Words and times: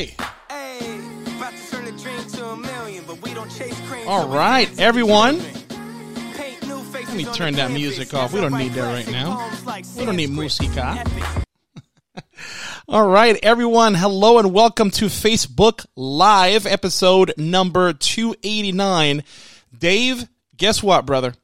Okay. 0.00 0.16
All 4.06 4.28
right, 4.28 4.80
everyone. 4.80 5.38
Let 6.92 7.14
me 7.14 7.24
turn 7.26 7.54
that 7.54 7.70
music 7.70 8.14
off. 8.14 8.32
We 8.32 8.40
don't 8.40 8.56
need 8.56 8.72
that 8.72 8.92
right 8.92 9.10
now. 9.10 9.50
We 9.98 10.06
don't 10.06 10.16
need 10.16 10.30
musica. 10.30 11.04
All 12.88 13.08
right, 13.08 13.38
everyone. 13.42 13.94
Hello 13.94 14.38
and 14.38 14.54
welcome 14.54 14.90
to 14.92 15.06
Facebook 15.06 15.84
Live, 15.96 16.66
episode 16.66 17.34
number 17.36 17.92
289. 17.92 19.22
Dave, 19.76 20.28
guess 20.56 20.82
what, 20.82 21.04
brother? 21.04 21.34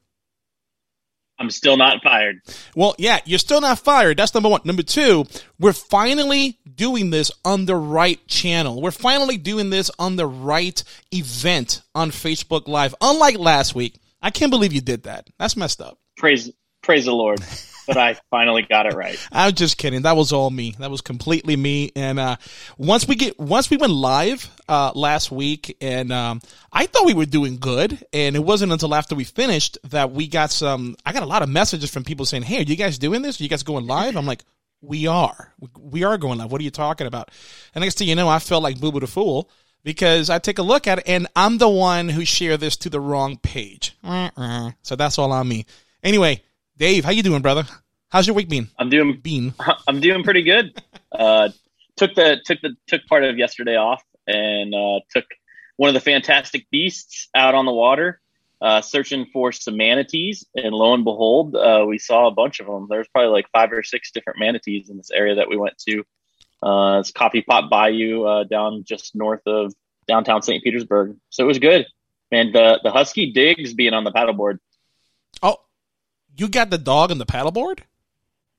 I'm 1.39 1.49
still 1.51 1.77
not 1.77 2.01
fired. 2.01 2.41
Well, 2.75 2.95
yeah, 2.97 3.19
you're 3.25 3.39
still 3.39 3.61
not 3.61 3.79
fired. 3.79 4.17
That's 4.17 4.33
number 4.33 4.49
one. 4.49 4.61
Number 4.63 4.83
two, 4.83 5.25
we're 5.59 5.73
finally 5.73 6.57
doing 6.75 7.11
this 7.11 7.31
on 7.45 7.65
the 7.65 7.75
right 7.75 8.25
channel. 8.27 8.81
We're 8.81 8.91
finally 8.91 9.37
doing 9.37 9.69
this 9.69 9.91
on 9.99 10.15
the 10.15 10.25
right 10.25 10.83
event 11.13 11.81
on 11.93 12.11
Facebook 12.11 12.67
Live. 12.67 12.95
Unlike 13.01 13.37
last 13.37 13.75
week, 13.75 13.99
I 14.21 14.31
can't 14.31 14.51
believe 14.51 14.73
you 14.73 14.81
did 14.81 15.03
that. 15.03 15.29
That's 15.37 15.55
messed 15.55 15.79
up. 15.81 15.99
Praise, 16.17 16.51
praise 16.81 17.05
the 17.05 17.13
Lord. 17.13 17.39
but 17.87 17.97
I 17.97 18.17
finally 18.29 18.63
got 18.63 18.85
it 18.85 18.93
right. 18.93 19.17
I'm 19.31 19.53
just 19.53 19.77
kidding. 19.77 20.03
That 20.03 20.15
was 20.15 20.33
all 20.33 20.49
me. 20.49 20.75
That 20.79 20.91
was 20.91 21.01
completely 21.01 21.55
me. 21.55 21.91
And 21.95 22.19
uh, 22.19 22.37
once 22.77 23.07
we 23.07 23.15
get 23.15 23.39
once 23.39 23.69
we 23.69 23.77
went 23.77 23.93
live 23.93 24.49
uh, 24.67 24.91
last 24.93 25.31
week, 25.31 25.77
and 25.81 26.11
um, 26.11 26.41
I 26.71 26.85
thought 26.85 27.05
we 27.05 27.13
were 27.13 27.25
doing 27.25 27.57
good, 27.57 28.05
and 28.13 28.35
it 28.35 28.43
wasn't 28.43 28.71
until 28.71 28.93
after 28.93 29.15
we 29.15 29.23
finished 29.23 29.77
that 29.85 30.11
we 30.11 30.27
got 30.27 30.51
some. 30.51 30.95
I 31.05 31.13
got 31.13 31.23
a 31.23 31.27
lot 31.27 31.41
of 31.41 31.49
messages 31.49 31.89
from 31.89 32.03
people 32.03 32.25
saying, 32.25 32.43
"Hey, 32.43 32.59
are 32.59 32.63
you 32.63 32.75
guys 32.75 32.97
doing 32.97 33.21
this? 33.21 33.39
Are 33.39 33.43
you 33.43 33.49
guys 33.49 33.63
going 33.63 33.87
live?" 33.87 34.15
I'm 34.15 34.25
like, 34.25 34.43
"We 34.81 35.07
are. 35.07 35.53
We 35.79 36.03
are 36.03 36.17
going 36.17 36.39
live. 36.39 36.51
What 36.51 36.61
are 36.61 36.65
you 36.65 36.71
talking 36.71 37.07
about?" 37.07 37.31
And 37.73 37.81
next 37.81 37.97
thing 37.97 38.07
you 38.07 38.15
know, 38.15 38.29
I 38.29 38.39
felt 38.39 38.63
like 38.63 38.79
Boo 38.79 38.91
Boo 38.91 38.99
the 38.99 39.07
Fool 39.07 39.49
because 39.87 40.29
I 40.29 40.39
take 40.39 40.59
a 40.59 40.63
look 40.63 40.85
at 40.85 40.99
it 40.99 41.05
and 41.07 41.27
I'm 41.33 41.59
the 41.59 41.69
one 41.69 42.09
who 42.09 42.25
shared 42.25 42.59
this 42.59 42.75
to 42.77 42.89
the 42.89 42.99
wrong 42.99 43.37
page. 43.37 43.97
So 44.81 44.97
that's 44.97 45.17
all 45.17 45.31
on 45.31 45.47
me. 45.47 45.65
Anyway, 46.03 46.43
Dave, 46.77 47.05
how 47.05 47.11
you 47.11 47.23
doing, 47.23 47.41
brother? 47.41 47.65
How's 48.09 48.27
your 48.27 48.35
week 48.35 48.49
been? 48.49 48.67
I'm 48.77 48.89
doing 48.89 49.19
bean. 49.19 49.55
I'm 49.87 49.99
doing 49.99 50.23
pretty 50.23 50.43
good. 50.43 50.79
Uh, 51.11 51.49
took 51.95 52.13
the 52.13 52.39
took 52.45 52.61
the 52.61 52.75
took 52.85 53.05
part 53.07 53.23
of 53.23 53.37
yesterday 53.39 53.75
off 53.75 54.03
and 54.27 54.75
uh, 54.75 54.99
took 55.09 55.25
one 55.77 55.87
of 55.87 55.95
the 55.95 55.99
fantastic 55.99 56.67
beasts 56.69 57.29
out 57.33 57.55
on 57.55 57.65
the 57.65 57.73
water, 57.73 58.21
uh, 58.61 58.81
searching 58.81 59.25
for 59.33 59.51
some 59.51 59.75
manatees. 59.75 60.45
And 60.53 60.71
lo 60.71 60.93
and 60.93 61.03
behold, 61.03 61.55
uh, 61.55 61.83
we 61.87 61.97
saw 61.97 62.27
a 62.27 62.31
bunch 62.31 62.59
of 62.59 62.67
them. 62.67 62.85
There's 62.87 63.07
probably 63.07 63.31
like 63.31 63.49
five 63.51 63.71
or 63.71 63.81
six 63.81 64.11
different 64.11 64.39
manatees 64.39 64.91
in 64.91 64.97
this 64.97 65.09
area 65.09 65.35
that 65.35 65.49
we 65.49 65.57
went 65.57 65.79
to. 65.89 66.03
Uh, 66.61 66.99
it's 66.99 67.11
Coffee 67.11 67.41
Pot 67.41 67.71
Bayou 67.71 68.23
uh, 68.23 68.43
down 68.43 68.83
just 68.87 69.15
north 69.15 69.41
of 69.47 69.73
downtown 70.07 70.43
St. 70.43 70.63
Petersburg. 70.63 71.17
So 71.31 71.43
it 71.43 71.47
was 71.47 71.57
good, 71.57 71.87
man. 72.31 72.51
The 72.51 72.79
the 72.83 72.91
husky 72.91 73.31
digs 73.31 73.73
being 73.73 73.93
on 73.93 74.03
the 74.03 74.11
paddleboard. 74.11 74.59
You 76.37 76.47
got 76.47 76.69
the 76.69 76.77
dog 76.77 77.11
on 77.11 77.17
the 77.17 77.25
paddleboard? 77.25 77.79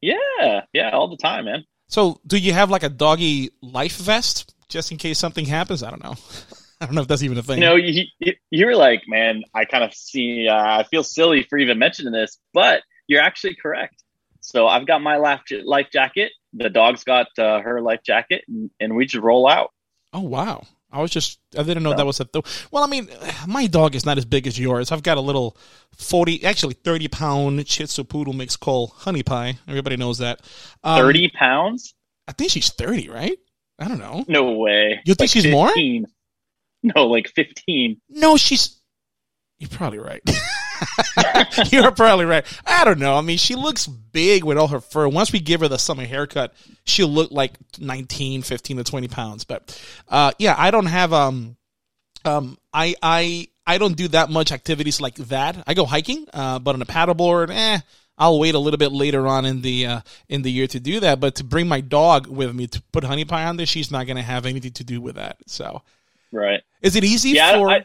Yeah, 0.00 0.62
yeah, 0.72 0.90
all 0.90 1.08
the 1.08 1.16
time, 1.16 1.44
man. 1.44 1.64
So, 1.86 2.20
do 2.26 2.36
you 2.36 2.52
have 2.52 2.70
like 2.70 2.82
a 2.82 2.88
doggy 2.88 3.50
life 3.62 3.96
vest 3.96 4.54
just 4.68 4.90
in 4.92 4.98
case 4.98 5.18
something 5.18 5.46
happens? 5.46 5.82
I 5.82 5.90
don't 5.90 6.02
know. 6.02 6.14
I 6.80 6.86
don't 6.86 6.94
know 6.94 7.00
if 7.02 7.08
that's 7.08 7.22
even 7.22 7.38
a 7.38 7.42
thing. 7.42 7.58
You 7.58 7.64
know, 7.64 7.74
you, 7.76 8.04
you 8.50 8.66
were 8.66 8.76
like, 8.76 9.02
man, 9.08 9.42
I 9.52 9.64
kind 9.64 9.82
of 9.82 9.92
see, 9.94 10.48
uh, 10.48 10.54
I 10.54 10.84
feel 10.84 11.02
silly 11.02 11.44
for 11.48 11.58
even 11.58 11.78
mentioning 11.78 12.12
this, 12.12 12.38
but 12.52 12.82
you're 13.08 13.22
actually 13.22 13.56
correct. 13.56 14.02
So 14.40 14.68
I've 14.68 14.86
got 14.86 15.02
my 15.02 15.16
life, 15.16 15.40
life 15.64 15.88
jacket. 15.92 16.32
The 16.52 16.70
dog's 16.70 17.02
got 17.02 17.26
uh, 17.36 17.60
her 17.60 17.80
life 17.80 18.00
jacket, 18.04 18.44
and, 18.46 18.70
and 18.78 18.94
we 18.94 19.06
just 19.06 19.22
roll 19.22 19.48
out. 19.48 19.72
Oh, 20.12 20.20
wow. 20.20 20.62
I 20.90 21.02
was 21.02 21.10
just 21.10 21.38
I 21.56 21.62
didn't 21.62 21.82
know 21.82 21.94
that 21.94 22.06
was 22.06 22.20
a 22.20 22.24
th- 22.24 22.44
well. 22.70 22.82
I 22.82 22.86
mean, 22.86 23.08
my 23.46 23.66
dog 23.66 23.94
is 23.94 24.06
not 24.06 24.16
as 24.16 24.24
big 24.24 24.46
as 24.46 24.58
yours. 24.58 24.90
I've 24.90 25.02
got 25.02 25.18
a 25.18 25.20
little 25.20 25.56
forty, 25.96 26.44
actually 26.44 26.74
thirty 26.74 27.08
pound 27.08 27.68
Shih 27.68 27.84
Tzu 27.84 28.04
poodle 28.04 28.32
mix 28.32 28.56
called 28.56 28.92
Honey 28.96 29.22
Pie. 29.22 29.58
Everybody 29.68 29.96
knows 29.96 30.18
that. 30.18 30.40
Um, 30.82 30.98
thirty 30.98 31.28
pounds? 31.28 31.94
I 32.26 32.32
think 32.32 32.50
she's 32.50 32.70
thirty, 32.70 33.08
right? 33.10 33.38
I 33.78 33.86
don't 33.88 33.98
know. 33.98 34.24
No 34.28 34.52
way. 34.52 35.00
You 35.04 35.14
think 35.14 35.20
like 35.20 35.30
she's 35.30 35.44
15. 35.44 35.52
more? 35.52 36.08
No, 36.94 37.06
like 37.06 37.28
fifteen. 37.28 38.00
No, 38.08 38.36
she's. 38.36 38.80
You're 39.58 39.68
probably 39.68 39.98
right. 39.98 40.22
You're 41.72 41.90
probably 41.92 42.24
right. 42.24 42.44
I 42.66 42.84
don't 42.84 42.98
know. 42.98 43.16
I 43.16 43.20
mean, 43.20 43.38
she 43.38 43.54
looks 43.54 43.86
big 43.86 44.44
with 44.44 44.58
all 44.58 44.68
her 44.68 44.80
fur. 44.80 45.08
Once 45.08 45.32
we 45.32 45.40
give 45.40 45.60
her 45.60 45.68
the 45.68 45.78
summer 45.78 46.04
haircut, 46.04 46.54
she'll 46.84 47.08
look 47.08 47.30
like 47.30 47.52
19, 47.78 48.42
15 48.42 48.76
to 48.78 48.84
20 48.84 49.08
pounds. 49.08 49.44
But, 49.44 49.80
uh, 50.08 50.32
yeah, 50.38 50.54
I 50.56 50.70
don't 50.70 50.86
have, 50.86 51.12
um, 51.12 51.56
um, 52.24 52.58
I, 52.72 52.94
I, 53.02 53.48
I 53.66 53.78
don't 53.78 53.96
do 53.96 54.08
that 54.08 54.30
much 54.30 54.50
activities 54.50 55.00
like 55.00 55.16
that. 55.16 55.62
I 55.66 55.74
go 55.74 55.84
hiking, 55.84 56.26
uh, 56.32 56.58
but 56.58 56.74
on 56.74 56.82
a 56.82 56.86
paddleboard, 56.86 57.50
eh, 57.50 57.80
I'll 58.16 58.40
wait 58.40 58.54
a 58.54 58.58
little 58.58 58.78
bit 58.78 58.92
later 58.92 59.26
on 59.28 59.44
in 59.44 59.60
the 59.60 59.86
uh, 59.86 60.00
in 60.28 60.42
the 60.42 60.50
year 60.50 60.66
to 60.68 60.80
do 60.80 61.00
that. 61.00 61.20
But 61.20 61.36
to 61.36 61.44
bring 61.44 61.68
my 61.68 61.80
dog 61.80 62.26
with 62.26 62.52
me 62.54 62.66
to 62.66 62.82
put 62.92 63.04
honey 63.04 63.24
pie 63.24 63.44
on 63.44 63.56
there, 63.56 63.66
she's 63.66 63.90
not 63.90 64.06
going 64.06 64.16
to 64.16 64.22
have 64.22 64.44
anything 64.44 64.72
to 64.72 64.84
do 64.84 65.00
with 65.00 65.14
that. 65.14 65.36
So, 65.46 65.82
right? 66.32 66.62
Is 66.82 66.96
it 66.96 67.04
easy 67.04 67.30
yeah, 67.30 67.56
for? 67.56 67.70
I, 67.70 67.84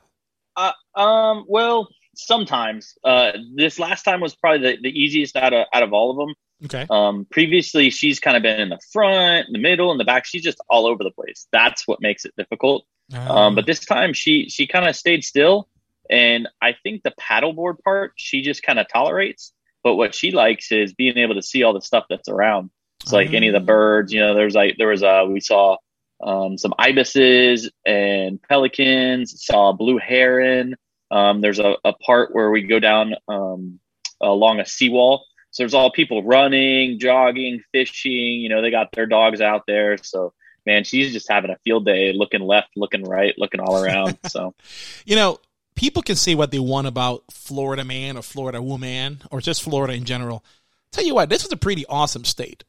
uh, 0.96 1.00
um. 1.00 1.46
Well, 1.48 1.88
sometimes. 2.16 2.98
Uh, 3.04 3.32
this 3.56 3.80
last 3.80 4.04
time 4.04 4.22
was 4.22 4.36
probably 4.36 4.76
the, 4.76 4.82
the 4.82 4.90
easiest 4.90 5.36
out 5.36 5.54
of 5.54 5.68
out 5.74 5.84
of 5.84 5.94
all 5.94 6.12
of 6.12 6.18
them. 6.18 6.36
Okay. 6.66 6.88
Um, 6.90 7.28
previously, 7.30 7.90
she's 7.90 8.20
kind 8.20 8.38
of 8.38 8.44
been 8.44 8.60
in 8.60 8.70
the 8.70 8.80
front, 8.92 9.48
the 9.52 9.60
middle, 9.60 9.92
and 9.92 10.00
the 10.00 10.06
back. 10.06 10.26
She's 10.26 10.44
just 10.44 10.60
all 10.70 10.88
over 10.88 11.04
the 11.04 11.12
place. 11.12 11.48
That's 11.52 11.88
what 11.88 12.02
makes 12.02 12.26
it 12.26 12.34
difficult. 12.38 12.86
Oh. 13.14 13.36
Um, 13.36 13.56
but 13.56 13.66
this 13.66 13.82
time, 13.82 14.14
she 14.14 14.50
she 14.50 14.68
kind 14.68 14.88
of 14.88 14.96
stayed 14.96 15.24
still, 15.24 15.68
and 16.10 16.48
I 16.62 16.76
think 16.84 17.04
the 17.04 17.14
paddleboard 17.20 17.80
part 17.84 18.14
she 18.16 18.42
just 18.42 18.64
kind 18.64 18.80
of 18.80 18.88
tolerates. 18.88 19.54
But 19.84 19.96
what 19.96 20.16
she 20.16 20.32
likes 20.32 20.72
is 20.72 20.94
being 20.94 21.18
able 21.18 21.36
to 21.36 21.42
see 21.42 21.64
all 21.64 21.74
the 21.74 21.82
stuff 21.82 22.06
that's 22.10 22.30
around. 22.30 22.70
It's 23.02 23.12
like 23.12 23.32
oh. 23.32 23.36
any 23.36 23.50
of 23.50 23.54
the 23.54 23.60
birds. 23.60 24.14
You 24.14 24.22
know, 24.22 24.34
there's 24.34 24.56
like 24.56 24.76
there 24.78 24.88
was 24.88 25.04
a 25.04 25.26
we 25.26 25.42
saw 25.42 25.78
um, 26.22 26.58
some 26.58 26.74
ibises 26.80 27.70
and 27.86 28.42
pelicans. 28.42 29.44
Saw 29.44 29.70
a 29.72 29.74
blue 29.74 29.98
heron. 29.98 30.76
Um, 31.14 31.42
there's 31.42 31.60
a, 31.60 31.76
a, 31.86 31.94
part 31.94 32.34
where 32.34 32.50
we 32.50 32.64
go 32.64 32.80
down 32.80 33.14
um, 33.28 33.80
along 34.20 34.60
a 34.60 34.66
seawall. 34.66 35.26
So 35.52 35.62
there's 35.62 35.76
all 35.76 35.92
people 35.92 36.24
running, 36.24 36.98
jogging, 36.98 37.62
fishing. 37.72 38.42
You 38.42 38.50
know, 38.50 38.64
they 38.64 38.72
got 38.72 38.92
their 38.94 39.06
dogs 39.06 39.40
out 39.40 39.66
there. 39.68 39.98
So 40.02 40.34
man, 40.66 40.84
she's 40.84 41.14
just 41.14 41.30
having 41.30 41.52
a 41.52 41.58
field 41.64 41.86
day, 41.86 42.14
looking 42.14 42.42
left, 42.42 42.70
looking 42.76 43.04
right, 43.04 43.36
looking 43.38 43.60
all 43.60 43.84
around. 43.84 44.18
So, 44.28 44.56
you 45.06 45.16
know, 45.16 45.40
people 45.76 46.02
can 46.02 46.16
say 46.16 46.34
what 46.34 46.50
they 46.50 46.60
want 46.60 46.88
about 46.88 47.24
Florida 47.32 47.84
man 47.84 48.18
or 48.18 48.24
Florida 48.24 48.62
woman 48.62 49.22
or 49.30 49.40
just 49.40 49.62
Florida 49.62 49.94
in 49.94 50.06
general. 50.06 50.44
Tell 50.92 51.06
you 51.06 51.14
what, 51.14 51.30
this 51.30 51.46
is 51.46 51.52
a 51.52 51.58
pretty 51.58 51.86
awesome 51.88 52.24
state. 52.24 52.64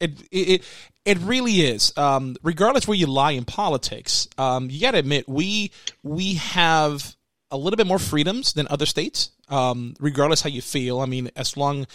It 0.00 0.12
it 0.30 0.64
it 1.04 1.18
really 1.18 1.60
is. 1.60 1.92
Um, 1.96 2.36
regardless 2.42 2.88
where 2.88 2.96
you 2.96 3.06
lie 3.06 3.32
in 3.32 3.44
politics, 3.44 4.28
um, 4.38 4.70
you 4.70 4.80
got 4.80 4.92
to 4.92 4.98
admit 4.98 5.28
we 5.28 5.72
we 6.02 6.34
have 6.34 7.14
a 7.52 7.56
little 7.56 7.76
bit 7.76 7.86
more 7.86 7.98
freedoms 7.98 8.54
than 8.54 8.66
other 8.68 8.86
states, 8.86 9.30
um, 9.48 9.94
regardless 10.00 10.40
how 10.40 10.48
you 10.48 10.62
feel. 10.62 11.00
I 11.00 11.06
mean, 11.06 11.30
as 11.36 11.56
long 11.56 11.86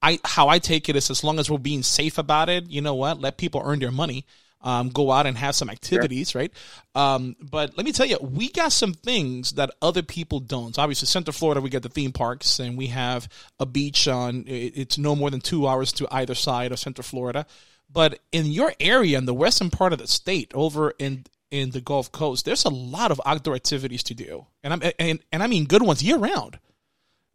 I 0.00 0.18
how 0.24 0.48
I 0.48 0.58
take 0.58 0.88
it 0.88 0.96
is 0.96 1.10
as 1.10 1.22
long 1.22 1.38
as 1.38 1.50
we're 1.50 1.58
being 1.58 1.82
safe 1.82 2.16
about 2.16 2.48
it, 2.48 2.70
you 2.70 2.80
know 2.80 2.94
what? 2.94 3.20
Let 3.20 3.36
people 3.36 3.60
earn 3.64 3.80
their 3.80 3.90
money. 3.90 4.24
Um, 4.62 4.90
go 4.90 5.10
out 5.10 5.26
and 5.26 5.38
have 5.38 5.54
some 5.54 5.70
activities, 5.70 6.32
sure. 6.32 6.42
right? 6.42 6.52
Um, 6.94 7.34
but 7.40 7.78
let 7.78 7.86
me 7.86 7.92
tell 7.92 8.04
you, 8.04 8.18
we 8.20 8.50
got 8.50 8.72
some 8.72 8.92
things 8.92 9.52
that 9.52 9.70
other 9.80 10.02
people 10.02 10.38
don't. 10.38 10.74
So 10.74 10.82
obviously, 10.82 11.06
Central 11.06 11.32
Florida, 11.32 11.62
we 11.62 11.70
got 11.70 11.80
the 11.80 11.88
theme 11.88 12.12
parks, 12.12 12.58
and 12.58 12.76
we 12.76 12.88
have 12.88 13.26
a 13.58 13.64
beach 13.64 14.06
on. 14.06 14.44
It's 14.46 14.98
no 14.98 15.16
more 15.16 15.30
than 15.30 15.40
two 15.40 15.66
hours 15.66 15.92
to 15.94 16.08
either 16.10 16.34
side 16.34 16.72
of 16.72 16.78
Central 16.78 17.04
Florida. 17.04 17.46
But 17.90 18.18
in 18.32 18.46
your 18.46 18.74
area, 18.78 19.16
in 19.16 19.24
the 19.24 19.32
western 19.32 19.70
part 19.70 19.94
of 19.94 19.98
the 19.98 20.06
state, 20.06 20.52
over 20.54 20.90
in 20.98 21.24
in 21.50 21.70
the 21.70 21.80
Gulf 21.80 22.12
Coast, 22.12 22.44
there's 22.44 22.64
a 22.64 22.70
lot 22.70 23.10
of 23.10 23.20
outdoor 23.26 23.54
activities 23.54 24.02
to 24.04 24.14
do, 24.14 24.46
and 24.62 24.72
I'm 24.72 24.82
and, 24.98 25.20
and 25.32 25.42
I 25.42 25.46
mean 25.46 25.64
good 25.66 25.82
ones 25.82 26.02
year 26.02 26.18
round. 26.18 26.58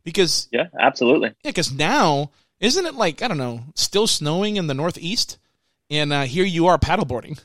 Because 0.03 0.47
yeah, 0.51 0.67
absolutely. 0.79 1.29
Yeah, 1.43 1.51
because 1.51 1.71
now 1.71 2.31
isn't 2.59 2.85
it 2.85 2.95
like 2.95 3.21
I 3.21 3.27
don't 3.27 3.37
know, 3.37 3.63
still 3.75 4.07
snowing 4.07 4.55
in 4.57 4.67
the 4.67 4.73
Northeast, 4.73 5.37
and 5.89 6.13
uh, 6.13 6.23
here 6.23 6.45
you 6.45 6.67
are 6.67 6.77
paddleboarding. 6.77 7.39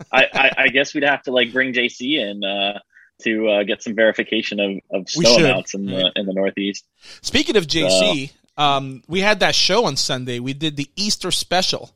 I, 0.12 0.26
I, 0.32 0.50
I, 0.58 0.68
guess 0.68 0.94
we'd 0.94 1.02
have 1.02 1.22
to 1.24 1.32
like 1.32 1.52
bring 1.52 1.72
JC 1.72 2.18
in 2.18 2.44
uh, 2.44 2.78
to 3.22 3.48
uh, 3.48 3.62
get 3.64 3.82
some 3.82 3.96
verification 3.96 4.60
of, 4.60 5.00
of 5.00 5.10
snow 5.10 5.36
amounts 5.36 5.74
in 5.74 5.86
the 5.86 6.12
in 6.14 6.26
the 6.26 6.32
Northeast. 6.32 6.84
Speaking 7.20 7.56
of 7.56 7.66
JC, 7.66 8.30
um, 8.56 9.02
we 9.08 9.20
had 9.20 9.40
that 9.40 9.54
show 9.54 9.86
on 9.86 9.96
Sunday. 9.96 10.38
We 10.38 10.52
did 10.52 10.76
the 10.76 10.88
Easter 10.94 11.30
special 11.30 11.90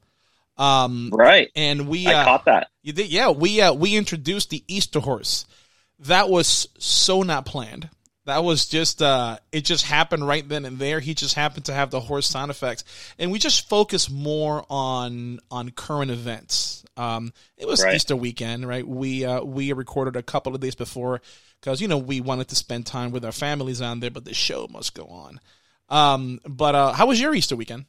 um, 0.57 1.11
right. 1.13 1.51
And 1.55 1.89
we 1.89 2.07
I 2.07 2.23
uh, 2.23 2.25
caught 2.25 2.45
that. 2.47 2.69
You 2.83 2.93
did, 2.93 3.09
yeah. 3.09 3.31
We 3.31 3.61
uh, 3.61 3.73
we 3.73 3.97
introduced 3.97 4.51
the 4.51 4.65
Easter 4.69 5.01
horse. 5.01 5.47
That 6.01 6.29
was 6.29 6.69
so 6.79 7.23
not 7.23 7.47
planned. 7.47 7.89
That 8.25 8.45
was 8.45 8.67
just 8.67 9.03
uh 9.03 9.39
it 9.51 9.65
just 9.65 9.85
happened 9.85 10.27
right 10.27 10.49
then 10.49 10.65
and 10.65 10.79
there. 10.79 11.01
He 11.01 11.15
just 11.15 11.35
happened 11.35 11.65
to 11.67 11.73
have 11.73 11.91
the 11.91 12.01
horse 12.01 12.29
sound 12.29 12.51
effects. 12.51 12.85
And 13.19 13.33
we 13.33 13.39
just 13.41 13.69
focus 13.69 14.09
more 14.09 14.65
on 14.71 15.41
on 15.51 15.71
current 15.71 16.11
events. 16.11 16.85
Um 16.97 17.33
it 17.57 17.67
was 17.67 17.83
right. 17.83 17.97
Easter 17.97 18.15
weekend, 18.15 18.67
right? 18.67 18.87
We 18.87 19.25
uh 19.25 19.43
we 19.43 19.73
recorded 19.73 20.15
a 20.15 20.23
couple 20.23 20.55
of 20.55 20.61
days 20.61 20.77
before 20.77 21.21
cuz 21.63 21.81
you 21.81 21.89
know, 21.89 21.99
we 21.99 22.21
wanted 22.21 22.49
to 22.49 22.55
spend 22.55 22.87
time 22.87 23.11
with 23.11 23.25
our 23.25 23.33
families 23.33 23.81
on 23.81 23.99
there, 23.99 24.11
but 24.11 24.25
the 24.25 24.35
show 24.35 24.69
must 24.71 24.95
go 24.95 25.07
on. 25.07 25.41
Um 25.89 26.41
but 26.47 26.77
uh 26.77 26.93
how 26.93 27.07
was 27.07 27.21
your 27.21 27.35
Easter 27.35 27.57
weekend? 27.57 27.87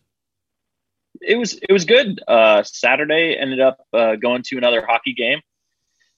It 1.26 1.38
was 1.38 1.54
it 1.54 1.72
was 1.72 1.86
good. 1.86 2.22
Uh 2.28 2.64
Saturday 2.64 3.38
ended 3.40 3.60
up 3.60 3.78
uh 3.94 4.16
going 4.16 4.44
to 4.44 4.58
another 4.58 4.86
hockey 4.86 5.14
game. 5.14 5.42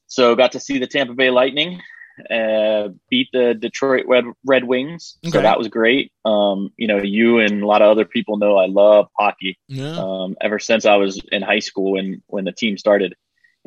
So 0.07 0.35
got 0.35 0.53
to 0.53 0.59
see 0.59 0.77
the 0.77 0.87
Tampa 0.87 1.13
Bay 1.13 1.29
Lightning 1.31 1.81
uh, 2.29 2.89
beat 3.09 3.29
the 3.33 3.53
Detroit 3.53 4.05
Red, 4.07 4.25
Red 4.45 4.63
Wings. 4.63 5.17
Okay. 5.25 5.31
So 5.31 5.41
that 5.41 5.57
was 5.57 5.67
great. 5.67 6.11
Um, 6.23 6.71
you 6.77 6.87
know, 6.87 7.01
you 7.01 7.39
and 7.39 7.61
a 7.61 7.67
lot 7.67 7.81
of 7.81 7.89
other 7.89 8.05
people 8.05 8.37
know 8.37 8.57
I 8.57 8.67
love 8.67 9.07
hockey. 9.17 9.57
Yeah. 9.67 9.97
Um, 9.97 10.35
ever 10.41 10.59
since 10.59 10.85
I 10.85 10.95
was 10.95 11.21
in 11.31 11.41
high 11.41 11.59
school 11.59 11.93
when 11.93 12.21
when 12.27 12.45
the 12.45 12.51
team 12.51 12.77
started. 12.77 13.15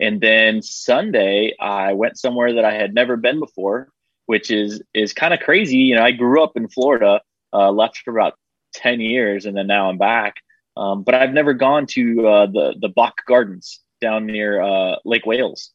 And 0.01 0.21
then 0.21 0.63
Sunday, 0.63 1.55
I 1.59 1.95
went 1.95 2.19
somewhere 2.19 2.55
that 2.55 2.65
I 2.65 2.75
had 2.75 2.95
never 2.95 3.17
been 3.17 3.41
before, 3.41 3.89
which 4.27 4.51
is 4.51 4.81
is 4.95 5.13
kind 5.13 5.35
of 5.35 5.41
crazy. 5.41 5.79
You 5.79 5.97
know, 5.97 6.05
I 6.05 6.13
grew 6.13 6.43
up 6.43 6.57
in 6.57 6.69
Florida, 6.69 7.21
uh, 7.53 7.71
left 7.71 7.99
for 7.99 8.17
about 8.17 8.35
ten 8.73 9.01
years, 9.01 9.45
and 9.45 9.57
then 9.57 9.67
now 9.67 9.89
I'm 9.89 9.99
back. 9.99 10.37
Um, 10.79 11.03
but 11.03 11.15
I've 11.15 11.33
never 11.33 11.55
gone 11.55 11.87
to 11.91 12.27
uh, 12.27 12.47
the 12.47 12.75
the 12.81 12.89
Bok 12.89 13.17
Gardens 13.27 13.81
down 14.01 14.27
near 14.27 14.63
uh, 14.63 14.97
Lake 15.05 15.27
Wales 15.27 15.73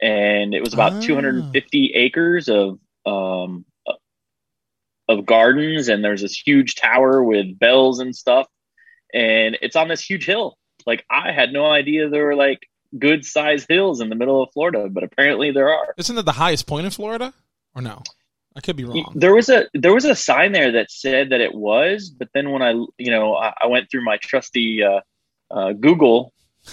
and 0.00 0.54
it 0.54 0.62
was 0.62 0.72
about 0.72 0.94
ah. 0.94 1.00
250 1.00 1.92
acres 1.94 2.48
of 2.48 2.78
um, 3.06 3.64
of 5.08 5.26
gardens, 5.26 5.88
and 5.88 6.04
there's 6.04 6.22
this 6.22 6.36
huge 6.36 6.76
tower 6.76 7.22
with 7.22 7.58
bells 7.58 8.00
and 8.00 8.14
stuff, 8.14 8.46
and 9.12 9.58
it's 9.60 9.76
on 9.76 9.88
this 9.88 10.02
huge 10.02 10.24
hill. 10.24 10.56
Like 10.86 11.04
I 11.10 11.32
had 11.32 11.52
no 11.52 11.66
idea 11.66 12.08
there 12.08 12.24
were 12.24 12.36
like 12.36 12.66
good 12.98 13.24
sized 13.24 13.66
hills 13.68 14.00
in 14.00 14.08
the 14.08 14.14
middle 14.14 14.42
of 14.42 14.50
Florida, 14.52 14.88
but 14.90 15.04
apparently 15.04 15.50
there 15.50 15.68
are. 15.68 15.94
Isn't 15.98 16.16
it 16.16 16.24
the 16.24 16.32
highest 16.32 16.66
point 16.66 16.86
in 16.86 16.90
Florida, 16.90 17.34
or 17.74 17.82
no? 17.82 18.02
I 18.56 18.60
could 18.60 18.76
be 18.76 18.84
wrong. 18.84 19.12
There 19.14 19.34
was 19.34 19.48
a 19.48 19.66
there 19.74 19.94
was 19.94 20.04
a 20.04 20.14
sign 20.14 20.52
there 20.52 20.72
that 20.72 20.90
said 20.90 21.30
that 21.30 21.40
it 21.40 21.54
was, 21.54 22.10
but 22.10 22.28
then 22.34 22.50
when 22.50 22.62
I 22.62 22.72
you 22.98 23.10
know 23.10 23.34
I, 23.34 23.54
I 23.62 23.66
went 23.66 23.90
through 23.90 24.04
my 24.04 24.16
trusty 24.16 24.82
uh, 24.82 25.00
uh, 25.50 25.72
Google 25.72 26.32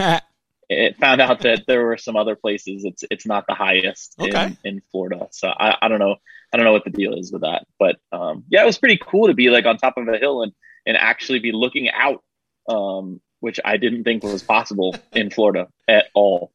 it 0.69 0.97
found 0.97 1.21
out 1.21 1.41
that 1.41 1.63
there 1.65 1.85
were 1.85 1.97
some 1.97 2.15
other 2.15 2.35
places 2.35 2.83
it's 2.83 3.03
it's 3.09 3.25
not 3.25 3.45
the 3.47 3.53
highest 3.53 4.15
okay. 4.19 4.45
in, 4.45 4.57
in 4.75 4.81
Florida. 4.91 5.27
So 5.31 5.47
I, 5.47 5.75
I 5.81 5.87
don't 5.87 5.99
know 5.99 6.15
I 6.53 6.57
don't 6.57 6.65
know 6.65 6.73
what 6.73 6.83
the 6.83 6.91
deal 6.91 7.13
is 7.13 7.31
with 7.31 7.41
that. 7.41 7.65
But 7.79 7.97
um, 8.11 8.43
yeah, 8.49 8.63
it 8.63 8.65
was 8.65 8.77
pretty 8.77 8.99
cool 9.01 9.27
to 9.27 9.33
be 9.33 9.49
like 9.49 9.65
on 9.65 9.77
top 9.77 9.97
of 9.97 10.07
a 10.07 10.17
hill 10.17 10.43
and 10.43 10.51
and 10.85 10.95
actually 10.97 11.39
be 11.39 11.51
looking 11.51 11.89
out, 11.89 12.23
um, 12.69 13.19
which 13.39 13.59
I 13.63 13.77
didn't 13.77 14.03
think 14.03 14.23
was 14.23 14.43
possible 14.43 14.95
in 15.13 15.29
Florida 15.29 15.67
at 15.87 16.05
all. 16.13 16.51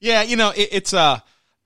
Yeah, 0.00 0.22
you 0.22 0.36
know, 0.36 0.50
it, 0.50 0.68
it's 0.72 0.94
uh 0.94 1.20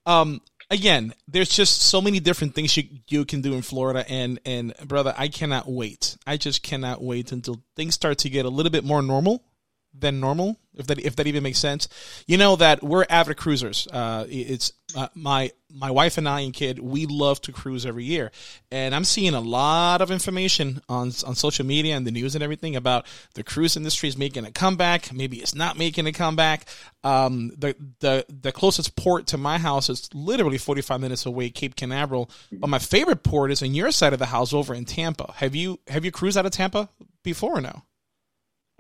um 0.06 0.40
again, 0.70 1.12
there's 1.28 1.48
just 1.48 1.82
so 1.82 2.00
many 2.00 2.20
different 2.20 2.54
things 2.54 2.76
you 2.76 2.84
you 3.08 3.24
can 3.24 3.40
do 3.40 3.54
in 3.54 3.62
Florida 3.62 4.04
and 4.08 4.40
and 4.44 4.74
brother, 4.84 5.14
I 5.16 5.28
cannot 5.28 5.70
wait. 5.70 6.16
I 6.26 6.36
just 6.36 6.62
cannot 6.62 7.02
wait 7.02 7.32
until 7.32 7.62
things 7.76 7.94
start 7.94 8.18
to 8.18 8.30
get 8.30 8.44
a 8.46 8.48
little 8.50 8.70
bit 8.70 8.84
more 8.84 9.02
normal 9.02 9.44
than 9.92 10.20
normal, 10.20 10.56
if 10.74 10.86
that 10.86 10.98
if 11.00 11.16
that 11.16 11.26
even 11.26 11.42
makes 11.42 11.58
sense. 11.58 11.88
You 12.26 12.38
know 12.38 12.56
that 12.56 12.82
we're 12.82 13.04
avid 13.08 13.36
cruisers. 13.36 13.88
Uh, 13.92 14.26
it's 14.28 14.72
uh, 14.96 15.08
my 15.14 15.50
my 15.72 15.90
wife 15.90 16.18
and 16.18 16.28
I 16.28 16.40
and 16.40 16.52
kid. 16.52 16.78
We 16.78 17.06
love 17.06 17.40
to 17.42 17.52
cruise 17.52 17.84
every 17.84 18.04
year, 18.04 18.30
and 18.70 18.94
I'm 18.94 19.04
seeing 19.04 19.34
a 19.34 19.40
lot 19.40 20.00
of 20.00 20.10
information 20.10 20.80
on 20.88 21.12
on 21.26 21.34
social 21.34 21.66
media 21.66 21.96
and 21.96 22.06
the 22.06 22.10
news 22.10 22.34
and 22.34 22.42
everything 22.42 22.76
about 22.76 23.06
the 23.34 23.42
cruise 23.42 23.76
industry 23.76 24.08
is 24.08 24.16
making 24.16 24.44
a 24.44 24.50
comeback. 24.50 25.12
Maybe 25.12 25.38
it's 25.38 25.54
not 25.54 25.76
making 25.76 26.06
a 26.06 26.12
comeback. 26.12 26.66
Um, 27.02 27.50
the 27.58 27.74
the 28.00 28.24
the 28.28 28.52
closest 28.52 28.96
port 28.96 29.26
to 29.28 29.38
my 29.38 29.58
house 29.58 29.88
is 29.88 30.08
literally 30.14 30.58
45 30.58 31.00
minutes 31.00 31.26
away, 31.26 31.50
Cape 31.50 31.76
Canaveral. 31.76 32.30
But 32.52 32.70
my 32.70 32.78
favorite 32.78 33.22
port 33.22 33.50
is 33.50 33.62
on 33.62 33.74
your 33.74 33.90
side 33.90 34.12
of 34.12 34.18
the 34.18 34.26
house, 34.26 34.52
over 34.52 34.74
in 34.74 34.84
Tampa. 34.84 35.32
Have 35.36 35.54
you 35.54 35.80
have 35.88 36.04
you 36.04 36.10
cruised 36.10 36.38
out 36.38 36.46
of 36.46 36.52
Tampa 36.52 36.88
before 37.22 37.58
or 37.58 37.60
no? 37.60 37.82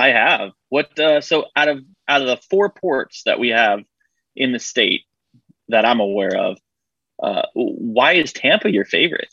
I 0.00 0.08
have. 0.12 0.52
What 0.68 0.98
uh, 0.98 1.20
so 1.20 1.44
out 1.54 1.68
of 1.68 1.84
out 2.08 2.22
of 2.22 2.26
the 2.26 2.38
four 2.48 2.70
ports 2.70 3.22
that 3.26 3.38
we 3.38 3.50
have 3.50 3.80
in 4.34 4.52
the 4.52 4.58
state 4.58 5.02
that 5.68 5.84
I'm 5.84 6.00
aware 6.00 6.36
of, 6.36 6.58
uh, 7.22 7.42
why 7.54 8.14
is 8.14 8.32
Tampa 8.32 8.72
your 8.72 8.84
favorite? 8.84 9.28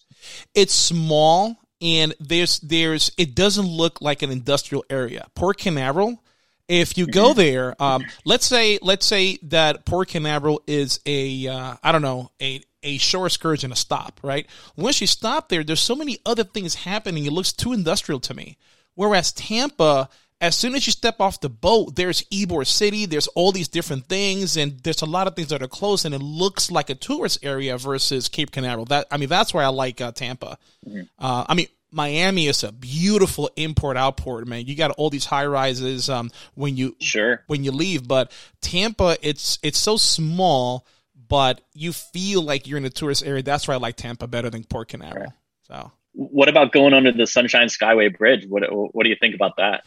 It's 0.54 0.74
small 0.74 1.58
and 1.82 2.14
there's 2.20 2.60
there's 2.60 3.12
it 3.18 3.36
doesn't 3.36 3.66
look 3.66 4.02
like 4.02 4.22
an 4.22 4.32
industrial 4.32 4.86
area. 4.90 5.28
Port 5.36 5.58
Canaveral, 5.58 6.22
if 6.68 6.98
you 6.98 7.08
go 7.08 7.30
mm-hmm. 7.30 7.40
there, 7.40 7.82
um, 7.82 8.04
let's 8.26 8.46
say 8.46 8.80
let's 8.82 9.06
say 9.06 9.38
that 9.44 9.86
Port 9.86 10.10
Canaveral 10.10 10.62
is 10.68 11.00
a 11.06 11.48
uh, 11.48 11.76
I 11.82 11.92
don't 11.92 12.02
know 12.02 12.32
a 12.42 12.62
a 12.84 12.98
shore 12.98 13.28
excursion, 13.28 13.72
a 13.72 13.76
stop, 13.76 14.20
right? 14.24 14.48
Once 14.76 15.02
you 15.02 15.08
stop 15.08 15.50
there, 15.50 15.64
there's 15.64 15.80
so 15.80 15.96
many 15.96 16.20
other 16.26 16.44
things 16.44 16.76
happening. 16.76 17.26
It 17.26 17.34
looks 17.34 17.54
too 17.54 17.74
industrial 17.74 18.20
to 18.22 18.34
me. 18.34 18.58
Whereas 18.96 19.32
Tampa 19.32 20.10
as 20.40 20.56
soon 20.56 20.76
as 20.76 20.86
you 20.86 20.92
step 20.92 21.20
off 21.20 21.40
the 21.40 21.50
boat, 21.50 21.96
there's 21.96 22.22
Ybor 22.24 22.66
City, 22.66 23.06
there's 23.06 23.28
all 23.30 23.52
these 23.52 23.68
different 23.68 24.08
things, 24.08 24.56
and 24.56 24.80
there's 24.84 25.02
a 25.02 25.08
lot 25.08 25.28
of 25.28 25.36
things 25.36 25.50
that 25.50 25.64
are 25.64 25.68
close, 25.68 26.06
and 26.06 26.14
it 26.14 26.22
looks 26.22 26.70
like 26.70 26.90
a 26.90 26.96
tourist 26.96 27.40
area 27.44 27.78
versus 27.78 28.30
Cape 28.30 28.52
Canaveral. 28.52 28.86
That 28.86 29.08
I 29.10 29.18
mean, 29.18 29.30
that's 29.30 29.54
why 29.54 29.64
I 29.64 29.70
like 29.70 30.00
uh, 30.00 30.12
Tampa. 30.12 30.60
Mm-hmm. 30.88 31.02
Uh, 31.18 31.46
I 31.50 31.54
mean, 31.56 31.68
Miami 31.92 32.48
is 32.48 32.64
a 32.64 32.72
beautiful 32.72 33.50
import 33.56 33.98
outport, 33.98 34.48
man. 34.48 34.66
You 34.66 34.76
got 34.76 34.92
all 34.92 35.10
these 35.10 35.26
high 35.26 35.46
rises 35.48 36.08
um, 36.10 36.30
when 36.54 36.78
you 36.78 36.96
sure 37.00 37.44
when 37.48 37.64
you 37.64 37.72
leave, 37.72 38.08
but 38.08 38.32
Tampa, 38.62 39.18
it's 39.24 39.58
it's 39.64 39.80
so 39.80 39.98
small, 39.98 40.86
but 41.28 41.62
you 41.74 41.94
feel 41.94 42.44
like 42.44 42.68
you're 42.68 42.78
in 42.78 42.86
a 42.86 42.92
tourist 42.92 43.26
area. 43.26 43.42
That's 43.42 43.68
why 43.68 43.74
I 43.74 43.78
like 43.78 43.96
Tampa 43.96 44.28
better 44.28 44.52
than 44.52 44.64
Port 44.64 44.90
Canaveral. 44.90 45.34
So. 45.68 45.92
What 46.20 46.50
about 46.50 46.72
going 46.72 46.96
under 46.96 47.12
the 47.12 47.28
Sunshine 47.28 47.68
Skyway 47.68 48.18
Bridge? 48.18 48.48
What 48.48 48.64
what 48.72 49.04
do 49.04 49.10
you 49.10 49.16
think 49.22 49.36
about 49.36 49.58
that? 49.58 49.86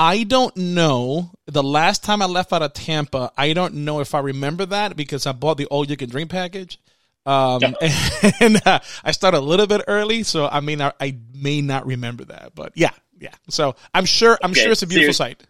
I 0.00 0.22
don't 0.22 0.56
know. 0.56 1.30
The 1.44 1.62
last 1.62 2.02
time 2.02 2.22
I 2.22 2.24
left 2.24 2.54
out 2.54 2.62
of 2.62 2.72
Tampa, 2.72 3.32
I 3.36 3.52
don't 3.52 3.74
know 3.74 4.00
if 4.00 4.14
I 4.14 4.20
remember 4.20 4.64
that 4.64 4.96
because 4.96 5.26
I 5.26 5.32
bought 5.32 5.58
the 5.58 5.66
all 5.66 5.84
you 5.84 5.94
can 5.94 6.08
drink 6.08 6.30
package. 6.30 6.78
Um, 7.26 7.62
and, 7.62 7.76
and 8.40 8.66
uh, 8.66 8.78
I 9.04 9.10
started 9.10 9.40
a 9.40 9.40
little 9.40 9.66
bit 9.66 9.82
early, 9.86 10.22
so 10.22 10.48
I 10.48 10.60
may 10.60 10.74
not, 10.74 10.96
I, 10.98 11.18
may 11.34 11.60
not 11.60 11.84
remember 11.84 12.24
that, 12.24 12.54
but 12.54 12.72
yeah, 12.76 12.92
yeah. 13.18 13.34
So 13.50 13.76
I'm 13.92 14.06
sure, 14.06 14.38
I'm 14.42 14.52
okay. 14.52 14.62
sure 14.62 14.72
it's 14.72 14.82
a 14.82 14.86
beautiful 14.86 15.12
so 15.12 15.24
sight. 15.24 15.42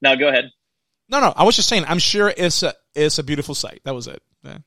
Now 0.00 0.14
go 0.14 0.28
ahead. 0.28 0.50
No, 1.10 1.20
no, 1.20 1.30
I 1.36 1.44
was 1.44 1.56
just 1.56 1.68
saying, 1.68 1.84
I'm 1.86 1.98
sure 1.98 2.32
it's 2.34 2.62
a, 2.62 2.72
it's 2.94 3.18
a 3.18 3.22
beautiful 3.22 3.54
sight. 3.54 3.82
That 3.84 3.94
was 3.94 4.06
it. 4.06 4.22
Yeah. 4.44 4.58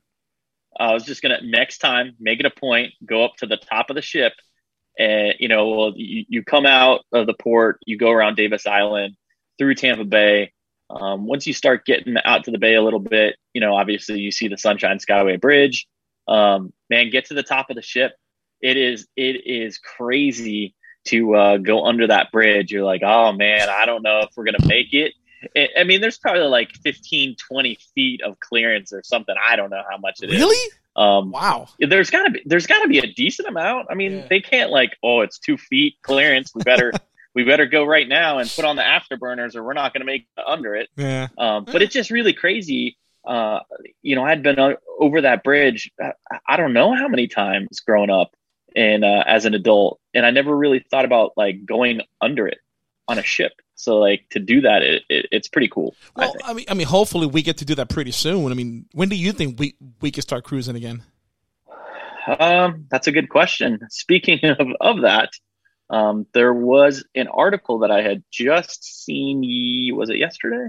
I 0.79 0.93
was 0.93 1.05
just 1.05 1.23
gonna 1.23 1.39
next 1.41 1.79
time 1.79 2.17
make 2.19 2.39
it 2.39 2.45
a 2.45 2.51
point, 2.51 2.93
go 3.03 3.25
up 3.25 3.37
to 3.37 3.47
the 3.47 3.57
top 3.57 3.89
of 3.89 3.95
the 3.95 4.03
ship 4.03 4.33
and 4.99 5.33
you 5.39 5.47
know, 5.47 5.69
well, 5.69 5.93
you, 5.95 6.25
you 6.27 6.43
come 6.43 6.65
out 6.65 7.05
of 7.13 7.25
the 7.25 7.33
port, 7.33 7.79
you 7.85 7.97
go 7.97 8.11
around 8.11 8.35
Davis 8.35 8.67
Island 8.67 9.15
through 9.57 9.75
Tampa 9.75 10.03
Bay. 10.03 10.51
Um, 10.89 11.25
once 11.25 11.47
you 11.47 11.53
start 11.53 11.85
getting 11.85 12.15
out 12.25 12.43
to 12.43 12.51
the 12.51 12.57
bay 12.57 12.75
a 12.75 12.81
little 12.81 12.99
bit, 12.99 13.35
you 13.53 13.61
know, 13.61 13.75
obviously 13.75 14.19
you 14.19 14.31
see 14.31 14.47
the 14.47 14.57
Sunshine 14.57 14.97
Skyway 14.97 15.39
Bridge. 15.39 15.87
Um, 16.27 16.73
man, 16.89 17.09
get 17.09 17.25
to 17.25 17.33
the 17.33 17.43
top 17.43 17.69
of 17.69 17.75
the 17.75 17.81
ship. 17.81 18.13
It 18.61 18.75
is 18.75 19.07
it 19.15 19.47
is 19.47 19.77
crazy 19.77 20.75
to 21.05 21.35
uh, 21.35 21.57
go 21.57 21.85
under 21.85 22.07
that 22.07 22.31
bridge. 22.31 22.71
You're 22.71 22.83
like, 22.83 23.01
oh 23.03 23.31
man, 23.31 23.69
I 23.69 23.85
don't 23.85 24.03
know 24.03 24.19
if 24.19 24.29
we're 24.35 24.45
gonna 24.45 24.65
make 24.65 24.93
it. 24.93 25.13
I 25.77 25.85
mean, 25.85 26.01
there's 26.01 26.17
probably 26.17 26.41
like 26.41 26.69
15, 26.83 27.37
20 27.37 27.77
feet 27.95 28.21
of 28.23 28.37
clearance 28.41 28.91
or 28.91 29.01
something. 29.05 29.35
I 29.41 29.55
don't 29.55 29.69
know 29.69 29.83
how 29.89 29.97
much 29.97 30.21
it 30.21 30.25
really? 30.25 30.35
is. 30.35 30.41
really? 30.41 30.71
Um, 30.95 31.31
wow. 31.31 31.67
There's 31.79 32.09
gotta 32.09 32.31
be 32.31 32.41
there's 32.45 32.67
gotta 32.67 32.87
be 32.87 32.99
a 32.99 33.07
decent 33.07 33.47
amount. 33.47 33.87
I 33.89 33.95
mean, 33.95 34.13
yeah. 34.13 34.27
they 34.29 34.41
can't 34.41 34.71
like, 34.71 34.97
oh, 35.03 35.21
it's 35.21 35.39
two 35.39 35.57
feet 35.57 35.95
clearance. 36.01 36.51
We 36.53 36.63
better 36.63 36.91
we 37.35 37.43
better 37.43 37.65
go 37.65 37.85
right 37.85 38.07
now 38.07 38.39
and 38.39 38.49
put 38.49 38.65
on 38.65 38.75
the 38.75 38.81
afterburners, 38.81 39.55
or 39.55 39.63
we're 39.63 39.73
not 39.73 39.93
going 39.93 40.01
to 40.01 40.05
make 40.05 40.27
under 40.45 40.75
it. 40.75 40.89
Yeah. 40.95 41.27
Um, 41.37 41.65
but 41.65 41.81
it's 41.81 41.93
just 41.93 42.11
really 42.11 42.33
crazy. 42.33 42.97
Uh, 43.25 43.59
you 44.01 44.15
know, 44.15 44.23
I'd 44.23 44.43
been 44.43 44.75
over 44.99 45.21
that 45.21 45.43
bridge. 45.43 45.91
Uh, 46.01 46.11
I 46.47 46.57
don't 46.57 46.73
know 46.73 46.93
how 46.93 47.07
many 47.07 47.27
times 47.27 47.79
growing 47.81 48.09
up 48.09 48.31
and 48.75 49.03
uh, 49.03 49.23
as 49.25 49.45
an 49.45 49.53
adult, 49.53 49.99
and 50.13 50.25
I 50.25 50.31
never 50.31 50.55
really 50.55 50.83
thought 50.91 51.05
about 51.05 51.33
like 51.37 51.65
going 51.65 52.01
under 52.21 52.47
it 52.47 52.59
on 53.07 53.19
a 53.19 53.23
ship. 53.23 53.53
So 53.79 53.95
like 53.95 54.25
to 54.31 54.39
do 54.39 54.59
that, 54.61 54.83
it, 54.83 55.03
it, 55.07 55.27
it's 55.31 55.47
pretty 55.47 55.69
cool. 55.69 55.95
Well, 56.13 56.35
I, 56.43 56.51
I, 56.51 56.53
mean, 56.53 56.65
I 56.67 56.73
mean, 56.73 56.87
hopefully 56.87 57.27
we 57.27 57.41
get 57.41 57.59
to 57.59 57.65
do 57.65 57.75
that 57.75 57.87
pretty 57.87 58.11
soon. 58.11 58.51
I 58.51 58.55
mean, 58.55 58.85
when 58.91 59.07
do 59.07 59.15
you 59.15 59.31
think 59.31 59.57
we 59.57 59.75
we 60.01 60.11
can 60.11 60.21
start 60.21 60.43
cruising 60.43 60.75
again? 60.75 61.03
Um, 62.27 62.87
that's 62.91 63.07
a 63.07 63.13
good 63.13 63.29
question. 63.29 63.79
Speaking 63.89 64.39
of 64.43 64.67
of 64.81 65.01
that, 65.03 65.29
um, 65.89 66.27
there 66.33 66.53
was 66.53 67.05
an 67.15 67.29
article 67.29 67.79
that 67.79 67.91
I 67.91 68.01
had 68.01 68.21
just 68.29 69.05
seen. 69.05 69.41
Was 69.95 70.09
it 70.09 70.17
yesterday? 70.17 70.67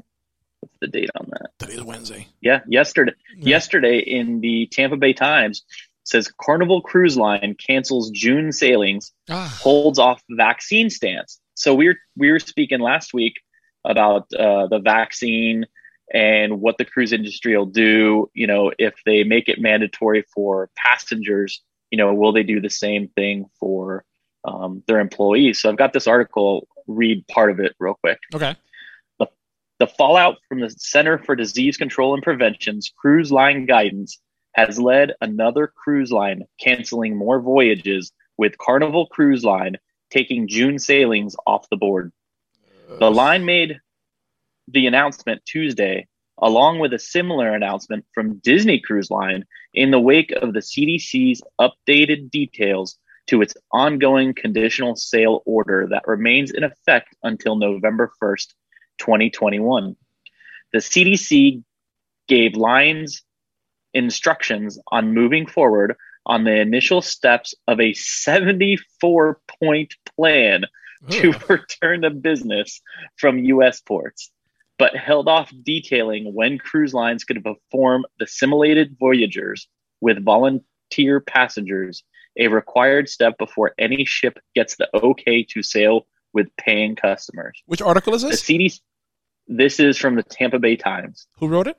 What's 0.60 0.76
the 0.80 0.86
date 0.86 1.10
on 1.18 1.30
that? 1.30 1.50
Today's 1.58 1.82
Wednesday. 1.82 2.28
Yeah, 2.40 2.60
yesterday. 2.68 3.14
Yeah. 3.36 3.48
Yesterday 3.48 3.98
in 3.98 4.40
the 4.40 4.68
Tampa 4.70 4.96
Bay 4.96 5.14
Times 5.14 5.64
says 6.04 6.30
Carnival 6.40 6.80
Cruise 6.80 7.16
Line 7.16 7.56
cancels 7.58 8.10
June 8.10 8.52
sailings, 8.52 9.12
ah. 9.28 9.52
holds 9.60 9.98
off 9.98 10.22
vaccine 10.30 10.90
stance. 10.90 11.40
So 11.60 11.74
we 11.74 11.88
were 11.88 11.96
we 12.16 12.30
were 12.32 12.40
speaking 12.40 12.80
last 12.80 13.12
week 13.12 13.34
about 13.84 14.32
uh, 14.32 14.66
the 14.68 14.78
vaccine 14.78 15.66
and 16.12 16.60
what 16.60 16.78
the 16.78 16.86
cruise 16.86 17.12
industry 17.12 17.56
will 17.56 17.66
do. 17.66 18.30
You 18.32 18.46
know, 18.46 18.72
if 18.78 18.94
they 19.04 19.24
make 19.24 19.48
it 19.48 19.60
mandatory 19.60 20.24
for 20.34 20.70
passengers, 20.74 21.62
you 21.90 21.98
know, 21.98 22.14
will 22.14 22.32
they 22.32 22.42
do 22.42 22.60
the 22.60 22.70
same 22.70 23.08
thing 23.08 23.44
for 23.58 24.04
um, 24.44 24.82
their 24.86 25.00
employees? 25.00 25.60
So 25.60 25.68
I've 25.68 25.76
got 25.76 25.92
this 25.92 26.06
article. 26.06 26.66
Read 26.86 27.28
part 27.28 27.50
of 27.50 27.60
it 27.60 27.76
real 27.78 27.94
quick. 28.02 28.18
Okay. 28.34 28.56
The, 29.18 29.28
the 29.78 29.86
fallout 29.86 30.38
from 30.48 30.60
the 30.60 30.70
Center 30.70 31.18
for 31.18 31.36
Disease 31.36 31.76
Control 31.76 32.14
and 32.14 32.22
Prevention's 32.22 32.90
cruise 32.96 33.30
line 33.30 33.66
guidance 33.66 34.18
has 34.54 34.80
led 34.80 35.12
another 35.20 35.68
cruise 35.68 36.10
line 36.10 36.42
canceling 36.58 37.16
more 37.16 37.40
voyages, 37.40 38.10
with 38.38 38.56
Carnival 38.56 39.06
Cruise 39.06 39.44
Line 39.44 39.76
taking 40.10 40.48
June 40.48 40.78
sailings 40.78 41.36
off 41.46 41.68
the 41.70 41.76
board. 41.76 42.12
The 42.98 43.10
line 43.10 43.44
made 43.44 43.78
the 44.68 44.86
announcement 44.86 45.44
Tuesday, 45.46 46.08
along 46.38 46.78
with 46.80 46.92
a 46.92 46.98
similar 46.98 47.54
announcement 47.54 48.04
from 48.12 48.38
Disney 48.38 48.80
Cruise 48.80 49.10
Line 49.10 49.44
in 49.72 49.90
the 49.90 50.00
wake 50.00 50.32
of 50.32 50.52
the 50.52 50.60
CDC's 50.60 51.42
updated 51.60 52.30
details 52.30 52.98
to 53.28 53.42
its 53.42 53.54
ongoing 53.72 54.34
conditional 54.34 54.96
sail 54.96 55.42
order 55.46 55.86
that 55.90 56.08
remains 56.08 56.50
in 56.50 56.64
effect 56.64 57.14
until 57.22 57.54
November 57.54 58.10
1st, 58.20 58.54
2021. 58.98 59.96
The 60.72 60.78
CDC 60.78 61.62
gave 62.26 62.56
lines 62.56 63.22
instructions 63.94 64.78
on 64.90 65.14
moving 65.14 65.46
forward 65.46 65.96
on 66.30 66.44
the 66.44 66.60
initial 66.60 67.02
steps 67.02 67.54
of 67.66 67.80
a 67.80 67.92
74 67.92 69.40
point 69.60 69.96
plan 70.14 70.62
to 71.10 71.34
return 71.48 72.02
to 72.02 72.10
business 72.10 72.80
from 73.16 73.38
U.S. 73.38 73.80
ports, 73.80 74.30
but 74.78 74.94
held 74.94 75.26
off 75.26 75.52
detailing 75.64 76.32
when 76.32 76.56
cruise 76.56 76.94
lines 76.94 77.24
could 77.24 77.42
perform 77.42 78.04
the 78.20 78.28
simulated 78.28 78.96
voyagers 78.98 79.66
with 80.00 80.24
volunteer 80.24 81.18
passengers, 81.20 82.04
a 82.38 82.46
required 82.46 83.08
step 83.08 83.36
before 83.36 83.72
any 83.76 84.04
ship 84.04 84.38
gets 84.54 84.76
the 84.76 84.88
okay 84.94 85.42
to 85.50 85.64
sail 85.64 86.06
with 86.32 86.46
paying 86.56 86.94
customers. 86.94 87.60
Which 87.66 87.82
article 87.82 88.14
is 88.14 88.22
this? 88.22 88.40
The 88.40 88.54
CDC, 88.58 88.80
this 89.48 89.80
is 89.80 89.98
from 89.98 90.14
the 90.14 90.22
Tampa 90.22 90.60
Bay 90.60 90.76
Times. 90.76 91.26
Who 91.38 91.48
wrote 91.48 91.66
it? 91.66 91.76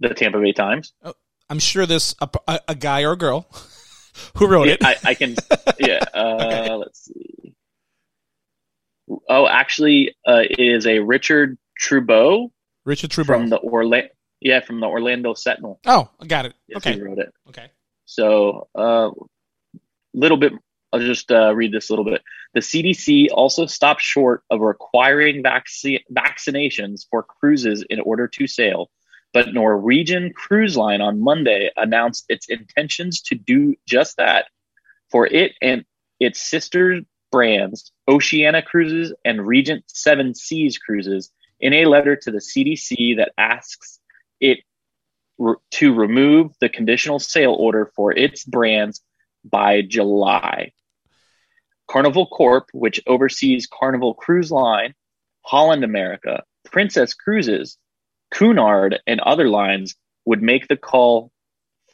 The 0.00 0.14
Tampa 0.14 0.40
Bay 0.40 0.52
Times. 0.52 0.94
Oh, 1.04 1.14
I'm 1.50 1.58
sure 1.58 1.86
this 1.86 2.14
a, 2.20 2.28
a, 2.46 2.60
a 2.68 2.74
guy 2.74 3.02
or 3.02 3.12
a 3.12 3.16
girl 3.16 3.46
who 4.36 4.46
wrote 4.46 4.68
yeah, 4.68 4.74
it. 4.74 4.84
I, 4.84 4.96
I 5.04 5.14
can. 5.14 5.36
Yeah. 5.78 6.00
Uh, 6.12 6.38
okay. 6.40 6.74
Let's 6.74 7.04
see. 7.04 7.54
Oh, 9.28 9.46
actually, 9.46 10.16
uh, 10.26 10.42
it 10.42 10.58
is 10.58 10.86
a 10.86 10.98
Richard 10.98 11.56
Tribou. 11.80 12.50
Richard 12.84 13.10
Tribou 13.10 13.26
from 13.26 13.48
the 13.48 13.60
Orlando. 13.60 14.08
Yeah, 14.40 14.60
from 14.60 14.80
the 14.80 14.86
Orlando 14.86 15.34
Sentinel. 15.34 15.80
Oh, 15.86 16.10
I 16.20 16.26
got 16.26 16.46
it. 16.46 16.54
Yes, 16.66 16.78
okay, 16.78 16.94
he 16.94 17.00
wrote 17.00 17.18
it. 17.18 17.32
Okay. 17.48 17.70
So, 18.06 18.68
a 18.74 18.78
uh, 18.78 19.10
little 20.14 20.36
bit. 20.36 20.52
I'll 20.92 21.00
just 21.00 21.30
uh, 21.30 21.54
read 21.54 21.72
this 21.72 21.90
a 21.90 21.92
little 21.92 22.04
bit. 22.04 22.22
The 22.54 22.60
CDC 22.60 23.26
also 23.32 23.66
stopped 23.66 24.00
short 24.00 24.42
of 24.50 24.60
requiring 24.60 25.42
vac- 25.42 25.66
vaccinations 26.12 27.06
for 27.10 27.22
cruises 27.22 27.84
in 27.88 28.00
order 28.00 28.26
to 28.28 28.46
sail, 28.46 28.90
but 29.32 29.52
Norwegian 29.52 30.32
Cruise 30.32 30.76
Line 30.76 31.00
on 31.00 31.20
Monday 31.20 31.70
announced 31.76 32.24
its 32.28 32.48
intentions 32.48 33.20
to 33.22 33.34
do 33.34 33.74
just 33.86 34.16
that 34.16 34.46
for 35.10 35.26
it 35.26 35.52
and 35.60 35.84
its 36.20 36.40
sister 36.40 37.00
brands, 37.30 37.92
Oceania 38.08 38.62
Cruises 38.62 39.14
and 39.24 39.46
Regent 39.46 39.84
Seven 39.86 40.34
Seas 40.34 40.78
Cruises, 40.78 41.30
in 41.60 41.72
a 41.72 41.86
letter 41.86 42.16
to 42.16 42.30
the 42.30 42.38
CDC 42.38 43.16
that 43.16 43.32
asks 43.36 44.00
it 44.40 44.60
re- 45.38 45.56
to 45.72 45.94
remove 45.94 46.52
the 46.60 46.68
conditional 46.68 47.18
sail 47.18 47.52
order 47.52 47.90
for 47.96 48.12
its 48.12 48.44
brands 48.44 49.02
by 49.44 49.82
July. 49.82 50.72
Carnival 51.88 52.26
Corp, 52.26 52.68
which 52.72 53.00
oversees 53.06 53.66
Carnival 53.66 54.14
Cruise 54.14 54.52
Line, 54.52 54.94
Holland 55.42 55.84
America, 55.84 56.42
Princess 56.64 57.14
Cruises, 57.14 57.78
Cunard, 58.30 59.00
and 59.06 59.20
other 59.20 59.48
lines 59.48 59.94
would 60.24 60.42
make 60.42 60.68
the 60.68 60.76
call 60.76 61.30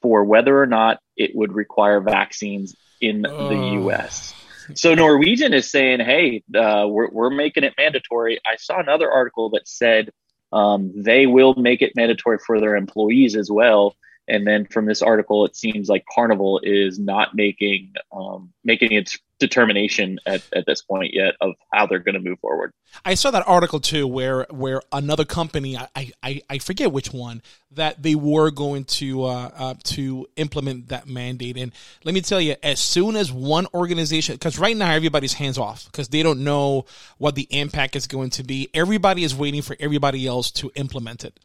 for 0.03 0.25
whether 0.25 0.61
or 0.61 0.67
not 0.67 0.99
it 1.17 1.33
would 1.35 1.53
require 1.53 2.01
vaccines 2.01 2.75
in 3.01 3.27
oh. 3.27 3.49
the 3.49 3.57
U.S. 3.81 4.35
So 4.75 4.95
Norwegian 4.95 5.53
is 5.53 5.71
saying, 5.71 6.01
"Hey, 6.01 6.43
uh, 6.55 6.87
we're 6.89 7.11
we're 7.11 7.31
making 7.31 7.65
it 7.65 7.75
mandatory." 7.77 8.41
I 8.47 8.57
saw 8.57 8.81
another 8.81 9.11
article 9.11 9.51
that 9.51 9.69
said 9.69 10.11
um, 10.53 10.93
they 10.95 11.27
will 11.27 11.55
make 11.55 11.83
it 11.83 11.93
mandatory 11.97 12.39
for 12.39 12.61
their 12.61 12.77
employees 12.77 13.37
as 13.37 13.51
well. 13.51 13.97
And 14.27 14.47
then 14.47 14.65
from 14.67 14.87
this 14.87 15.03
article, 15.03 15.45
it 15.45 15.55
seems 15.55 15.89
like 15.91 16.05
Carnival 16.11 16.61
is 16.63 16.99
not 16.99 17.35
making 17.35 17.93
um, 18.11 18.54
making 18.65 18.93
its 18.93 19.19
determination 19.39 20.19
at, 20.27 20.43
at 20.55 20.65
this 20.67 20.83
point 20.83 21.13
yet 21.13 21.35
of 21.41 21.53
how 21.73 21.87
they're 21.87 21.99
going 21.99 22.15
to 22.15 22.21
move 22.21 22.39
forward. 22.41 22.73
I 23.05 23.15
saw 23.15 23.31
that 23.33 23.47
article 23.47 23.81
too, 23.81 24.07
where 24.07 24.47
where 24.51 24.81
another 24.93 25.25
company, 25.25 25.77
I 25.77 26.13
I, 26.23 26.43
I 26.49 26.59
forget 26.59 26.93
which 26.93 27.13
one, 27.13 27.43
that 27.73 28.03
they 28.03 28.15
were 28.15 28.51
going 28.51 28.85
to 28.85 29.25
uh, 29.25 29.51
uh, 29.57 29.75
to 29.85 30.27
implement 30.37 30.89
that 30.89 31.07
mandate. 31.07 31.57
And 31.57 31.73
let 32.05 32.15
me 32.15 32.21
tell 32.21 32.41
you, 32.41 32.55
as 32.63 32.81
soon 32.81 33.17
as 33.17 33.33
one 33.33 33.67
organization, 33.75 34.37
because 34.37 34.59
right 34.59 34.77
now 34.77 34.93
everybody's 34.93 35.35
hands 35.35 35.59
off 35.59 35.87
because 35.87 36.09
they 36.09 36.23
don't 36.23 36.45
know 36.45 36.87
what 37.19 37.35
the 37.35 37.49
impact 37.51 37.97
is 37.97 38.07
going 38.07 38.31
to 38.31 38.45
be. 38.45 38.71
Everybody 38.73 39.25
is 39.25 39.35
waiting 39.35 39.63
for 39.63 39.77
everybody 39.81 40.27
else 40.27 40.51
to 40.53 40.71
implement 40.77 41.25
it. 41.25 41.39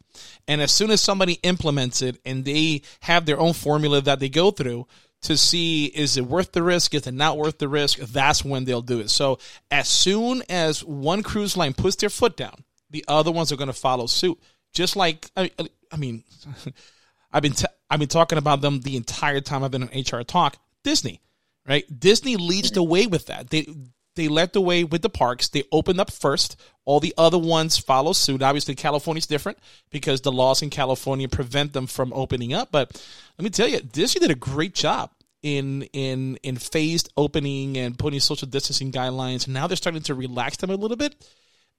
And 0.47 0.61
as 0.61 0.71
soon 0.71 0.91
as 0.91 1.01
somebody 1.01 1.33
implements 1.43 2.01
it 2.01 2.19
and 2.25 2.45
they 2.45 2.81
have 3.01 3.25
their 3.25 3.39
own 3.39 3.53
formula 3.53 4.01
that 4.01 4.19
they 4.19 4.29
go 4.29 4.51
through 4.51 4.87
to 5.21 5.35
see 5.35 5.85
is 5.85 6.17
it 6.17 6.25
worth 6.25 6.51
the 6.51 6.63
risk, 6.63 6.93
is 6.93 7.05
it 7.05 7.13
not 7.13 7.37
worth 7.37 7.57
the 7.57 7.67
risk, 7.67 7.99
that's 7.99 8.43
when 8.43 8.65
they'll 8.65 8.81
do 8.81 8.99
it. 8.99 9.09
So 9.09 9.39
as 9.69 9.87
soon 9.87 10.43
as 10.49 10.83
one 10.83 11.23
cruise 11.23 11.57
line 11.57 11.73
puts 11.73 11.97
their 11.97 12.09
foot 12.09 12.37
down, 12.37 12.63
the 12.89 13.03
other 13.07 13.31
ones 13.31 13.51
are 13.51 13.57
going 13.57 13.67
to 13.67 13.73
follow 13.73 14.07
suit. 14.07 14.39
Just 14.73 14.95
like 14.95 15.29
I, 15.35 15.51
I 15.91 15.97
mean, 15.97 16.23
I've 17.31 17.43
been 17.43 17.53
t- 17.53 17.65
I've 17.89 17.99
been 17.99 18.07
talking 18.07 18.37
about 18.37 18.61
them 18.61 18.81
the 18.81 18.97
entire 18.97 19.41
time 19.41 19.63
I've 19.63 19.71
been 19.71 19.83
on 19.83 19.89
HR 19.89 20.23
Talk. 20.23 20.57
Disney, 20.83 21.21
right? 21.67 21.85
Disney 21.99 22.37
leads 22.37 22.69
mm-hmm. 22.69 22.75
the 22.75 22.83
way 22.83 23.07
with 23.07 23.25
that. 23.27 23.49
They 23.49 23.67
they 24.15 24.27
led 24.27 24.53
the 24.53 24.61
way 24.61 24.83
with 24.83 25.01
the 25.01 25.09
parks. 25.09 25.49
They 25.49 25.63
opened 25.71 25.99
up 25.99 26.11
first. 26.11 26.59
All 26.85 26.99
the 26.99 27.13
other 27.17 27.37
ones 27.37 27.77
follow 27.77 28.13
suit. 28.13 28.41
Obviously, 28.41 28.75
California's 28.75 29.27
different 29.27 29.59
because 29.91 30.21
the 30.21 30.31
laws 30.31 30.61
in 30.61 30.69
California 30.69 31.29
prevent 31.29 31.73
them 31.73 31.87
from 31.87 32.11
opening 32.13 32.53
up. 32.53 32.71
But 32.71 33.01
let 33.37 33.43
me 33.43 33.49
tell 33.49 33.67
you, 33.67 33.79
Disney 33.79 34.19
did 34.19 34.31
a 34.31 34.35
great 34.35 34.73
job 34.73 35.11
in 35.41 35.83
in 35.93 36.37
in 36.43 36.57
phased 36.57 37.11
opening 37.15 37.77
and 37.77 37.97
putting 37.97 38.19
social 38.19 38.47
distancing 38.47 38.91
guidelines. 38.91 39.47
Now 39.47 39.67
they're 39.67 39.77
starting 39.77 40.03
to 40.03 40.15
relax 40.15 40.57
them 40.57 40.69
a 40.69 40.75
little 40.75 40.97
bit. 40.97 41.15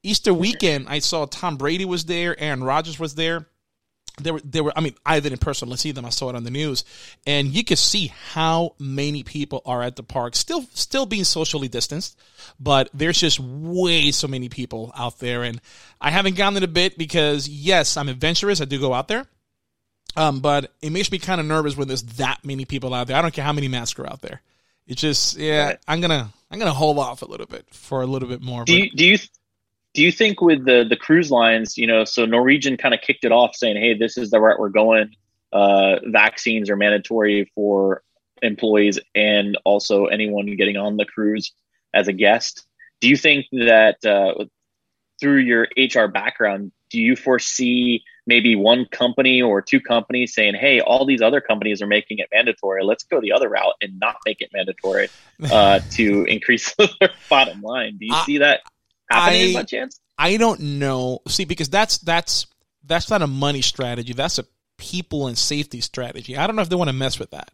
Easter 0.02 0.32
weekend, 0.32 0.87
I 0.88 1.00
saw 1.00 1.26
Tom 1.26 1.56
Brady 1.58 1.84
was 1.84 2.06
there, 2.06 2.38
Aaron 2.40 2.64
Rodgers 2.64 2.99
was 2.99 3.16
there 3.16 3.46
there 4.22 4.34
were 4.34 4.40
there 4.44 4.64
were 4.64 4.72
I 4.76 4.80
mean 4.80 4.94
I 5.04 5.20
didn't 5.20 5.40
personally 5.40 5.76
see 5.76 5.92
them. 5.92 6.04
I 6.04 6.10
saw 6.10 6.28
it 6.30 6.36
on 6.36 6.44
the 6.44 6.50
news. 6.50 6.84
And 7.26 7.48
you 7.48 7.64
could 7.64 7.78
see 7.78 8.12
how 8.32 8.74
many 8.78 9.22
people 9.22 9.62
are 9.64 9.82
at 9.82 9.96
the 9.96 10.02
park 10.02 10.36
still 10.36 10.64
still 10.74 11.06
being 11.06 11.24
socially 11.24 11.68
distanced 11.68 12.18
but 12.58 12.90
there's 12.92 13.18
just 13.18 13.40
way 13.40 14.10
so 14.10 14.28
many 14.28 14.48
people 14.48 14.92
out 14.96 15.18
there. 15.18 15.42
And 15.42 15.60
I 16.00 16.10
haven't 16.10 16.36
gone 16.36 16.56
in 16.56 16.62
a 16.62 16.68
bit 16.68 16.98
because 16.98 17.48
yes 17.48 17.96
I'm 17.96 18.08
adventurous. 18.08 18.60
I 18.60 18.64
do 18.64 18.78
go 18.78 18.94
out 18.94 19.08
there. 19.08 19.26
Um 20.16 20.40
but 20.40 20.72
it 20.82 20.90
makes 20.90 21.10
me 21.10 21.18
kind 21.18 21.40
of 21.40 21.46
nervous 21.46 21.76
when 21.76 21.88
there's 21.88 22.02
that 22.02 22.44
many 22.44 22.64
people 22.64 22.94
out 22.94 23.06
there. 23.06 23.16
I 23.16 23.22
don't 23.22 23.34
care 23.34 23.44
how 23.44 23.52
many 23.52 23.68
masks 23.68 23.98
are 23.98 24.06
out 24.06 24.22
there. 24.22 24.42
It's 24.86 25.00
just 25.00 25.36
yeah. 25.36 25.76
I'm 25.86 26.00
gonna 26.00 26.32
I'm 26.50 26.58
gonna 26.58 26.72
hold 26.72 26.98
off 26.98 27.22
a 27.22 27.26
little 27.26 27.46
bit 27.46 27.66
for 27.70 28.02
a 28.02 28.06
little 28.06 28.28
bit 28.28 28.42
more 28.42 28.64
do 28.64 28.76
you, 28.76 28.90
do 28.90 29.06
you 29.06 29.18
do 29.94 30.02
you 30.02 30.12
think 30.12 30.40
with 30.40 30.64
the 30.64 30.85
the 30.88 30.97
cruise 30.97 31.30
lines, 31.30 31.76
you 31.76 31.87
know, 31.87 32.04
so 32.04 32.25
Norwegian 32.25 32.76
kind 32.76 32.94
of 32.94 33.00
kicked 33.00 33.25
it 33.25 33.32
off 33.32 33.56
saying, 33.56 33.76
"Hey, 33.76 33.94
this 33.94 34.16
is 34.16 34.30
the 34.30 34.40
route 34.40 34.59
we're 34.59 34.68
going. 34.68 35.14
Uh, 35.52 35.97
vaccines 36.06 36.70
are 36.70 36.76
mandatory 36.76 37.50
for 37.54 38.02
employees 38.40 38.99
and 39.14 39.59
also 39.64 40.06
anyone 40.06 40.47
getting 40.56 40.76
on 40.76 40.97
the 40.97 41.04
cruise 41.04 41.52
as 41.92 42.09
a 42.09 42.12
guest." 42.12 42.66
Do 43.00 43.09
you 43.09 43.16
think 43.16 43.47
that 43.52 44.04
uh, 44.04 44.44
through 45.20 45.38
your 45.38 45.66
HR 45.76 46.06
background, 46.06 46.70
do 46.90 47.00
you 47.00 47.16
foresee 47.16 48.04
maybe 48.26 48.54
one 48.54 48.85
company 48.85 49.42
or 49.42 49.61
two 49.61 49.80
companies 49.80 50.32
saying, 50.32 50.54
"Hey, 50.54 50.80
all 50.80 51.04
these 51.04 51.20
other 51.20 51.40
companies 51.40 51.82
are 51.82 51.88
making 51.88 52.18
it 52.18 52.28
mandatory. 52.32 52.85
Let's 52.85 53.02
go 53.02 53.20
the 53.20 53.32
other 53.32 53.49
route 53.49 53.75
and 53.80 53.99
not 53.99 54.18
make 54.25 54.40
it 54.40 54.50
mandatory 54.52 55.09
uh, 55.50 55.80
to 55.92 56.25
increase 56.26 56.73
their 57.00 57.11
bottom 57.28 57.61
line"? 57.61 57.97
Do 57.99 58.06
you 58.06 58.16
see 58.25 58.38
that 58.38 58.61
happening 59.10 59.56
I, 59.56 59.60
by 59.60 59.64
chance? 59.64 60.00
I 60.18 60.36
don't 60.36 60.60
know. 60.60 61.20
See, 61.28 61.44
because 61.44 61.68
that's 61.68 61.98
that's 61.98 62.46
that's 62.84 63.10
not 63.10 63.22
a 63.22 63.26
money 63.26 63.62
strategy. 63.62 64.12
That's 64.12 64.38
a 64.38 64.44
people 64.76 65.26
and 65.26 65.36
safety 65.36 65.80
strategy. 65.80 66.36
I 66.36 66.46
don't 66.46 66.56
know 66.56 66.62
if 66.62 66.68
they 66.68 66.76
want 66.76 66.88
to 66.88 66.94
mess 66.96 67.18
with 67.18 67.30
that. 67.30 67.50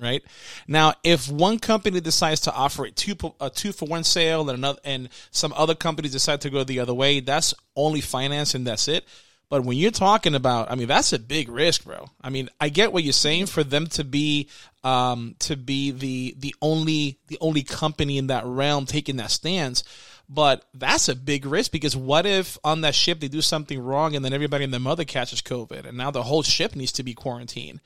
Right 0.00 0.22
now, 0.68 0.94
if 1.02 1.28
one 1.28 1.58
company 1.58 2.00
decides 2.00 2.42
to 2.42 2.54
offer 2.54 2.84
a 2.84 2.90
two 2.92 3.16
a 3.40 3.50
two 3.50 3.72
for 3.72 3.86
one 3.86 4.04
sale 4.04 4.42
and 4.42 4.50
another, 4.50 4.78
and 4.84 5.08
some 5.32 5.52
other 5.56 5.74
companies 5.74 6.12
decide 6.12 6.40
to 6.42 6.50
go 6.50 6.62
the 6.62 6.78
other 6.78 6.94
way, 6.94 7.18
that's 7.18 7.52
only 7.74 8.00
finance 8.00 8.54
and 8.54 8.64
that's 8.64 8.86
it. 8.86 9.04
But 9.50 9.64
when 9.64 9.78
you're 9.78 9.90
talking 9.90 10.34
about, 10.34 10.70
I 10.70 10.74
mean, 10.74 10.88
that's 10.88 11.12
a 11.14 11.18
big 11.18 11.48
risk, 11.48 11.84
bro. 11.84 12.10
I 12.20 12.28
mean, 12.28 12.50
I 12.60 12.68
get 12.68 12.92
what 12.92 13.02
you're 13.02 13.14
saying 13.14 13.46
for 13.46 13.64
them 13.64 13.86
to 13.88 14.04
be, 14.04 14.48
um, 14.84 15.36
to 15.40 15.56
be 15.56 15.90
the 15.90 16.34
the 16.38 16.54
only 16.60 17.18
the 17.28 17.38
only 17.40 17.62
company 17.62 18.18
in 18.18 18.26
that 18.26 18.44
realm 18.44 18.84
taking 18.84 19.16
that 19.16 19.30
stance. 19.30 19.84
But 20.28 20.66
that's 20.74 21.08
a 21.08 21.16
big 21.16 21.46
risk 21.46 21.72
because 21.72 21.96
what 21.96 22.26
if 22.26 22.58
on 22.62 22.82
that 22.82 22.94
ship 22.94 23.20
they 23.20 23.28
do 23.28 23.40
something 23.40 23.80
wrong 23.80 24.14
and 24.14 24.22
then 24.22 24.34
everybody 24.34 24.64
in 24.64 24.70
the 24.70 24.78
mother 24.78 25.04
catches 25.04 25.40
COVID 25.40 25.86
and 25.86 25.96
now 25.96 26.10
the 26.10 26.22
whole 26.22 26.42
ship 26.42 26.76
needs 26.76 26.92
to 26.92 27.02
be 27.02 27.14
quarantined? 27.14 27.80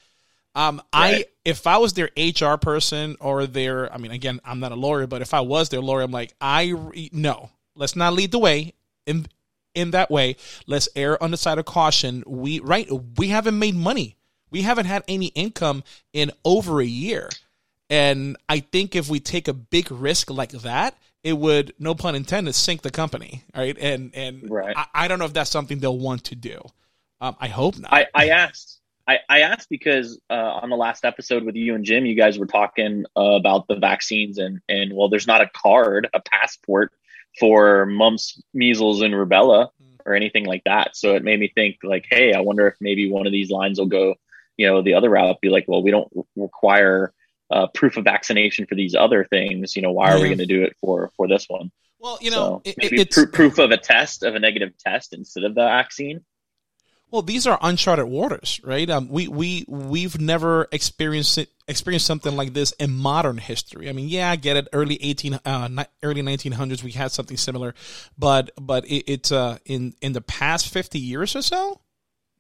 Um, 0.54 0.82
right. 0.94 1.24
I 1.24 1.24
if 1.44 1.66
I 1.66 1.78
was 1.78 1.94
their 1.94 2.10
HR 2.16 2.56
person 2.56 3.16
or 3.20 3.46
their, 3.46 3.92
I 3.92 3.98
mean, 3.98 4.10
again, 4.10 4.40
I'm 4.44 4.60
not 4.60 4.72
a 4.72 4.76
lawyer, 4.76 5.06
but 5.06 5.22
if 5.22 5.34
I 5.34 5.40
was 5.40 5.68
their 5.68 5.80
lawyer, 5.80 6.02
I'm 6.02 6.10
like, 6.10 6.34
I 6.40 6.74
no, 7.12 7.50
let's 7.74 7.96
not 7.96 8.12
lead 8.12 8.32
the 8.32 8.38
way. 8.38 8.74
In 9.06 9.26
in 9.74 9.92
that 9.92 10.10
way. 10.10 10.36
Let's 10.66 10.88
err 10.96 11.22
on 11.22 11.30
the 11.30 11.36
side 11.36 11.58
of 11.58 11.64
caution. 11.64 12.22
We 12.26 12.60
right, 12.60 12.88
we 13.16 13.28
haven't 13.28 13.58
made 13.58 13.74
money. 13.74 14.16
We 14.50 14.62
haven't 14.62 14.86
had 14.86 15.02
any 15.08 15.26
income 15.28 15.82
in 16.12 16.30
over 16.44 16.80
a 16.80 16.86
year. 16.86 17.28
And 17.88 18.36
I 18.48 18.60
think 18.60 18.96
if 18.96 19.08
we 19.08 19.20
take 19.20 19.48
a 19.48 19.52
big 19.52 19.90
risk 19.90 20.30
like 20.30 20.52
that, 20.52 20.96
it 21.22 21.34
would, 21.34 21.74
no 21.78 21.94
pun 21.94 22.14
intended, 22.14 22.54
sink 22.54 22.82
the 22.82 22.90
company. 22.90 23.44
Right. 23.54 23.76
And 23.78 24.14
and 24.14 24.50
right. 24.50 24.76
I, 24.76 24.86
I 24.94 25.08
don't 25.08 25.18
know 25.18 25.24
if 25.24 25.32
that's 25.32 25.50
something 25.50 25.78
they'll 25.78 25.98
want 25.98 26.24
to 26.24 26.34
do. 26.34 26.60
Um, 27.20 27.36
I 27.38 27.48
hope 27.48 27.78
not. 27.78 27.92
I, 27.92 28.06
I 28.14 28.28
asked 28.30 28.80
I, 29.06 29.18
I, 29.28 29.40
asked 29.40 29.68
because 29.68 30.20
uh, 30.30 30.34
on 30.34 30.70
the 30.70 30.76
last 30.76 31.04
episode 31.04 31.44
with 31.44 31.56
you 31.56 31.74
and 31.74 31.84
Jim, 31.84 32.06
you 32.06 32.14
guys 32.14 32.38
were 32.38 32.46
talking 32.46 33.04
uh, 33.16 33.20
about 33.20 33.66
the 33.68 33.76
vaccines 33.76 34.38
and 34.38 34.60
and 34.68 34.92
well, 34.94 35.08
there's 35.08 35.26
not 35.26 35.40
a 35.40 35.50
card, 35.52 36.08
a 36.14 36.20
passport 36.20 36.92
for 37.38 37.86
mumps, 37.86 38.40
measles, 38.52 39.02
and 39.02 39.14
rubella 39.14 39.68
hmm. 39.78 39.94
or 40.06 40.14
anything 40.14 40.44
like 40.44 40.62
that. 40.64 40.96
So 40.96 41.14
it 41.14 41.24
made 41.24 41.40
me 41.40 41.50
think 41.54 41.78
like, 41.82 42.06
hey, 42.08 42.32
I 42.34 42.40
wonder 42.40 42.66
if 42.66 42.74
maybe 42.80 43.10
one 43.10 43.26
of 43.26 43.32
these 43.32 43.50
lines 43.50 43.78
will 43.78 43.86
go, 43.86 44.14
you 44.56 44.66
know, 44.66 44.82
the 44.82 44.94
other 44.94 45.10
route, 45.10 45.40
be 45.40 45.48
like, 45.48 45.64
well, 45.66 45.82
we 45.82 45.90
don't 45.90 46.10
require 46.36 47.12
uh, 47.50 47.66
proof 47.68 47.96
of 47.96 48.04
vaccination 48.04 48.66
for 48.66 48.74
these 48.74 48.94
other 48.94 49.24
things. 49.24 49.76
You 49.76 49.82
know, 49.82 49.92
why 49.92 50.10
are 50.10 50.16
yeah. 50.16 50.22
we 50.22 50.28
going 50.28 50.38
to 50.38 50.46
do 50.46 50.62
it 50.62 50.76
for 50.80 51.10
for 51.16 51.28
this 51.28 51.46
one? 51.48 51.70
Well, 51.98 52.18
you 52.20 52.30
know, 52.30 52.36
so 52.36 52.62
it, 52.64 52.92
it's 52.92 53.14
pr- 53.16 53.26
proof 53.26 53.58
of 53.58 53.70
a 53.70 53.76
test 53.76 54.24
of 54.24 54.34
a 54.34 54.40
negative 54.40 54.76
test 54.78 55.12
instead 55.12 55.44
of 55.44 55.54
the 55.54 55.62
vaccine. 55.62 56.24
Well, 57.12 57.20
these 57.20 57.46
are 57.46 57.58
uncharted 57.60 58.06
waters, 58.06 58.58
right? 58.64 58.88
Um, 58.88 59.10
we 59.10 59.28
we 59.28 59.66
we've 59.68 60.18
never 60.18 60.66
experienced 60.72 61.36
it, 61.36 61.50
experienced 61.68 62.06
something 62.06 62.34
like 62.34 62.54
this 62.54 62.72
in 62.72 62.90
modern 62.90 63.36
history. 63.36 63.90
I 63.90 63.92
mean, 63.92 64.08
yeah, 64.08 64.30
I 64.30 64.36
get 64.36 64.56
it. 64.56 64.66
Early 64.72 64.96
eighteen, 65.02 65.38
uh, 65.44 65.84
early 66.02 66.22
nineteen 66.22 66.52
hundreds, 66.52 66.82
we 66.82 66.92
had 66.92 67.12
something 67.12 67.36
similar, 67.36 67.74
but 68.16 68.50
but 68.58 68.86
it, 68.86 69.04
it's 69.06 69.30
uh 69.30 69.58
in 69.66 69.92
in 70.00 70.14
the 70.14 70.22
past 70.22 70.70
fifty 70.70 70.98
years 70.98 71.36
or 71.36 71.42
so. 71.42 71.82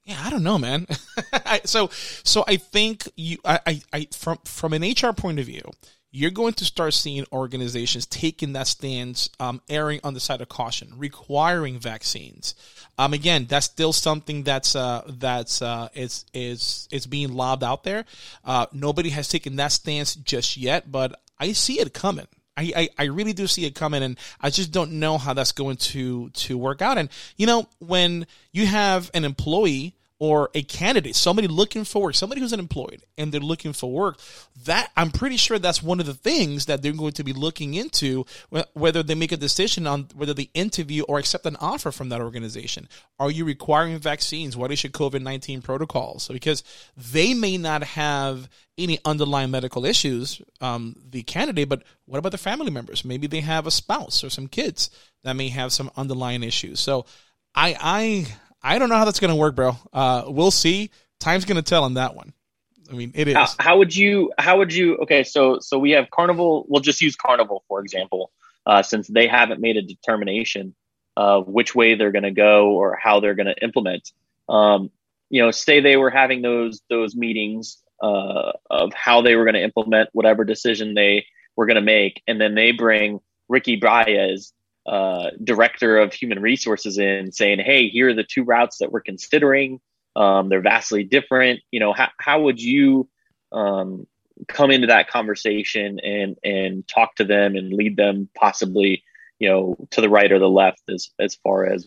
Yeah, 0.04 0.20
I 0.24 0.30
don't 0.30 0.42
know, 0.42 0.56
man. 0.56 0.86
so 1.64 1.90
so 2.24 2.42
I 2.48 2.56
think 2.56 3.06
you 3.14 3.36
I, 3.44 3.60
I 3.66 3.82
I 3.92 4.08
from 4.16 4.38
from 4.46 4.72
an 4.72 4.82
HR 4.82 5.12
point 5.12 5.38
of 5.38 5.44
view, 5.44 5.70
you're 6.14 6.30
going 6.30 6.52
to 6.52 6.64
start 6.66 6.92
seeing 6.92 7.24
organizations 7.32 8.04
taking 8.04 8.52
that 8.52 8.66
stance, 8.66 9.30
um, 9.40 9.62
erring 9.70 9.98
on 10.04 10.12
the 10.12 10.20
side 10.20 10.42
of 10.42 10.48
caution, 10.48 10.92
requiring 10.96 11.78
vaccines. 11.78 12.54
Um, 12.98 13.14
again, 13.14 13.46
that's 13.48 13.64
still 13.64 13.94
something 13.94 14.42
that's 14.42 14.76
uh, 14.76 15.02
that's 15.08 15.62
uh, 15.62 15.88
is 15.94 16.26
is 16.34 16.86
is 16.92 17.06
being 17.06 17.32
lobbed 17.32 17.64
out 17.64 17.82
there. 17.82 18.04
Uh, 18.44 18.66
nobody 18.72 19.08
has 19.08 19.26
taken 19.26 19.56
that 19.56 19.72
stance 19.72 20.14
just 20.14 20.58
yet, 20.58 20.92
but 20.92 21.18
I 21.40 21.52
see 21.52 21.80
it 21.80 21.94
coming. 21.94 22.28
I, 22.54 22.72
I, 22.76 22.88
I, 22.98 23.04
really 23.04 23.32
do 23.32 23.46
see 23.46 23.64
it 23.64 23.74
coming 23.74 24.02
and 24.02 24.18
I 24.38 24.50
just 24.50 24.72
don't 24.72 25.00
know 25.00 25.16
how 25.16 25.32
that's 25.32 25.52
going 25.52 25.76
to 25.76 26.28
to 26.28 26.58
work 26.58 26.82
out. 26.82 26.98
And 26.98 27.08
you 27.38 27.46
know, 27.46 27.66
when 27.78 28.26
you 28.52 28.66
have 28.66 29.10
an 29.14 29.24
employee 29.24 29.96
or 30.22 30.50
a 30.54 30.62
candidate, 30.62 31.16
somebody 31.16 31.48
looking 31.48 31.82
for 31.82 32.02
work, 32.02 32.14
somebody 32.14 32.40
who's 32.40 32.52
unemployed 32.52 33.02
and 33.18 33.32
they're 33.32 33.40
looking 33.40 33.72
for 33.72 33.90
work, 33.90 34.20
that 34.66 34.92
I'm 34.96 35.10
pretty 35.10 35.36
sure 35.36 35.58
that's 35.58 35.82
one 35.82 35.98
of 35.98 36.06
the 36.06 36.14
things 36.14 36.66
that 36.66 36.80
they're 36.80 36.92
going 36.92 37.14
to 37.14 37.24
be 37.24 37.32
looking 37.32 37.74
into 37.74 38.24
whether 38.72 39.02
they 39.02 39.16
make 39.16 39.32
a 39.32 39.36
decision 39.36 39.84
on 39.84 40.06
whether 40.14 40.32
they 40.32 40.48
interview 40.54 41.02
or 41.08 41.18
accept 41.18 41.44
an 41.46 41.56
offer 41.56 41.90
from 41.90 42.10
that 42.10 42.20
organization. 42.20 42.88
Are 43.18 43.32
you 43.32 43.44
requiring 43.44 43.98
vaccines? 43.98 44.56
What 44.56 44.70
is 44.70 44.84
your 44.84 44.92
COVID 44.92 45.22
19 45.22 45.60
protocols? 45.60 46.28
Because 46.28 46.62
they 46.96 47.34
may 47.34 47.58
not 47.58 47.82
have 47.82 48.48
any 48.78 49.00
underlying 49.04 49.50
medical 49.50 49.84
issues, 49.84 50.40
um, 50.60 50.94
the 51.10 51.24
candidate, 51.24 51.68
but 51.68 51.82
what 52.04 52.18
about 52.18 52.30
the 52.30 52.38
family 52.38 52.70
members? 52.70 53.04
Maybe 53.04 53.26
they 53.26 53.40
have 53.40 53.66
a 53.66 53.72
spouse 53.72 54.22
or 54.22 54.30
some 54.30 54.46
kids 54.46 54.88
that 55.24 55.34
may 55.34 55.48
have 55.48 55.72
some 55.72 55.90
underlying 55.96 56.44
issues. 56.44 56.78
So 56.78 57.06
I, 57.56 57.76
I, 57.80 58.26
I 58.62 58.78
don't 58.78 58.88
know 58.88 58.96
how 58.96 59.04
that's 59.04 59.20
going 59.20 59.30
to 59.30 59.36
work, 59.36 59.54
bro. 59.54 59.76
Uh, 59.92 60.24
we'll 60.26 60.50
see. 60.50 60.90
Time's 61.18 61.44
going 61.44 61.56
to 61.56 61.62
tell 61.62 61.84
on 61.84 61.94
that 61.94 62.14
one. 62.14 62.32
I 62.90 62.94
mean, 62.94 63.12
it 63.14 63.28
is. 63.28 63.34
How, 63.34 63.46
how, 63.58 63.78
would 63.78 63.94
you? 63.94 64.32
How 64.38 64.58
would 64.58 64.72
you? 64.72 64.98
Okay, 64.98 65.24
so 65.24 65.58
so 65.60 65.78
we 65.78 65.92
have 65.92 66.10
Carnival. 66.10 66.66
We'll 66.68 66.82
just 66.82 67.00
use 67.00 67.16
Carnival 67.16 67.64
for 67.68 67.80
example, 67.80 68.30
uh, 68.66 68.82
since 68.82 69.08
they 69.08 69.26
haven't 69.26 69.60
made 69.60 69.76
a 69.76 69.82
determination 69.82 70.74
of 71.16 71.48
which 71.48 71.74
way 71.74 71.94
they're 71.94 72.12
going 72.12 72.22
to 72.22 72.30
go 72.30 72.70
or 72.72 72.98
how 73.02 73.20
they're 73.20 73.34
going 73.34 73.46
to 73.46 73.62
implement. 73.62 74.10
Um, 74.48 74.90
you 75.30 75.42
know, 75.42 75.50
say 75.50 75.80
they 75.80 75.96
were 75.96 76.10
having 76.10 76.42
those 76.42 76.82
those 76.90 77.16
meetings 77.16 77.78
uh, 78.02 78.52
of 78.70 78.92
how 78.92 79.22
they 79.22 79.36
were 79.36 79.44
going 79.44 79.54
to 79.54 79.62
implement 79.62 80.10
whatever 80.12 80.44
decision 80.44 80.94
they 80.94 81.24
were 81.56 81.66
going 81.66 81.76
to 81.76 81.80
make, 81.82 82.22
and 82.26 82.40
then 82.40 82.54
they 82.54 82.72
bring 82.72 83.20
Ricky 83.48 83.76
Baez 83.76 84.52
uh, 84.86 85.30
director 85.42 85.98
of 85.98 86.12
human 86.12 86.40
resources 86.40 86.98
in 86.98 87.32
saying, 87.32 87.60
"Hey, 87.60 87.88
here 87.88 88.08
are 88.08 88.14
the 88.14 88.24
two 88.24 88.44
routes 88.44 88.78
that 88.78 88.90
we're 88.90 89.00
considering. 89.00 89.80
Um, 90.16 90.48
they're 90.48 90.60
vastly 90.60 91.04
different. 91.04 91.60
You 91.70 91.80
know, 91.80 91.92
how 91.92 92.08
how 92.18 92.42
would 92.42 92.60
you 92.60 93.08
um, 93.52 94.06
come 94.48 94.70
into 94.70 94.88
that 94.88 95.08
conversation 95.08 96.00
and 96.00 96.36
and 96.42 96.86
talk 96.88 97.14
to 97.16 97.24
them 97.24 97.54
and 97.54 97.72
lead 97.72 97.96
them 97.96 98.28
possibly, 98.34 99.04
you 99.38 99.48
know, 99.48 99.76
to 99.90 100.00
the 100.00 100.08
right 100.08 100.32
or 100.32 100.38
the 100.38 100.48
left 100.48 100.82
as 100.88 101.10
as 101.18 101.36
far 101.36 101.66
as 101.66 101.86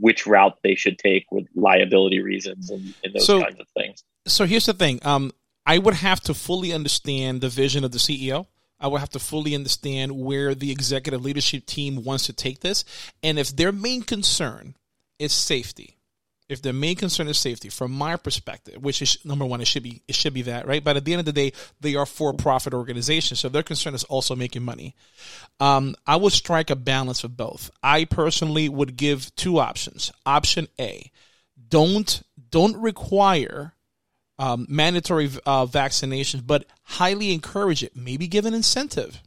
which 0.00 0.26
route 0.26 0.56
they 0.62 0.76
should 0.76 0.98
take 0.98 1.26
with 1.32 1.46
liability 1.54 2.20
reasons 2.20 2.70
and, 2.70 2.94
and 3.02 3.14
those 3.14 3.26
so, 3.26 3.40
kinds 3.40 3.58
of 3.58 3.66
things." 3.76 4.04
So 4.26 4.46
here's 4.46 4.66
the 4.66 4.74
thing. 4.74 5.00
Um, 5.02 5.32
I 5.66 5.78
would 5.78 5.94
have 5.94 6.20
to 6.22 6.34
fully 6.34 6.72
understand 6.72 7.40
the 7.40 7.48
vision 7.48 7.82
of 7.82 7.90
the 7.90 7.98
CEO 7.98 8.46
I 8.78 8.88
will 8.88 8.98
have 8.98 9.10
to 9.10 9.18
fully 9.18 9.54
understand 9.54 10.12
where 10.12 10.54
the 10.54 10.70
executive 10.70 11.24
leadership 11.24 11.66
team 11.66 12.04
wants 12.04 12.26
to 12.26 12.32
take 12.32 12.60
this. 12.60 12.84
And 13.22 13.38
if 13.38 13.54
their 13.54 13.72
main 13.72 14.02
concern 14.02 14.76
is 15.18 15.32
safety, 15.32 15.96
if 16.48 16.62
their 16.62 16.72
main 16.72 16.94
concern 16.94 17.26
is 17.26 17.38
safety, 17.38 17.68
from 17.68 17.90
my 17.90 18.16
perspective, 18.16 18.80
which 18.80 19.02
is 19.02 19.18
number 19.24 19.44
one, 19.44 19.60
it 19.60 19.66
should 19.66 19.82
be 19.82 20.02
it 20.06 20.14
should 20.14 20.34
be 20.34 20.42
that, 20.42 20.66
right? 20.66 20.84
But 20.84 20.96
at 20.96 21.04
the 21.04 21.12
end 21.12 21.20
of 21.20 21.26
the 21.26 21.32
day, 21.32 21.52
they 21.80 21.96
are 21.96 22.06
for 22.06 22.32
profit 22.32 22.72
organizations, 22.72 23.40
so 23.40 23.48
their 23.48 23.64
concern 23.64 23.94
is 23.94 24.04
also 24.04 24.36
making 24.36 24.62
money. 24.62 24.94
Um, 25.58 25.96
I 26.06 26.16
would 26.16 26.32
strike 26.32 26.70
a 26.70 26.76
balance 26.76 27.24
of 27.24 27.36
both. 27.36 27.70
I 27.82 28.04
personally 28.04 28.68
would 28.68 28.96
give 28.96 29.34
two 29.34 29.58
options. 29.58 30.12
Option 30.24 30.68
A, 30.78 31.10
don't 31.68 32.22
don't 32.50 32.76
require 32.76 33.74
um, 34.38 34.66
mandatory 34.68 35.30
uh, 35.46 35.66
vaccinations, 35.66 36.46
but 36.46 36.66
highly 36.82 37.32
encourage 37.32 37.82
it. 37.82 37.96
Maybe 37.96 38.26
give 38.26 38.46
an 38.46 38.54
incentive, 38.54 39.22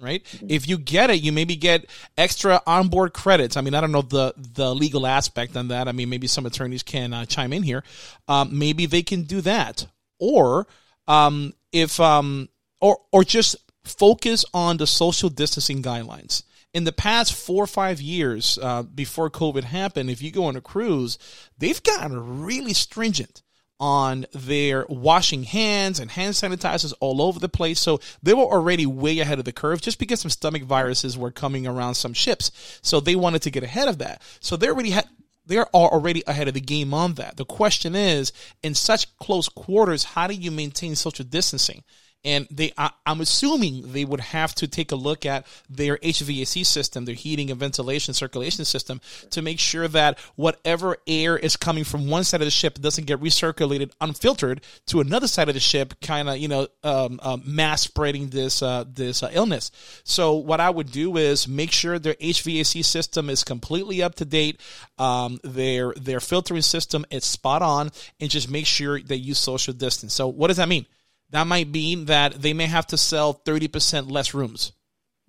right? 0.00 0.24
Mm-hmm. 0.24 0.46
If 0.48 0.68
you 0.68 0.78
get 0.78 1.10
it, 1.10 1.22
you 1.22 1.32
maybe 1.32 1.56
get 1.56 1.86
extra 2.16 2.62
onboard 2.66 3.12
credits. 3.12 3.56
I 3.56 3.60
mean, 3.60 3.74
I 3.74 3.80
don't 3.80 3.92
know 3.92 4.02
the 4.02 4.34
the 4.36 4.74
legal 4.74 5.06
aspect 5.06 5.56
on 5.56 5.68
that. 5.68 5.88
I 5.88 5.92
mean, 5.92 6.08
maybe 6.08 6.26
some 6.26 6.46
attorneys 6.46 6.82
can 6.82 7.12
uh, 7.12 7.26
chime 7.26 7.52
in 7.52 7.62
here. 7.62 7.84
Um, 8.28 8.58
maybe 8.58 8.86
they 8.86 9.02
can 9.02 9.22
do 9.24 9.40
that, 9.42 9.86
or 10.18 10.66
um, 11.06 11.52
if 11.72 12.00
um, 12.00 12.48
or 12.80 12.98
or 13.12 13.24
just 13.24 13.56
focus 13.84 14.44
on 14.54 14.78
the 14.78 14.86
social 14.86 15.28
distancing 15.28 15.82
guidelines. 15.82 16.42
In 16.72 16.82
the 16.82 16.92
past 16.92 17.32
four 17.32 17.62
or 17.62 17.68
five 17.68 18.00
years 18.00 18.58
uh, 18.60 18.82
before 18.82 19.30
COVID 19.30 19.62
happened, 19.62 20.10
if 20.10 20.20
you 20.20 20.32
go 20.32 20.46
on 20.46 20.56
a 20.56 20.60
cruise, 20.60 21.18
they've 21.56 21.80
gotten 21.80 22.42
really 22.42 22.72
stringent 22.72 23.43
on 23.84 24.24
their 24.32 24.86
washing 24.88 25.42
hands 25.42 26.00
and 26.00 26.10
hand 26.10 26.32
sanitizers 26.32 26.94
all 27.00 27.20
over 27.20 27.38
the 27.38 27.50
place. 27.50 27.78
So 27.78 28.00
they 28.22 28.32
were 28.32 28.44
already 28.44 28.86
way 28.86 29.18
ahead 29.18 29.38
of 29.38 29.44
the 29.44 29.52
curve 29.52 29.82
just 29.82 29.98
because 29.98 30.20
some 30.20 30.30
stomach 30.30 30.62
viruses 30.62 31.18
were 31.18 31.30
coming 31.30 31.66
around 31.66 31.96
some 31.96 32.14
ships. 32.14 32.80
So 32.80 32.98
they 32.98 33.14
wanted 33.14 33.42
to 33.42 33.50
get 33.50 33.62
ahead 33.62 33.88
of 33.88 33.98
that. 33.98 34.22
So 34.40 34.56
they 34.56 34.68
already 34.68 34.88
had 34.88 35.06
they're 35.44 35.66
already 35.74 36.22
ahead 36.26 36.48
of 36.48 36.54
the 36.54 36.62
game 36.62 36.94
on 36.94 37.12
that. 37.14 37.36
The 37.36 37.44
question 37.44 37.94
is, 37.94 38.32
in 38.62 38.74
such 38.74 39.14
close 39.18 39.50
quarters, 39.50 40.02
how 40.02 40.28
do 40.28 40.32
you 40.32 40.50
maintain 40.50 40.96
social 40.96 41.26
distancing? 41.26 41.84
And 42.24 42.48
they 42.50 42.72
I, 42.76 42.90
am 43.06 43.20
assuming 43.20 43.92
they 43.92 44.04
would 44.04 44.20
have 44.20 44.54
to 44.56 44.68
take 44.68 44.92
a 44.92 44.96
look 44.96 45.26
at 45.26 45.46
their 45.68 45.98
HVAC 45.98 46.64
system, 46.64 47.04
their 47.04 47.14
heating 47.14 47.50
and 47.50 47.60
ventilation 47.60 48.14
circulation 48.14 48.64
system, 48.64 49.00
to 49.30 49.42
make 49.42 49.60
sure 49.60 49.88
that 49.88 50.18
whatever 50.36 50.96
air 51.06 51.36
is 51.36 51.56
coming 51.56 51.84
from 51.84 52.08
one 52.08 52.24
side 52.24 52.40
of 52.40 52.46
the 52.46 52.50
ship 52.50 52.80
doesn't 52.80 53.06
get 53.06 53.20
recirculated 53.20 53.92
unfiltered 54.00 54.62
to 54.86 55.00
another 55.00 55.28
side 55.28 55.48
of 55.48 55.54
the 55.54 55.60
ship, 55.60 55.94
kind 56.00 56.28
of 56.28 56.38
you 56.38 56.48
know 56.48 56.66
um, 56.82 57.20
uh, 57.22 57.36
mass 57.44 57.82
spreading 57.82 58.28
this 58.30 58.62
uh, 58.62 58.84
this 58.86 59.22
uh, 59.22 59.30
illness. 59.32 59.70
So 60.04 60.34
what 60.34 60.60
I 60.60 60.70
would 60.70 60.90
do 60.90 61.16
is 61.16 61.46
make 61.46 61.72
sure 61.72 61.98
their 61.98 62.14
HVAC 62.14 62.84
system 62.84 63.28
is 63.28 63.44
completely 63.44 64.02
up 64.02 64.14
to 64.16 64.24
date, 64.24 64.60
um, 64.98 65.40
their 65.44 65.92
their 65.94 66.20
filtering 66.20 66.62
system 66.62 67.04
is 67.10 67.24
spot 67.24 67.62
on, 67.62 67.90
and 68.20 68.30
just 68.30 68.50
make 68.50 68.66
sure 68.66 69.00
that 69.00 69.18
you 69.18 69.34
social 69.34 69.74
distance. 69.74 70.14
So 70.14 70.28
what 70.28 70.48
does 70.48 70.56
that 70.56 70.68
mean? 70.68 70.86
That 71.30 71.46
might 71.46 71.68
mean 71.68 72.06
that 72.06 72.40
they 72.40 72.52
may 72.52 72.66
have 72.66 72.86
to 72.88 72.96
sell 72.96 73.34
30% 73.34 74.10
less 74.10 74.34
rooms, 74.34 74.72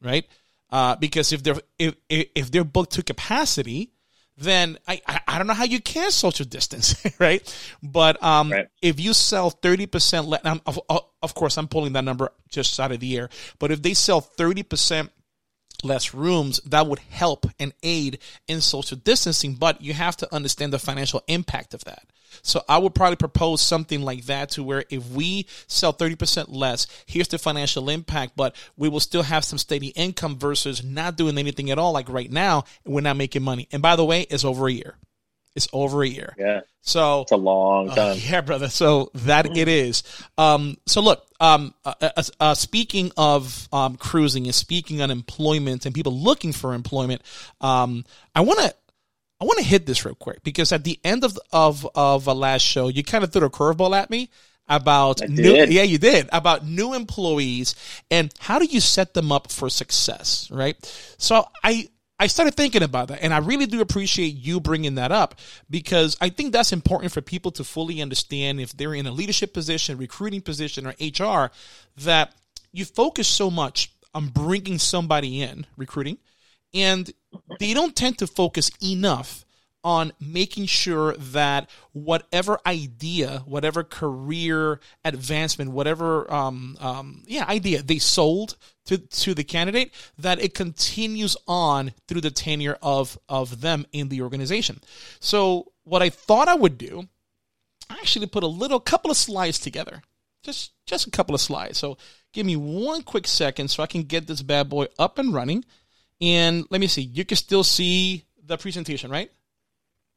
right? 0.01 0.25
Uh, 0.69 0.95
because 0.95 1.31
if 1.31 1.43
they're 1.43 1.59
if, 1.79 1.95
if 2.09 2.51
they're 2.51 2.63
booked 2.63 2.93
to 2.93 3.03
capacity, 3.03 3.91
then 4.37 4.77
I, 4.87 5.01
I 5.27 5.37
don't 5.37 5.47
know 5.47 5.53
how 5.53 5.63
you 5.63 5.79
can 5.79 6.11
social 6.11 6.45
distance, 6.45 6.95
right? 7.19 7.41
But 7.81 8.21
um, 8.21 8.51
right. 8.51 8.67
if 8.81 8.99
you 8.99 9.13
sell 9.13 9.49
30% 9.51 10.27
less, 10.27 10.59
of, 10.65 10.79
of 11.21 11.33
course, 11.33 11.57
I'm 11.57 11.67
pulling 11.67 11.93
that 11.93 12.03
number 12.03 12.29
just 12.49 12.77
out 12.79 12.91
of 12.91 12.99
the 12.99 13.17
air, 13.17 13.29
but 13.59 13.71
if 13.71 13.81
they 13.81 13.93
sell 13.93 14.21
30% 14.21 15.09
less 15.85 16.13
rooms, 16.13 16.59
that 16.65 16.87
would 16.87 16.99
help 16.99 17.45
and 17.59 17.73
aid 17.83 18.19
in 18.47 18.61
social 18.61 18.97
distancing, 18.97 19.55
but 19.55 19.81
you 19.81 19.93
have 19.93 20.17
to 20.17 20.33
understand 20.33 20.73
the 20.73 20.79
financial 20.79 21.23
impact 21.27 21.73
of 21.73 21.83
that. 21.85 22.03
So 22.41 22.63
I 22.67 22.77
would 22.77 22.93
probably 22.93 23.15
propose 23.15 23.61
something 23.61 24.01
like 24.01 24.25
that 24.25 24.49
to 24.51 24.63
where 24.63 24.83
if 24.89 25.07
we 25.09 25.47
sell 25.67 25.93
30% 25.93 26.47
less, 26.49 26.87
here's 27.05 27.27
the 27.27 27.37
financial 27.37 27.89
impact, 27.89 28.33
but 28.35 28.55
we 28.75 28.89
will 28.89 28.99
still 28.99 29.23
have 29.23 29.45
some 29.45 29.57
steady 29.57 29.87
income 29.87 30.37
versus 30.37 30.83
not 30.83 31.15
doing 31.15 31.37
anything 31.37 31.71
at 31.71 31.79
all. 31.79 31.93
Like 31.93 32.09
right 32.09 32.31
now, 32.31 32.65
we're 32.85 33.01
not 33.01 33.17
making 33.17 33.43
money. 33.43 33.67
And 33.71 33.81
by 33.81 33.95
the 33.95 34.05
way, 34.05 34.21
it's 34.23 34.45
over 34.45 34.67
a 34.67 34.71
year. 34.71 34.95
It's 35.55 35.67
over 35.71 36.03
a 36.03 36.07
year. 36.07 36.35
Yeah. 36.37 36.61
So 36.81 37.21
it's 37.21 37.31
a 37.31 37.37
long 37.37 37.89
uh, 37.89 37.95
time. 37.95 38.11
Uh, 38.11 38.15
yeah, 38.15 38.41
brother. 38.41 38.69
So 38.69 39.09
that 39.15 39.57
it 39.57 39.67
is. 39.67 40.03
Um, 40.37 40.77
so 40.85 41.01
look, 41.01 41.25
um, 41.39 41.73
uh, 41.83 41.93
uh, 42.01 42.23
uh, 42.39 42.53
speaking 42.53 43.11
of 43.17 43.67
um, 43.73 43.95
cruising 43.95 44.45
and 44.45 44.53
speaking 44.53 45.01
on 45.01 45.11
employment 45.11 45.85
and 45.85 45.95
people 45.95 46.13
looking 46.13 46.51
for 46.51 46.73
employment, 46.73 47.21
um, 47.61 48.05
I 48.35 48.41
want 48.41 48.59
to 48.59 48.75
I 49.41 49.45
want 49.45 49.59
to 49.59 49.65
hit 49.65 49.85
this 49.85 50.05
real 50.05 50.15
quick 50.15 50.43
because 50.43 50.71
at 50.71 50.83
the 50.83 50.99
end 51.03 51.23
of 51.23 51.39
of 51.51 51.87
of 51.95 52.27
a 52.27 52.33
last 52.33 52.61
show, 52.61 52.87
you 52.87 53.03
kind 53.03 53.23
of 53.23 53.31
threw 53.31 53.45
a 53.45 53.49
curveball 53.49 53.95
at 53.95 54.09
me 54.09 54.29
about 54.67 55.27
new 55.29 55.53
yeah 55.53 55.83
you 55.83 55.97
did 55.99 56.27
about 56.31 56.65
new 56.65 56.93
employees 56.93 57.75
and 58.09 58.33
how 58.39 58.57
do 58.57 58.65
you 58.65 58.79
set 58.79 59.13
them 59.13 59.31
up 59.31 59.51
for 59.51 59.69
success 59.69 60.49
right 60.51 60.75
so 61.19 61.47
i 61.63 61.87
i 62.19 62.27
started 62.27 62.55
thinking 62.55 62.83
about 62.83 63.07
that 63.07 63.21
and 63.21 63.33
i 63.33 63.37
really 63.37 63.65
do 63.65 63.81
appreciate 63.81 64.35
you 64.35 64.59
bringing 64.59 64.95
that 64.95 65.11
up 65.11 65.35
because 65.69 66.17
i 66.21 66.29
think 66.29 66.51
that's 66.51 66.73
important 66.73 67.11
for 67.11 67.21
people 67.21 67.51
to 67.51 67.63
fully 67.63 68.01
understand 68.01 68.59
if 68.59 68.75
they're 68.75 68.93
in 68.93 69.05
a 69.05 69.11
leadership 69.11 69.53
position 69.53 69.97
recruiting 69.97 70.41
position 70.41 70.87
or 70.87 70.93
hr 71.01 71.51
that 71.97 72.33
you 72.71 72.85
focus 72.85 73.27
so 73.27 73.49
much 73.49 73.91
on 74.13 74.27
bringing 74.27 74.79
somebody 74.79 75.41
in 75.41 75.65
recruiting 75.77 76.17
and 76.73 77.11
they 77.59 77.73
don't 77.73 77.95
tend 77.95 78.17
to 78.17 78.27
focus 78.27 78.69
enough 78.83 79.45
on 79.85 80.11
making 80.19 80.65
sure 80.65 81.15
that 81.15 81.69
whatever 81.93 82.59
idea, 82.65 83.43
whatever 83.45 83.83
career 83.83 84.79
advancement, 85.05 85.71
whatever 85.71 86.31
um, 86.33 86.75
um, 86.81 87.23
yeah 87.27 87.45
idea 87.47 87.83
they 87.83 87.99
sold 87.99 88.57
to 88.85 88.97
to 88.97 89.33
the 89.33 89.43
candidate, 89.43 89.93
that 90.17 90.39
it 90.39 90.53
continues 90.53 91.35
on 91.47 91.93
through 92.07 92.21
the 92.21 92.31
tenure 92.31 92.77
of 92.81 93.17
of 93.27 93.61
them 93.61 93.85
in 93.91 94.09
the 94.09 94.21
organization. 94.21 94.79
So 95.19 95.71
what 95.83 96.01
I 96.01 96.09
thought 96.09 96.47
I 96.47 96.55
would 96.55 96.77
do, 96.77 97.07
I 97.89 97.95
actually 97.95 98.27
put 98.27 98.43
a 98.43 98.47
little 98.47 98.79
couple 98.79 99.11
of 99.11 99.17
slides 99.17 99.59
together, 99.59 100.01
just 100.43 100.71
just 100.85 101.07
a 101.07 101.11
couple 101.11 101.35
of 101.35 101.41
slides. 101.41 101.77
So 101.77 101.97
give 102.33 102.45
me 102.45 102.55
one 102.55 103.01
quick 103.01 103.27
second 103.27 103.69
so 103.69 103.83
I 103.83 103.87
can 103.87 104.03
get 104.03 104.27
this 104.27 104.41
bad 104.41 104.69
boy 104.69 104.87
up 104.99 105.17
and 105.17 105.33
running. 105.33 105.65
And 106.21 106.65
let 106.69 106.79
me 106.79 106.87
see, 106.87 107.01
you 107.01 107.25
can 107.25 107.37
still 107.37 107.63
see 107.63 108.25
the 108.43 108.57
presentation, 108.57 109.11
right? 109.11 109.31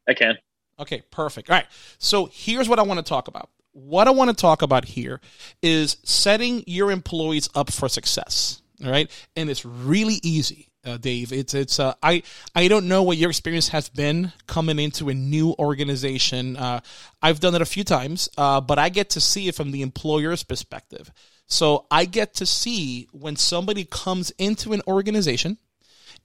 I 0.09 0.14
can. 0.14 0.38
Okay, 0.78 1.02
perfect. 1.11 1.50
All 1.50 1.57
right. 1.57 1.66
So 1.98 2.28
here's 2.33 2.68
what 2.68 2.78
I 2.78 2.83
want 2.83 2.98
to 2.98 3.09
talk 3.09 3.28
about. 3.28 3.50
What 3.78 4.08
I 4.08 4.10
want 4.10 4.28
to 4.28 4.36
talk 4.36 4.62
about 4.62 4.84
here 4.84 5.20
is 5.62 5.98
setting 6.02 6.64
your 6.66 6.90
employees 6.90 7.48
up 7.54 7.70
for 7.70 7.88
success. 7.88 8.60
All 8.84 8.90
right, 8.90 9.08
and 9.36 9.48
it's 9.48 9.64
really 9.64 10.18
easy, 10.24 10.68
uh, 10.84 10.96
Dave. 10.96 11.32
It's 11.32 11.54
it's 11.54 11.78
uh, 11.78 11.94
I 12.02 12.24
I 12.56 12.66
don't 12.66 12.88
know 12.88 13.04
what 13.04 13.18
your 13.18 13.30
experience 13.30 13.68
has 13.68 13.88
been 13.88 14.32
coming 14.48 14.80
into 14.80 15.10
a 15.10 15.14
new 15.14 15.54
organization. 15.60 16.56
Uh, 16.56 16.80
I've 17.22 17.38
done 17.38 17.54
it 17.54 17.62
a 17.62 17.66
few 17.66 17.84
times, 17.84 18.28
uh, 18.36 18.60
but 18.60 18.80
I 18.80 18.88
get 18.88 19.10
to 19.10 19.20
see 19.20 19.46
it 19.46 19.54
from 19.54 19.70
the 19.70 19.82
employer's 19.82 20.42
perspective. 20.42 21.12
So 21.46 21.86
I 21.88 22.04
get 22.04 22.34
to 22.34 22.46
see 22.46 23.08
when 23.12 23.36
somebody 23.36 23.84
comes 23.84 24.32
into 24.38 24.72
an 24.72 24.82
organization 24.88 25.56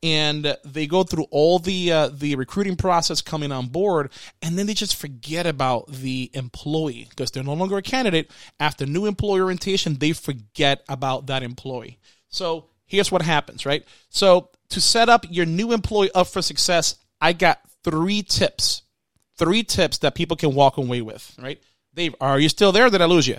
and 0.03 0.57
they 0.65 0.85
go 0.85 1.03
through 1.03 1.25
all 1.31 1.57
the 1.57 1.91
uh, 1.91 2.09
the 2.09 2.35
recruiting 2.35 2.75
process 2.75 3.21
coming 3.21 3.51
on 3.51 3.67
board 3.67 4.11
and 4.41 4.59
then 4.59 4.67
they 4.67 4.73
just 4.73 4.95
forget 4.95 5.47
about 5.47 5.87
the 5.87 6.29
employee 6.33 7.07
because 7.09 7.31
they're 7.31 7.43
no 7.43 7.53
longer 7.53 7.77
a 7.77 7.81
candidate. 7.81 8.29
After 8.59 8.85
new 8.85 9.05
employee 9.05 9.41
orientation 9.41 9.95
they 9.95 10.11
forget 10.11 10.83
about 10.89 11.27
that 11.27 11.41
employee. 11.41 11.99
So 12.27 12.65
here's 12.85 13.11
what 13.11 13.21
happens 13.21 13.65
right? 13.65 13.85
So 14.09 14.49
to 14.69 14.81
set 14.81 15.07
up 15.07 15.25
your 15.29 15.45
new 15.45 15.71
employee 15.71 16.11
up 16.13 16.27
for 16.27 16.41
success 16.41 16.95
i 17.21 17.31
got 17.31 17.61
three 17.83 18.23
tips 18.23 18.81
three 19.37 19.63
tips 19.63 19.99
that 19.99 20.15
people 20.15 20.35
can 20.35 20.53
walk 20.53 20.77
away 20.77 21.01
with 21.01 21.33
right? 21.41 21.61
Dave 21.95 22.13
are 22.19 22.39
you 22.39 22.49
still 22.49 22.73
there? 22.73 22.89
Did 22.89 23.01
i 23.01 23.05
lose 23.05 23.27
you? 23.27 23.37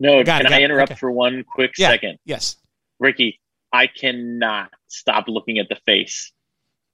No 0.00 0.22
got 0.24 0.42
can 0.42 0.52
it, 0.52 0.56
i 0.56 0.62
interrupt 0.62 0.92
okay. 0.92 0.98
for 0.98 1.10
one 1.10 1.44
quick 1.54 1.72
yeah. 1.78 1.88
second? 1.88 2.18
Yes. 2.24 2.56
Ricky 2.98 3.40
I 3.74 3.88
cannot 3.88 4.70
stop 4.86 5.24
looking 5.26 5.58
at 5.58 5.68
the 5.68 5.76
face. 5.84 6.32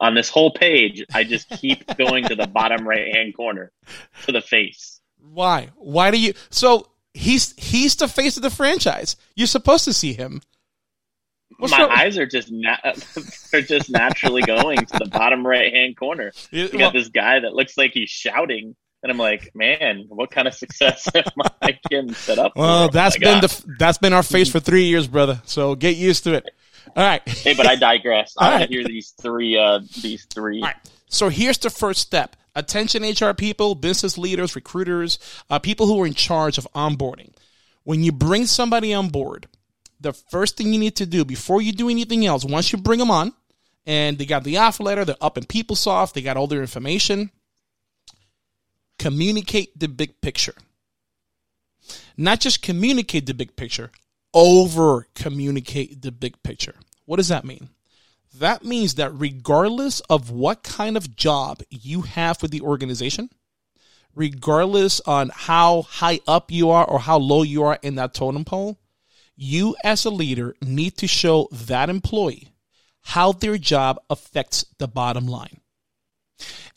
On 0.01 0.15
this 0.15 0.31
whole 0.31 0.51
page, 0.51 1.05
I 1.13 1.25
just 1.25 1.51
keep 1.51 1.87
going 1.99 2.25
to 2.25 2.35
the 2.35 2.47
bottom 2.47 2.89
right 2.89 3.15
hand 3.15 3.37
corner 3.37 3.71
to 4.25 4.33
the 4.33 4.41
face. 4.41 4.99
Why? 5.19 5.69
Why 5.77 6.11
do 6.11 6.19
you? 6.19 6.33
So 6.49 6.87
he's 7.13 7.53
he's 7.59 7.97
the 7.97 8.09
face 8.09 8.39
of 8.39 8.43
the 8.43 8.49
franchise. 8.49 9.17
You're 9.37 9.47
supposed 9.47 9.85
to 9.85 9.93
see 9.93 10.15
him. 10.15 10.41
What's 11.59 11.73
My 11.73 11.81
wrong? 11.81 11.91
eyes 11.91 12.17
are 12.17 12.25
just 12.27 12.51
na- 12.51 12.79
they're 13.53 13.61
just 13.61 13.91
naturally 13.91 14.41
going 14.41 14.79
to 14.79 14.99
the 14.99 15.11
bottom 15.11 15.47
right 15.47 15.71
hand 15.71 15.99
corner. 15.99 16.33
You 16.51 16.71
got 16.71 16.79
well, 16.79 16.93
this 16.93 17.09
guy 17.09 17.41
that 17.41 17.53
looks 17.53 17.77
like 17.77 17.93
he's 17.93 18.09
shouting 18.09 18.75
and 19.03 19.11
I'm 19.11 19.19
like, 19.19 19.51
man, 19.55 20.05
what 20.09 20.31
kind 20.31 20.47
of 20.47 20.55
success 20.55 21.09
am 21.15 21.25
I 21.63 21.79
getting 21.89 22.13
set 22.15 22.39
up? 22.39 22.53
Well, 22.57 22.89
for? 22.89 22.93
that's 22.93 23.17
oh 23.17 23.21
been 23.21 23.41
God. 23.41 23.51
the 23.51 23.75
that's 23.79 23.99
been 23.99 24.13
our 24.13 24.23
face 24.23 24.51
for 24.51 24.61
three 24.61 24.85
years, 24.85 25.07
brother. 25.07 25.41
So 25.45 25.75
get 25.75 25.97
used 25.97 26.25
to 26.25 26.35
it. 26.35 26.51
All 26.97 27.05
right. 27.05 27.27
hey, 27.27 27.55
but 27.55 27.67
I 27.67 27.77
digress. 27.77 28.35
I 28.39 28.61
right. 28.61 28.69
hear 28.69 28.85
these 28.85 29.11
three. 29.21 29.57
Uh, 29.59 29.81
these 30.01 30.25
three. 30.25 30.61
All 30.61 30.69
right. 30.69 30.77
So 31.09 31.29
here's 31.29 31.59
the 31.59 31.71
first 31.71 32.01
step. 32.01 32.37
Attention 32.55 33.03
HR 33.03 33.33
people, 33.33 33.75
business 33.75 34.19
leaders, 34.19 34.57
recruiters, 34.57 35.19
uh, 35.49 35.59
people 35.59 35.87
who 35.87 36.03
are 36.03 36.07
in 36.07 36.15
charge 36.15 36.59
of 36.59 36.67
onboarding. 36.75 37.33
When 37.85 38.03
you 38.03 38.13
bring 38.13 38.47
somebody 38.47 38.93
on 38.93 39.09
board, 39.09 39.47
the 40.01 40.13
first 40.13 40.57
thing 40.57 40.73
you 40.73 40.81
need 40.81 40.97
to 40.97 41.07
do 41.07 41.25
before 41.25 41.63
you 41.63 41.73
do 41.73 41.89
anything 41.89 42.27
else, 42.27 42.45
once 42.45 42.73
you 42.73 42.79
bring 42.79 42.99
them 42.99 43.11
on, 43.11 43.33
and 43.87 44.19
they 44.19 44.27
got 44.27 44.45
the 44.45 44.59
offer 44.59 44.83
letter, 44.83 45.05
they're 45.05 45.17
up 45.21 45.39
in 45.39 45.45
PeopleSoft, 45.45 46.13
they 46.13 46.23
got 46.23 46.37
all 46.37 46.47
their 46.47 46.61
information, 46.61 47.31
communicate 48.99 49.79
the 49.79 49.89
big 49.89 50.21
picture. 50.21 50.55
Not 52.17 52.41
just 52.41 52.63
communicate 52.63 53.27
the 53.27 53.35
big 53.35 53.57
picture, 53.57 53.91
over 54.35 55.07
communicate 55.15 56.03
the 56.03 56.13
big 56.13 56.43
picture. 56.43 56.75
What 57.05 57.17
does 57.17 57.29
that 57.29 57.45
mean? 57.45 57.69
That 58.39 58.65
means 58.65 58.95
that 58.95 59.11
regardless 59.13 60.01
of 60.09 60.31
what 60.31 60.63
kind 60.63 60.97
of 60.97 61.17
job 61.17 61.63
you 61.69 62.03
have 62.03 62.41
with 62.41 62.53
the 62.53 62.61
organization, 62.61 63.31
regardless 64.15 65.01
on 65.01 65.31
how 65.35 65.83
high 65.83 66.21
up 66.27 66.51
you 66.51 66.71
are 66.71 66.85
or 66.85 67.01
how 67.01 67.19
low 67.19 67.43
you 67.43 67.65
are 67.65 67.79
in 67.83 67.97
that 67.97 68.15
totem 68.15 68.45
pole, 68.45 68.79
you 69.37 69.75
as 69.83 70.05
a 70.05 70.11
leader 70.11 70.55
need 70.63 70.97
to 70.99 71.09
show 71.09 71.49
that 71.51 71.91
employee 71.91 72.53
how 73.03 73.33
their 73.33 73.59
job 73.59 73.99
affects 74.11 74.65
the 74.79 74.87
bottom 74.87 75.27
line. 75.27 75.61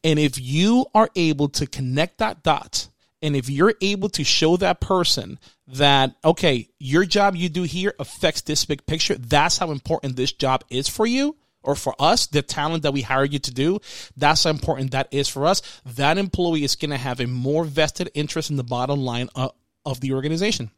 And 0.03 0.17
if 0.17 0.39
you 0.39 0.85
are 0.95 1.09
able 1.15 1.49
to 1.49 1.67
connect 1.67 2.17
that 2.17 2.43
dot 2.43 2.87
and 3.23 3.37
if 3.37 3.49
you're 3.49 3.73
able 3.79 4.09
to 4.09 4.23
show 4.25 4.57
that 4.57 4.81
person 4.81 5.39
that, 5.67 6.13
okay, 6.25 6.67
your 6.77 7.05
job 7.05 7.37
you 7.37 7.47
do 7.47 7.63
here 7.63 7.95
affects 7.97 8.41
this 8.41 8.65
big 8.65 8.85
picture, 8.85 9.15
that's 9.15 9.57
how 9.57 9.71
important 9.71 10.17
this 10.17 10.33
job 10.33 10.65
is 10.69 10.89
for 10.89 11.05
you 11.05 11.37
or 11.63 11.75
for 11.75 11.95
us, 11.97 12.27
the 12.27 12.41
talent 12.41 12.83
that 12.83 12.91
we 12.91 13.01
hired 13.01 13.31
you 13.31 13.39
to 13.39 13.51
do, 13.51 13.79
that's 14.17 14.43
how 14.43 14.49
important 14.49 14.91
that 14.91 15.07
is 15.11 15.29
for 15.29 15.45
us. 15.45 15.61
That 15.95 16.17
employee 16.17 16.65
is 16.65 16.75
going 16.75 16.91
to 16.91 16.97
have 16.97 17.21
a 17.21 17.25
more 17.25 17.63
vested 17.63 18.11
interest 18.13 18.49
in 18.49 18.57
the 18.57 18.63
bottom 18.63 18.99
line 18.99 19.29
of, 19.35 19.53
of 19.85 20.01
the 20.01 20.11
organization. 20.11 20.71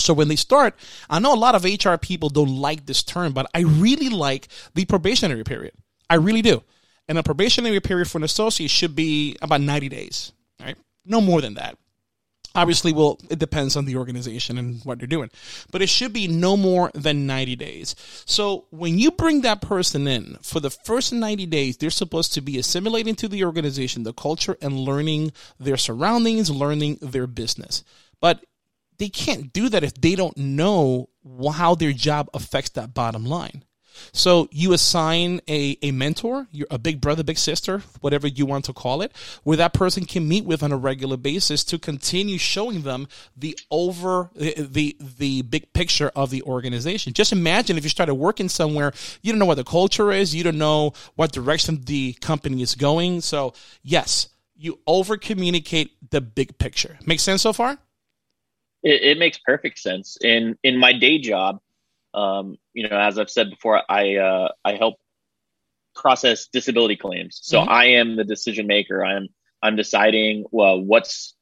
So 0.00 0.12
when 0.12 0.26
they 0.26 0.34
start, 0.34 0.74
I 1.08 1.20
know 1.20 1.32
a 1.32 1.36
lot 1.36 1.54
of 1.54 1.62
HR 1.62 1.94
people 1.94 2.30
don't 2.30 2.56
like 2.56 2.84
this 2.84 3.04
term, 3.04 3.32
but 3.32 3.48
I 3.54 3.60
really 3.60 4.08
like 4.08 4.48
the 4.74 4.86
probationary 4.86 5.44
period. 5.44 5.74
I 6.10 6.16
really 6.16 6.42
do. 6.42 6.64
And 7.08 7.16
a 7.16 7.22
probationary 7.22 7.78
period 7.78 8.10
for 8.10 8.18
an 8.18 8.24
associate 8.24 8.70
should 8.70 8.96
be 8.96 9.36
about 9.40 9.60
90 9.60 9.88
days, 9.88 10.32
right? 10.60 10.76
No 11.04 11.20
more 11.20 11.40
than 11.40 11.54
that. 11.54 11.78
Obviously, 12.56 12.92
well, 12.92 13.18
it 13.30 13.40
depends 13.40 13.74
on 13.74 13.84
the 13.84 13.96
organization 13.96 14.58
and 14.58 14.80
what 14.84 14.98
they're 14.98 15.08
doing, 15.08 15.28
but 15.72 15.82
it 15.82 15.88
should 15.88 16.12
be 16.12 16.28
no 16.28 16.56
more 16.56 16.92
than 16.94 17.26
90 17.26 17.56
days. 17.56 17.96
So 18.26 18.66
when 18.70 18.96
you 18.96 19.10
bring 19.10 19.40
that 19.40 19.60
person 19.60 20.06
in 20.06 20.38
for 20.40 20.60
the 20.60 20.70
first 20.70 21.12
90 21.12 21.46
days, 21.46 21.76
they're 21.76 21.90
supposed 21.90 22.32
to 22.34 22.40
be 22.40 22.56
assimilating 22.56 23.16
to 23.16 23.26
the 23.26 23.44
organization, 23.44 24.04
the 24.04 24.12
culture, 24.12 24.56
and 24.62 24.78
learning 24.78 25.32
their 25.58 25.76
surroundings, 25.76 26.48
learning 26.48 26.98
their 27.02 27.26
business. 27.26 27.82
But 28.20 28.46
they 28.98 29.08
can't 29.08 29.52
do 29.52 29.68
that 29.70 29.82
if 29.82 29.94
they 29.94 30.14
don't 30.14 30.36
know 30.36 31.08
how 31.52 31.74
their 31.74 31.92
job 31.92 32.30
affects 32.32 32.70
that 32.70 32.94
bottom 32.94 33.26
line. 33.26 33.64
So 34.12 34.48
you 34.50 34.72
assign 34.72 35.40
a, 35.48 35.78
a 35.82 35.90
mentor, 35.90 36.46
a 36.70 36.78
big 36.78 37.00
brother, 37.00 37.22
big 37.22 37.38
sister, 37.38 37.82
whatever 38.00 38.26
you 38.26 38.46
want 38.46 38.64
to 38.66 38.72
call 38.72 39.02
it, 39.02 39.12
where 39.42 39.56
that 39.56 39.72
person 39.72 40.04
can 40.04 40.28
meet 40.28 40.44
with 40.44 40.62
on 40.62 40.72
a 40.72 40.76
regular 40.76 41.16
basis 41.16 41.64
to 41.64 41.78
continue 41.78 42.38
showing 42.38 42.82
them 42.82 43.08
the 43.36 43.58
over 43.70 44.30
the, 44.34 44.96
the 45.18 45.42
big 45.42 45.72
picture 45.72 46.10
of 46.14 46.30
the 46.30 46.42
organization. 46.42 47.12
Just 47.12 47.32
imagine 47.32 47.78
if 47.78 47.84
you 47.84 47.90
started 47.90 48.14
working 48.14 48.48
somewhere, 48.48 48.92
you 49.22 49.32
don't 49.32 49.38
know 49.38 49.46
what 49.46 49.56
the 49.56 49.64
culture 49.64 50.12
is, 50.12 50.34
you 50.34 50.44
don't 50.44 50.58
know 50.58 50.92
what 51.14 51.32
direction 51.32 51.80
the 51.84 52.12
company 52.14 52.62
is 52.62 52.74
going. 52.74 53.20
So 53.20 53.54
yes, 53.82 54.28
you 54.56 54.78
over 54.86 55.16
communicate 55.16 55.92
the 56.10 56.20
big 56.20 56.58
picture. 56.58 56.98
Make 57.04 57.20
sense 57.20 57.42
so 57.42 57.52
far? 57.52 57.78
It, 58.82 59.02
it 59.02 59.18
makes 59.18 59.38
perfect 59.38 59.78
sense. 59.78 60.16
In 60.20 60.56
in 60.62 60.76
my 60.78 60.92
day 60.92 61.18
job, 61.18 61.60
um, 62.12 62.58
you 62.74 62.88
know, 62.88 62.98
as 62.98 63.18
I've 63.18 63.30
said 63.30 63.50
before, 63.50 63.80
I 63.88 64.16
uh, 64.16 64.48
I 64.64 64.74
help 64.74 64.96
process 65.94 66.48
disability 66.48 66.96
claims. 66.96 67.38
So 67.42 67.60
mm-hmm. 67.60 67.70
I 67.70 67.84
am 68.00 68.16
the 68.16 68.24
decision 68.24 68.66
maker. 68.66 69.04
I'm 69.04 69.28
I'm 69.62 69.76
deciding 69.76 70.44
well 70.50 70.80
what's 70.80 71.34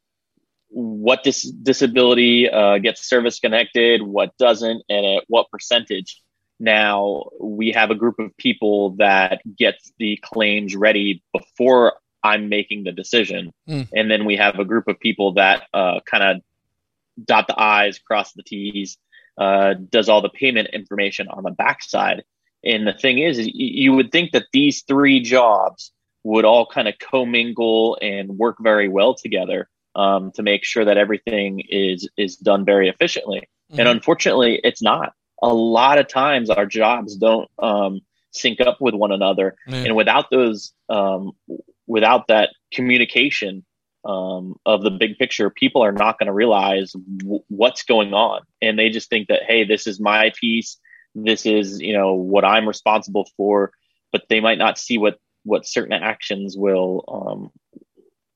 what 0.68 1.22
dis- 1.22 1.50
disability 1.50 2.48
uh, 2.48 2.78
gets 2.78 3.06
service 3.06 3.40
connected, 3.40 4.02
what 4.02 4.36
doesn't, 4.38 4.82
and 4.88 5.04
at 5.04 5.24
what 5.28 5.50
percentage. 5.50 6.20
Now 6.58 7.24
we 7.40 7.72
have 7.72 7.90
a 7.90 7.94
group 7.94 8.18
of 8.18 8.36
people 8.36 8.96
that 8.96 9.40
gets 9.58 9.92
the 9.98 10.18
claims 10.22 10.76
ready 10.76 11.22
before 11.32 11.94
I'm 12.22 12.48
making 12.48 12.84
the 12.84 12.92
decision, 12.92 13.52
mm. 13.68 13.88
and 13.92 14.10
then 14.10 14.24
we 14.24 14.36
have 14.36 14.58
a 14.58 14.64
group 14.64 14.86
of 14.86 15.00
people 15.00 15.34
that 15.34 15.64
uh, 15.74 16.00
kind 16.06 16.22
of 16.22 16.42
dot 17.22 17.46
the 17.48 17.60
i's, 17.60 17.98
cross 17.98 18.32
the 18.32 18.42
t's, 18.42 18.96
uh, 19.38 19.74
does 19.74 20.08
all 20.08 20.22
the 20.22 20.28
payment 20.28 20.68
information 20.72 21.28
on 21.28 21.42
the 21.42 21.50
backside. 21.50 22.24
And 22.64 22.86
the 22.86 22.92
thing 22.92 23.18
is, 23.18 23.40
you 23.40 23.92
would 23.92 24.12
think 24.12 24.32
that 24.32 24.46
these 24.52 24.82
three 24.82 25.20
jobs 25.20 25.92
would 26.22 26.44
all 26.44 26.66
kind 26.66 26.86
of 26.86 26.94
commingle 26.98 27.98
and 28.00 28.38
work 28.38 28.56
very 28.60 28.88
well 28.88 29.14
together 29.14 29.68
um, 29.94 30.30
to 30.32 30.42
make 30.42 30.64
sure 30.64 30.84
that 30.84 30.96
everything 30.96 31.62
is 31.68 32.08
is 32.16 32.36
done 32.36 32.64
very 32.64 32.88
efficiently. 32.88 33.48
Mm-hmm. 33.70 33.80
And 33.80 33.88
unfortunately, 33.88 34.60
it's 34.62 34.82
not. 34.82 35.12
A 35.42 35.52
lot 35.52 35.98
of 35.98 36.06
times, 36.06 36.50
our 36.50 36.66
jobs 36.66 37.16
don't 37.16 37.50
um, 37.58 38.00
sync 38.30 38.60
up 38.60 38.80
with 38.80 38.94
one 38.94 39.10
another, 39.10 39.56
mm-hmm. 39.68 39.86
and 39.86 39.96
without 39.96 40.30
those, 40.30 40.72
um, 40.88 41.32
without 41.86 42.28
that 42.28 42.50
communication, 42.72 43.64
um, 44.04 44.56
of 44.66 44.82
the 44.82 44.90
big 44.90 45.18
picture, 45.18 45.50
people 45.50 45.82
are 45.82 45.92
not 45.92 46.18
going 46.18 46.26
to 46.26 46.32
realize 46.32 46.92
w- 46.92 47.42
what's 47.48 47.84
going 47.84 48.14
on, 48.14 48.42
and 48.60 48.78
they 48.78 48.90
just 48.90 49.08
think 49.08 49.28
that 49.28 49.42
hey, 49.46 49.64
this 49.64 49.86
is 49.86 50.00
my 50.00 50.32
piece, 50.40 50.78
this 51.14 51.46
is 51.46 51.80
you 51.80 51.92
know 51.92 52.14
what 52.14 52.44
I'm 52.44 52.66
responsible 52.66 53.28
for, 53.36 53.72
but 54.10 54.22
they 54.28 54.40
might 54.40 54.58
not 54.58 54.78
see 54.78 54.98
what 54.98 55.18
what 55.44 55.66
certain 55.66 55.92
actions 55.92 56.56
will 56.56 57.04
um, 57.08 57.50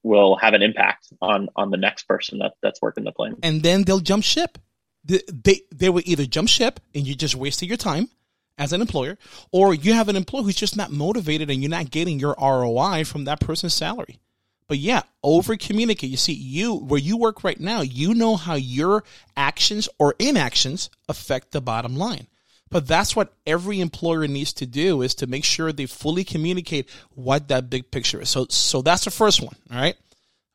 will 0.02 0.37
have 0.37 0.55
an 0.55 0.62
impact 0.62 1.09
on 1.20 1.48
on 1.57 1.70
the 1.70 1.76
next 1.76 2.05
person 2.05 2.38
that 2.38 2.52
that's 2.62 2.81
working 2.81 3.05
the 3.05 3.12
plane, 3.12 3.37
and 3.42 3.62
then 3.62 3.83
they'll 3.83 4.00
jump 4.00 4.24
ship. 4.24 4.59
They, 5.05 5.20
they 5.33 5.61
they 5.74 5.88
will 5.88 6.02
either 6.05 6.26
jump 6.26 6.48
ship 6.48 6.81
and 6.94 7.07
you 7.07 7.14
just 7.14 7.35
wasted 7.35 7.68
your 7.68 7.76
time 7.76 8.09
as 8.59 8.72
an 8.72 8.81
employer, 8.81 9.18
or 9.52 9.74
you 9.74 9.92
have 9.92 10.09
an 10.09 10.16
employee 10.16 10.44
who's 10.44 10.57
just 10.57 10.76
not 10.76 10.90
motivated 10.90 11.50
and 11.50 11.62
you're 11.62 11.70
not 11.70 11.90
getting 11.90 12.18
your 12.18 12.35
ROI 12.40 13.05
from 13.05 13.24
that 13.24 13.40
person's 13.40 13.74
salary. 13.74 14.18
But 14.68 14.79
yeah, 14.79 15.02
over 15.22 15.57
communicate. 15.57 16.11
You 16.11 16.16
see, 16.16 16.33
you 16.33 16.74
where 16.74 17.00
you 17.00 17.16
work 17.16 17.44
right 17.44 17.59
now, 17.59 17.83
you 17.83 18.14
know 18.14 18.37
how 18.37 18.55
your 18.55 19.05
actions 19.37 19.88
or 19.98 20.14
inactions 20.18 20.90
affect 21.09 21.52
the 21.52 21.61
bottom 21.61 21.96
line. 21.96 22.26
But 22.68 22.88
that's 22.88 23.14
what 23.14 23.33
every 23.46 23.81
employer 23.81 24.26
needs 24.26 24.52
to 24.55 24.66
do 24.66 25.02
is 25.02 25.14
to 25.16 25.29
make 25.29 25.44
sure 25.44 25.72
they 25.72 25.87
fully 25.87 26.24
communicate 26.24 26.90
what 27.14 27.48
that 27.48 27.70
big 27.70 27.90
picture 27.92 28.20
is. 28.20 28.29
So 28.29 28.46
so 28.50 28.83
that's 28.83 29.05
the 29.05 29.11
first 29.11 29.40
one. 29.40 29.55
All 29.70 29.79
right. 29.79 29.96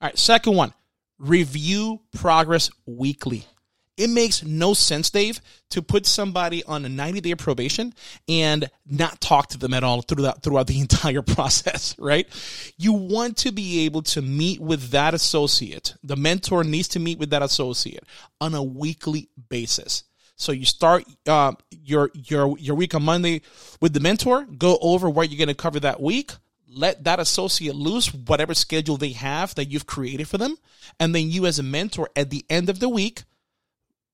All 0.02 0.08
right. 0.08 0.17
Second 0.17 0.56
one, 0.56 0.74
review 1.17 2.02
progress 2.13 2.69
weekly. 2.86 3.45
It 3.97 4.10
makes 4.10 4.43
no 4.43 4.73
sense, 4.73 5.10
Dave, 5.10 5.41
to 5.71 5.82
put 5.82 6.06
somebody 6.06 6.63
on 6.63 6.86
a 6.86 6.89
90 6.89 7.21
day 7.21 7.36
probation 7.36 7.93
and 8.27 8.69
not 8.89 9.19
talk 9.19 9.49
to 9.49 9.58
them 9.58 9.73
at 9.73 9.84
all 9.84 10.01
throughout, 10.01 10.41
throughout 10.41 10.67
the 10.67 10.80
entire 10.82 11.21
process, 11.21 11.95
right? 11.99 12.27
You 12.77 12.93
want 12.93 13.38
to 13.38 13.51
be 13.51 13.86
able 13.86 14.01
to 14.04 14.21
meet 14.21 14.60
with 14.60 14.91
that 14.91 15.13
associate. 15.13 15.95
The 16.04 16.15
mentor 16.15 16.63
needs 16.63 16.88
to 16.89 16.99
meet 16.99 17.19
with 17.19 17.32
that 17.32 17.41
associate 17.41 18.04
on 18.39 18.56
a 18.56 18.63
weekly 18.63 19.30
basis. 19.49 20.04
So 20.36 20.51
you 20.51 20.65
start 20.65 21.04
uh, 21.27 21.51
your 21.69 22.10
your 22.15 22.58
your 22.58 22.75
week 22.75 22.95
on 22.95 23.04
Monday 23.04 23.41
with 23.80 23.93
the 23.93 23.99
mentor. 23.99 24.45
Go 24.45 24.80
over 24.82 25.08
what 25.08 25.30
you're 25.30 25.38
going 25.38 25.49
to 25.49 25.54
cover 25.54 25.80
that 25.82 26.01
week. 26.01 26.32
Let 26.67 27.04
that 27.04 27.19
associate 27.19 27.75
loose 27.75 28.12
whatever 28.12 28.56
schedule 28.56 28.97
they 28.97 29.12
have 29.12 29.54
that 29.54 29.65
you've 29.65 29.86
created 29.86 30.27
for 30.27 30.39
them, 30.39 30.58
and 30.99 31.13
then 31.13 31.30
you 31.30 31.45
as 31.45 31.60
a 31.60 31.63
mentor 31.63 32.10
at 32.15 32.32
the 32.32 32.43
end 32.49 32.69
of 32.69 32.80
the 32.80 32.89
week 32.89 33.23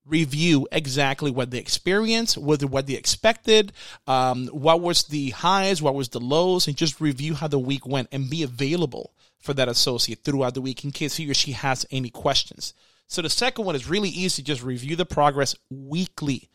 review 0.07 0.67
exactly 0.71 1.31
what 1.31 1.51
they 1.51 1.57
experienced, 1.57 2.37
what 2.37 2.63
what 2.65 2.87
they 2.87 2.93
expected, 2.93 3.73
um, 4.07 4.47
what 4.47 4.81
was 4.81 5.03
the 5.03 5.31
highs, 5.31 5.81
what 5.81 5.95
was 5.95 6.09
the 6.09 6.19
lows, 6.19 6.67
and 6.67 6.75
just 6.75 7.01
review 7.01 7.35
how 7.35 7.47
the 7.47 7.59
week 7.59 7.85
went 7.85 8.09
and 8.11 8.29
be 8.29 8.43
available 8.43 9.13
for 9.39 9.53
that 9.53 9.69
associate 9.69 10.23
throughout 10.23 10.53
the 10.53 10.61
week 10.61 10.83
in 10.83 10.91
case 10.91 11.17
he 11.17 11.29
or 11.29 11.33
she 11.33 11.51
has 11.51 11.85
any 11.91 12.09
questions. 12.09 12.73
So 13.07 13.21
the 13.21 13.29
second 13.29 13.65
one 13.65 13.75
is 13.75 13.89
really 13.89 14.09
easy. 14.09 14.43
Just 14.43 14.63
review 14.63 14.95
the 14.95 15.05
progress 15.05 15.55
weekly. 15.69 16.49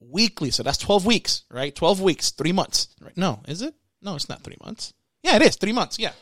Weekly. 0.00 0.50
So 0.50 0.62
that's 0.62 0.78
12 0.78 1.06
weeks, 1.06 1.44
right? 1.50 1.74
12 1.74 2.00
weeks, 2.00 2.30
three 2.32 2.52
months. 2.52 2.88
Right? 3.00 3.16
No, 3.16 3.40
is 3.46 3.62
it? 3.62 3.74
No, 4.00 4.16
it's 4.16 4.28
not 4.28 4.42
three 4.42 4.56
months. 4.64 4.92
Yeah, 5.22 5.36
it 5.36 5.42
is. 5.42 5.56
Three 5.56 5.72
months. 5.72 5.98
Yeah. 5.98 6.12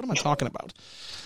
What 0.00 0.06
am 0.06 0.12
I 0.12 0.14
talking 0.14 0.48
about? 0.48 0.72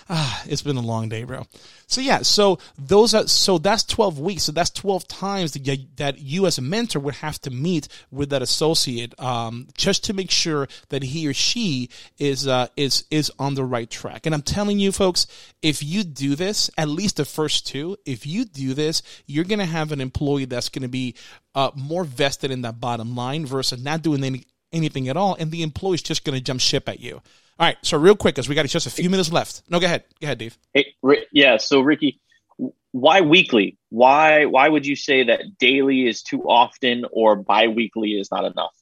Ah, 0.09 0.43
it's 0.47 0.61
been 0.61 0.75
a 0.75 0.81
long 0.81 1.07
day, 1.07 1.23
bro. 1.23 1.43
So 1.87 2.01
yeah, 2.01 2.23
so 2.23 2.59
those 2.77 3.13
are 3.13 3.25
so 3.25 3.57
that's 3.57 3.85
twelve 3.85 4.19
weeks. 4.19 4.43
So 4.43 4.51
that's 4.51 4.69
twelve 4.69 5.07
times 5.07 5.53
that 5.53 5.65
you, 5.65 5.87
that 5.95 6.19
you 6.19 6.45
as 6.45 6.57
a 6.57 6.61
mentor 6.61 6.99
would 6.99 7.15
have 7.15 7.39
to 7.43 7.51
meet 7.51 7.87
with 8.11 8.31
that 8.31 8.41
associate, 8.41 9.17
um, 9.17 9.69
just 9.77 10.03
to 10.03 10.13
make 10.13 10.29
sure 10.29 10.67
that 10.89 11.03
he 11.03 11.25
or 11.25 11.33
she 11.33 11.89
is 12.17 12.49
uh, 12.49 12.67
is 12.75 13.05
is 13.09 13.31
on 13.39 13.55
the 13.55 13.63
right 13.63 13.89
track. 13.89 14.25
And 14.25 14.35
I'm 14.35 14.41
telling 14.41 14.77
you, 14.77 14.91
folks, 14.91 15.25
if 15.61 15.81
you 15.81 16.03
do 16.03 16.35
this, 16.35 16.69
at 16.77 16.89
least 16.89 17.15
the 17.15 17.23
first 17.23 17.65
two, 17.65 17.95
if 18.05 18.27
you 18.27 18.43
do 18.43 18.73
this, 18.73 19.03
you're 19.25 19.45
gonna 19.45 19.65
have 19.65 19.93
an 19.93 20.01
employee 20.01 20.43
that's 20.43 20.67
gonna 20.67 20.89
be 20.89 21.15
uh, 21.55 21.71
more 21.75 22.03
vested 22.03 22.51
in 22.51 22.63
that 22.63 22.81
bottom 22.81 23.15
line 23.15 23.45
versus 23.45 23.81
not 23.81 24.01
doing 24.01 24.21
any 24.21 24.43
anything 24.73 25.07
at 25.07 25.15
all, 25.15 25.37
and 25.39 25.49
the 25.49 25.63
employee's 25.63 26.01
just 26.01 26.25
gonna 26.25 26.41
jump 26.41 26.59
ship 26.59 26.89
at 26.89 26.99
you. 26.99 27.21
All 27.57 27.65
right, 27.65 27.77
so 27.83 27.97
real 27.97 28.15
quick, 28.15 28.37
as 28.37 28.49
we 28.49 28.55
got 28.55 28.65
just 28.65 28.85
a 28.85 28.89
few 28.89 29.09
minutes 29.09 29.31
left. 29.31 29.61
No, 29.69 29.79
go 29.79 29.85
ahead. 29.85 30.03
Go 30.19 30.25
ahead, 30.25 30.39
Dave. 30.39 30.57
Hey, 30.73 30.93
yeah. 31.31 31.55
So 31.57 31.79
Ricky, 31.79 32.19
why 32.91 33.21
weekly? 33.21 33.77
Why 33.89 34.45
why 34.45 34.67
would 34.67 34.85
you 34.85 34.95
say 34.95 35.23
that 35.23 35.57
daily 35.57 36.07
is 36.07 36.21
too 36.21 36.43
often 36.43 37.05
or 37.11 37.37
biweekly 37.37 38.11
is 38.11 38.29
not 38.29 38.43
enough? 38.43 38.75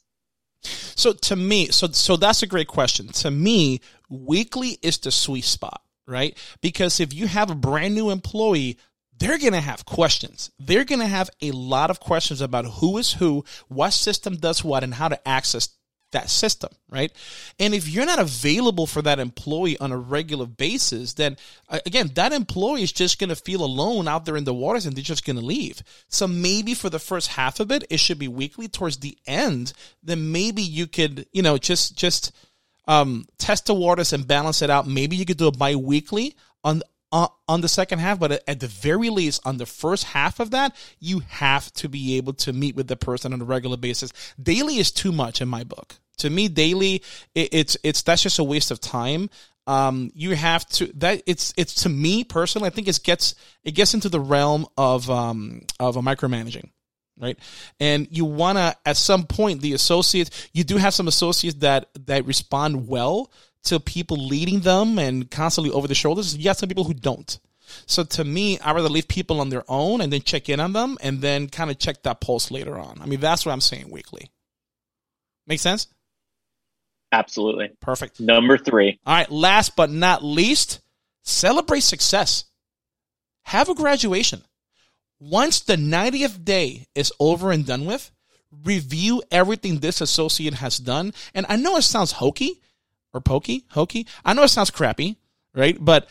So 0.62 1.14
to 1.14 1.36
me, 1.36 1.68
so 1.70 1.88
so 1.88 2.16
that's 2.16 2.42
a 2.42 2.48
great 2.48 2.68
question. 2.68 3.08
To 3.10 3.30
me, 3.30 3.82
weekly 4.10 4.80
is 4.82 4.98
the 4.98 5.12
sweet 5.12 5.46
spot, 5.46 5.82
right? 6.08 6.36
Because 6.62 7.00
if 7.00 7.14
you 7.14 7.28
have 7.28 7.52
a 7.52 7.56
brand 7.56 7.94
new 7.94 8.10
employee, 8.10 8.80
they're 9.20 9.38
going 9.38 9.54
to 9.54 9.62
have 9.62 9.86
questions. 9.86 10.52
They're 10.60 10.86
going 10.86 11.00
to 11.00 11.08
have 11.08 11.30
a 11.42 11.52
lot 11.52 11.90
of 11.90 12.00
questions 12.00 12.42
about 12.42 12.66
who 12.66 12.98
is 12.98 13.14
who, 13.14 13.46
what 13.68 13.92
system 13.92 14.38
does 14.38 14.64
what, 14.64 14.84
and 14.84 14.94
how 14.96 15.10
to 15.10 15.28
access 15.28 15.70
that 16.14 16.30
system, 16.30 16.72
right? 16.90 17.12
And 17.60 17.76
if 17.76 17.88
you're 17.88 18.06
not 18.06 18.20
available 18.20 18.88
for 18.88 19.02
that 19.04 19.20
employee 19.20 19.78
on 19.78 19.92
a 19.92 19.98
regular 19.98 20.46
basis, 20.46 21.14
then 21.14 21.38
again, 21.70 22.12
that 22.16 22.34
employee 22.34 22.84
is 22.84 22.92
just 22.92 23.20
going 23.20 23.30
to 23.30 23.36
feel 23.36 23.64
alone 23.64 24.08
out 24.08 24.26
there 24.26 24.38
in 24.38 24.46
the 24.46 24.54
waters 24.54 24.86
and 24.86 24.96
they're 24.96 25.04
just 25.04 25.26
going 25.26 25.36
to 25.36 25.46
leave. 25.46 25.84
So 26.08 26.28
maybe 26.28 26.74
for 26.74 26.90
the 26.90 27.00
first 27.00 27.28
half 27.30 27.60
of 27.60 27.72
it, 27.72 27.84
it 27.90 28.00
should 28.00 28.20
be 28.20 28.28
weekly. 28.28 28.68
Towards 28.68 28.98
the 28.98 29.18
end, 29.28 29.74
then 30.02 30.32
maybe 30.32 30.62
you 30.62 30.88
could, 30.88 31.28
you 31.34 31.42
know, 31.42 31.58
just, 31.58 31.98
just, 31.98 32.32
um, 32.88 33.26
test 33.38 33.66
the 33.66 33.74
waters 33.74 34.14
and 34.14 34.28
balance 34.28 34.62
it 34.62 34.70
out. 34.70 34.88
Maybe 34.88 35.16
you 35.16 35.26
could 35.26 35.38
do 35.38 35.48
it 35.48 35.58
bi-weekly 35.58 36.36
on, 36.64 36.82
on, 37.12 37.30
on 37.48 37.62
the 37.62 37.70
second 37.70 38.00
half, 38.00 38.20
but 38.20 38.44
at 38.48 38.60
the 38.60 38.68
very 38.68 39.10
least, 39.10 39.42
on 39.46 39.58
the 39.58 39.66
first 39.66 40.04
half 40.06 40.40
of 40.40 40.52
that, 40.52 40.76
you 41.00 41.20
have 41.20 41.72
to 41.74 41.88
be 41.88 42.18
able 42.18 42.34
to 42.34 42.52
meet 42.52 42.76
with 42.76 42.88
the 42.88 42.96
person 42.96 43.34
on 43.34 43.42
a 43.42 43.46
regular 43.46 43.78
basis. 43.78 44.12
Daily 44.42 44.78
is 44.78 44.92
too 44.92 45.12
much 45.12 45.40
in 45.40 45.48
my 45.48 45.64
book. 45.64 45.96
To 46.18 46.30
me, 46.30 46.48
daily, 46.48 47.02
it, 47.36 47.50
it's 47.52 47.78
it's 47.84 48.02
that's 48.04 48.24
just 48.24 48.40
a 48.40 48.44
waste 48.44 48.72
of 48.72 48.80
time. 48.80 49.30
Um, 49.66 50.12
you 50.14 50.36
have 50.36 50.68
to 50.70 50.88
that 50.96 51.24
it's 51.26 51.54
it's 51.58 51.84
to 51.84 51.90
me 51.90 52.24
personally, 52.24 52.68
I 52.68 52.70
think 52.70 52.88
it 52.88 53.00
gets 53.04 53.36
it 53.64 53.72
gets 53.72 53.94
into 53.94 54.10
the 54.10 54.20
realm 54.20 54.68
of 54.78 55.10
um 55.10 55.62
of 55.80 55.96
a 55.96 56.02
micromanaging 56.02 56.70
right? 57.20 57.38
And 57.80 58.08
you 58.12 58.26
want 58.26 58.58
to, 58.58 58.76
at 58.86 58.98
some 58.98 59.26
point, 59.26 59.62
the 59.62 59.74
associates, 59.74 60.50
you 60.54 60.64
do 60.64 60.78
have 60.78 60.94
some 60.94 61.08
associates 61.08 61.58
that, 61.60 61.90
that 62.08 62.26
respond 62.26 62.88
well 62.88 63.32
to 63.66 63.80
people 63.80 64.18
leading 64.18 64.60
them 64.62 65.00
and 65.00 65.30
constantly 65.30 65.72
over 65.72 65.88
the 65.88 65.96
shoulders. 65.96 66.36
You 66.36 66.50
have 66.50 66.58
some 66.58 66.70
people 66.70 66.84
who 66.84 66.94
don't. 66.94 67.40
So 67.86 68.04
to 68.04 68.24
me, 68.24 68.60
I 68.60 68.74
rather 68.74 68.90
leave 68.90 69.08
people 69.08 69.40
on 69.40 69.50
their 69.50 69.64
own 69.68 70.02
and 70.02 70.12
then 70.12 70.22
check 70.22 70.50
in 70.50 70.60
on 70.60 70.74
them 70.74 70.98
and 71.02 71.22
then 71.22 71.48
kind 71.48 71.72
of 71.72 71.80
check 71.80 72.04
that 72.04 72.22
pulse 72.22 72.52
later 72.52 72.78
on. 72.78 73.00
I 73.02 73.06
mean, 73.06 73.20
that's 73.20 73.46
what 73.46 73.52
I'm 73.52 73.62
saying 73.62 73.90
weekly. 73.90 74.30
Make 75.48 75.60
sense? 75.60 75.88
Absolutely. 77.14 77.70
Perfect. 77.80 78.20
Number 78.20 78.58
three. 78.58 79.00
All 79.06 79.14
right. 79.14 79.32
Last 79.32 79.76
but 79.76 79.92
not 79.92 80.24
least, 80.24 80.82
celebrate 81.22 81.82
success. 81.82 82.46
Have 83.44 83.70
a 83.70 83.76
graduation. 83.76 84.42
Once 85.20 85.60
the 85.60 85.76
90th 85.76 86.44
day 86.44 86.88
is 86.96 87.14
over 87.20 87.52
and 87.52 87.68
done 87.68 87.86
with, 87.86 88.10
review 88.66 89.22
everything 89.30 89.80
this 89.80 90.02
associate 90.02 90.56
has 90.56 90.80
done. 90.80 91.14
And 91.36 91.46
I 91.50 91.56
know 91.56 91.78
it 91.78 91.84
sounds 91.84 92.14
hokey 92.14 92.60
or 93.14 93.22
pokey, 93.22 93.66
hokey. 93.70 94.08
I 94.26 94.34
know 94.34 94.44
it 94.44 94.50
sounds 94.50 94.72
crappy, 94.72 95.18
right? 95.54 95.78
But 95.80 96.10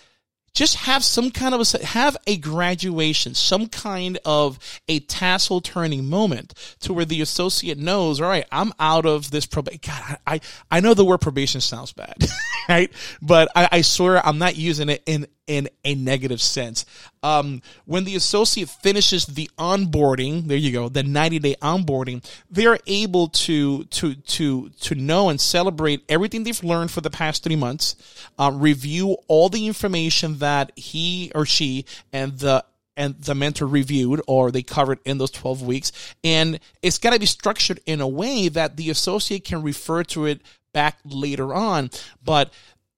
just 0.55 0.77
have 0.77 1.03
some 1.03 1.31
kind 1.31 1.55
of 1.55 1.61
a 1.61 1.87
have 1.87 2.17
a 2.27 2.37
graduation, 2.37 3.35
some 3.35 3.69
kind 3.69 4.19
of 4.25 4.59
a 4.89 5.01
tassel 5.01 5.61
turning 5.61 6.09
moment 6.09 6.55
to 6.81 6.93
where 6.93 7.05
the 7.05 7.21
associate 7.23 7.79
knows, 7.79 8.21
all 8.21 8.29
right, 8.29 8.47
I'm 8.53 8.73
out 8.79 9.07
of 9.07 9.31
this 9.31 9.47
probation. 9.47 9.81
God, 9.87 10.19
I, 10.27 10.41
I 10.71 10.81
know 10.81 10.95
the 10.95 11.05
word 11.05 11.21
probation 11.21 11.61
sounds 11.61 11.93
bad, 11.93 12.17
right? 12.69 12.93
But 13.21 13.49
I, 13.55 13.69
I 13.73 13.81
swear 13.81 14.25
I'm 14.25 14.39
not 14.39 14.57
using 14.57 14.89
it 14.89 15.03
in 15.07 15.27
in 15.47 15.69
a 15.85 15.95
negative 15.95 16.41
sense. 16.41 16.85
Um, 17.23 17.63
when 17.85 18.05
the 18.05 18.17
associate 18.17 18.69
finishes 18.69 19.27
the 19.27 19.51
onboarding, 19.59 20.47
there 20.47 20.57
you 20.57 20.73
go, 20.73 20.89
the 20.89 21.03
90 21.03 21.39
day 21.41 21.57
onboarding, 21.61 22.25
they're 22.51 22.79
able 22.87 23.29
to, 23.29 23.85
to, 23.85 24.15
to, 24.15 24.69
to 24.69 24.95
know 24.95 25.29
and 25.29 25.41
celebrate 25.41 26.05
everything 26.09 26.45
they've 26.45 26.63
learned 26.63 26.91
for 26.91 27.01
the 27.01 27.11
past 27.11 27.43
three 27.43 27.57
months, 27.57 27.97
uh, 28.39 28.51
review 28.55 29.17
all 29.29 29.49
the 29.49 29.67
information 29.67 30.39
that 30.39 30.73
he 30.77 31.33
or 31.35 31.45
she 31.45 31.85
and 32.13 32.39
the 32.39 32.65
and 32.95 33.19
the 33.23 33.35
mentor 33.35 33.67
reviewed 33.67 34.21
or 34.27 34.51
they 34.51 34.63
covered 34.63 34.99
in 35.07 35.17
those 35.17 35.31
12 35.31 35.63
weeks. 35.63 35.93
And 36.23 36.61
it's 36.83 36.99
got 36.99 37.15
to 37.15 37.19
be 37.19 37.25
structured 37.25 37.81
in 37.87 38.03
a 38.03 38.07
way 38.07 38.49
that 38.49 38.77
the 38.77 38.91
associate 38.91 39.45
can 39.45 39.63
refer 39.63 40.05
to 40.05 40.27
it 40.27 40.43
back 40.73 40.99
later 41.05 41.55
on. 41.55 41.91
But 42.25 42.53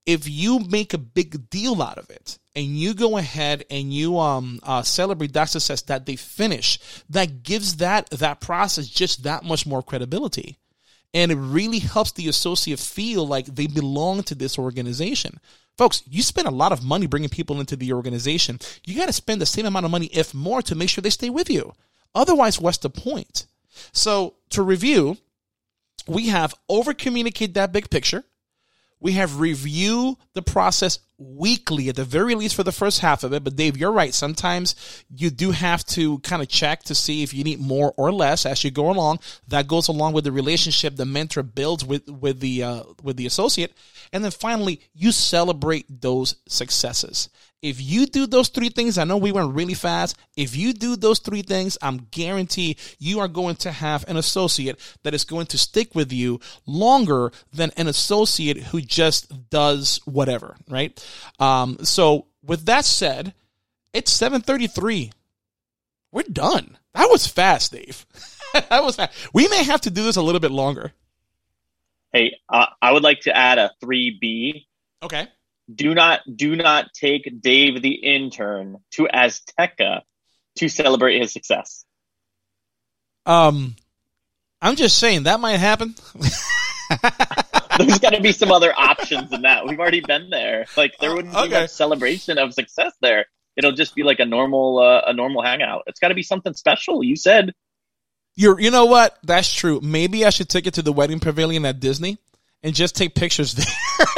if 0.06 0.28
you 0.28 0.58
make 0.58 0.92
a 0.92 0.98
big 0.98 1.48
deal 1.50 1.82
out 1.82 1.98
of 1.98 2.10
it 2.10 2.38
and 2.54 2.66
you 2.66 2.94
go 2.94 3.16
ahead 3.16 3.64
and 3.70 3.92
you 3.92 4.18
um 4.18 4.60
uh, 4.62 4.82
celebrate 4.82 5.32
that 5.32 5.48
success 5.48 5.82
that 5.82 6.06
they 6.06 6.16
finish, 6.16 6.78
that 7.10 7.42
gives 7.42 7.76
that 7.76 8.10
that 8.10 8.40
process 8.40 8.86
just 8.86 9.24
that 9.24 9.44
much 9.44 9.66
more 9.66 9.82
credibility, 9.82 10.58
and 11.12 11.32
it 11.32 11.36
really 11.36 11.78
helps 11.78 12.12
the 12.12 12.28
associate 12.28 12.78
feel 12.78 13.26
like 13.26 13.46
they 13.46 13.66
belong 13.66 14.22
to 14.24 14.34
this 14.34 14.58
organization. 14.58 15.40
Folks, 15.76 16.02
you 16.06 16.22
spend 16.22 16.46
a 16.46 16.52
lot 16.52 16.72
of 16.72 16.84
money 16.84 17.06
bringing 17.06 17.28
people 17.28 17.58
into 17.58 17.74
the 17.74 17.92
organization. 17.92 18.60
You 18.84 18.96
got 18.96 19.06
to 19.06 19.12
spend 19.12 19.40
the 19.40 19.46
same 19.46 19.66
amount 19.66 19.84
of 19.84 19.90
money, 19.90 20.06
if 20.06 20.32
more, 20.32 20.62
to 20.62 20.74
make 20.76 20.88
sure 20.88 21.02
they 21.02 21.10
stay 21.10 21.30
with 21.30 21.50
you. 21.50 21.72
Otherwise, 22.14 22.60
what's 22.60 22.78
the 22.78 22.90
point? 22.90 23.46
So, 23.92 24.34
to 24.50 24.62
review, 24.62 25.16
we 26.06 26.28
have 26.28 26.54
over 26.68 26.94
communicate 26.94 27.54
that 27.54 27.72
big 27.72 27.90
picture 27.90 28.22
we 29.04 29.12
have 29.12 29.38
review 29.38 30.16
the 30.32 30.40
process 30.40 30.98
weekly 31.18 31.88
at 31.88 31.96
the 31.96 32.04
very 32.04 32.34
least 32.34 32.54
for 32.54 32.62
the 32.62 32.72
first 32.72 33.00
half 33.00 33.24
of 33.24 33.32
it. 33.32 33.44
But 33.44 33.56
Dave, 33.56 33.76
you're 33.76 33.92
right. 33.92 34.12
Sometimes 34.12 34.74
you 35.14 35.30
do 35.30 35.52
have 35.52 35.84
to 35.86 36.18
kind 36.20 36.42
of 36.42 36.48
check 36.48 36.82
to 36.84 36.94
see 36.94 37.22
if 37.22 37.32
you 37.32 37.44
need 37.44 37.60
more 37.60 37.94
or 37.96 38.12
less 38.12 38.46
as 38.46 38.64
you 38.64 38.70
go 38.70 38.90
along. 38.90 39.20
That 39.48 39.68
goes 39.68 39.88
along 39.88 40.12
with 40.12 40.24
the 40.24 40.32
relationship 40.32 40.96
the 40.96 41.04
mentor 41.04 41.42
builds 41.42 41.84
with 41.84 42.08
with 42.08 42.40
the 42.40 42.62
uh, 42.62 42.82
with 43.02 43.16
the 43.16 43.26
associate. 43.26 43.72
And 44.12 44.24
then 44.24 44.30
finally, 44.30 44.80
you 44.94 45.12
celebrate 45.12 45.86
those 45.88 46.36
successes. 46.48 47.28
If 47.64 47.80
you 47.80 48.04
do 48.04 48.26
those 48.26 48.48
three 48.48 48.68
things, 48.68 48.98
I 48.98 49.04
know 49.04 49.16
we 49.16 49.32
went 49.32 49.54
really 49.54 49.72
fast. 49.72 50.18
If 50.36 50.54
you 50.54 50.74
do 50.74 50.96
those 50.96 51.18
three 51.18 51.40
things, 51.40 51.78
I'm 51.80 52.08
guarantee 52.10 52.76
you 52.98 53.20
are 53.20 53.28
going 53.28 53.56
to 53.56 53.72
have 53.72 54.06
an 54.06 54.18
associate 54.18 54.78
that 55.02 55.14
is 55.14 55.24
going 55.24 55.46
to 55.46 55.56
stick 55.56 55.94
with 55.94 56.12
you 56.12 56.40
longer 56.66 57.32
than 57.54 57.70
an 57.78 57.86
associate 57.88 58.58
who 58.58 58.82
just 58.82 59.48
does 59.48 59.98
whatever, 60.04 60.56
right? 60.68 61.02
Um, 61.38 61.78
so 61.82 62.26
with 62.42 62.66
that 62.66 62.84
said, 62.84 63.34
it's 63.92 64.12
733. 64.12 65.12
We're 66.12 66.22
done. 66.22 66.78
That 66.94 67.08
was 67.10 67.26
fast, 67.26 67.72
Dave. 67.72 68.06
that 68.52 68.84
was 68.84 68.96
fast. 68.96 69.12
We 69.32 69.48
may 69.48 69.64
have 69.64 69.80
to 69.82 69.90
do 69.90 70.04
this 70.04 70.16
a 70.16 70.22
little 70.22 70.40
bit 70.40 70.50
longer. 70.50 70.92
Hey, 72.12 72.36
uh, 72.48 72.66
I 72.80 72.92
would 72.92 73.02
like 73.02 73.22
to 73.22 73.36
add 73.36 73.58
a 73.58 73.72
3B. 73.82 74.66
Okay 75.02 75.26
do 75.72 75.94
not 75.94 76.20
do 76.34 76.56
not 76.56 76.92
take 76.92 77.40
Dave 77.40 77.80
the 77.80 77.94
intern 77.94 78.78
to 78.92 79.08
Azteca 79.12 80.02
to 80.56 80.68
celebrate 80.68 81.20
his 81.20 81.32
success. 81.32 81.84
Um, 83.26 83.76
I'm 84.60 84.76
just 84.76 84.98
saying 84.98 85.22
that 85.24 85.40
might 85.40 85.56
happen. 85.56 85.94
There's 87.78 87.98
got 87.98 88.10
to 88.10 88.20
be 88.20 88.32
some 88.32 88.52
other 88.52 88.72
options 88.76 89.30
than 89.30 89.42
that. 89.42 89.66
We've 89.66 89.78
already 89.78 90.00
been 90.00 90.30
there. 90.30 90.66
Like 90.76 90.96
there 91.00 91.14
wouldn't 91.14 91.34
okay. 91.34 91.48
be 91.48 91.54
much 91.54 91.70
celebration 91.70 92.38
of 92.38 92.54
success 92.54 92.92
there. 93.00 93.26
It'll 93.56 93.72
just 93.72 93.94
be 93.94 94.02
like 94.02 94.20
a 94.20 94.24
normal 94.24 94.78
uh, 94.78 95.02
a 95.06 95.12
normal 95.12 95.42
hangout. 95.42 95.82
It's 95.86 96.00
got 96.00 96.08
to 96.08 96.14
be 96.14 96.22
something 96.22 96.54
special. 96.54 97.02
You 97.04 97.16
said. 97.16 97.52
You're. 98.34 98.60
You 98.60 98.70
know 98.70 98.86
what? 98.86 99.16
That's 99.22 99.52
true. 99.52 99.80
Maybe 99.82 100.24
I 100.24 100.30
should 100.30 100.48
take 100.48 100.66
it 100.66 100.74
to 100.74 100.82
the 100.82 100.92
wedding 100.92 101.20
pavilion 101.20 101.64
at 101.64 101.80
Disney 101.80 102.18
and 102.62 102.74
just 102.74 102.96
take 102.96 103.14
pictures 103.14 103.54
there. 103.54 103.66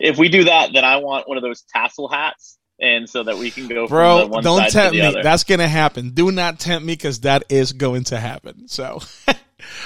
if 0.00 0.18
we 0.18 0.28
do 0.28 0.44
that, 0.44 0.72
then 0.72 0.84
I 0.84 0.98
want 0.98 1.28
one 1.28 1.36
of 1.36 1.42
those 1.42 1.62
tassel 1.62 2.08
hats, 2.08 2.58
and 2.78 3.08
so 3.08 3.24
that 3.24 3.38
we 3.38 3.50
can 3.50 3.66
go. 3.66 3.88
Bro, 3.88 4.28
don't 4.42 4.70
tempt 4.70 4.94
me. 4.94 5.00
Other. 5.00 5.22
That's 5.22 5.44
gonna 5.44 5.66
happen. 5.66 6.10
Do 6.10 6.30
not 6.30 6.60
tempt 6.60 6.86
me 6.86 6.92
because 6.92 7.20
that 7.20 7.44
is 7.48 7.72
going 7.72 8.04
to 8.04 8.20
happen. 8.20 8.68
So, 8.68 9.00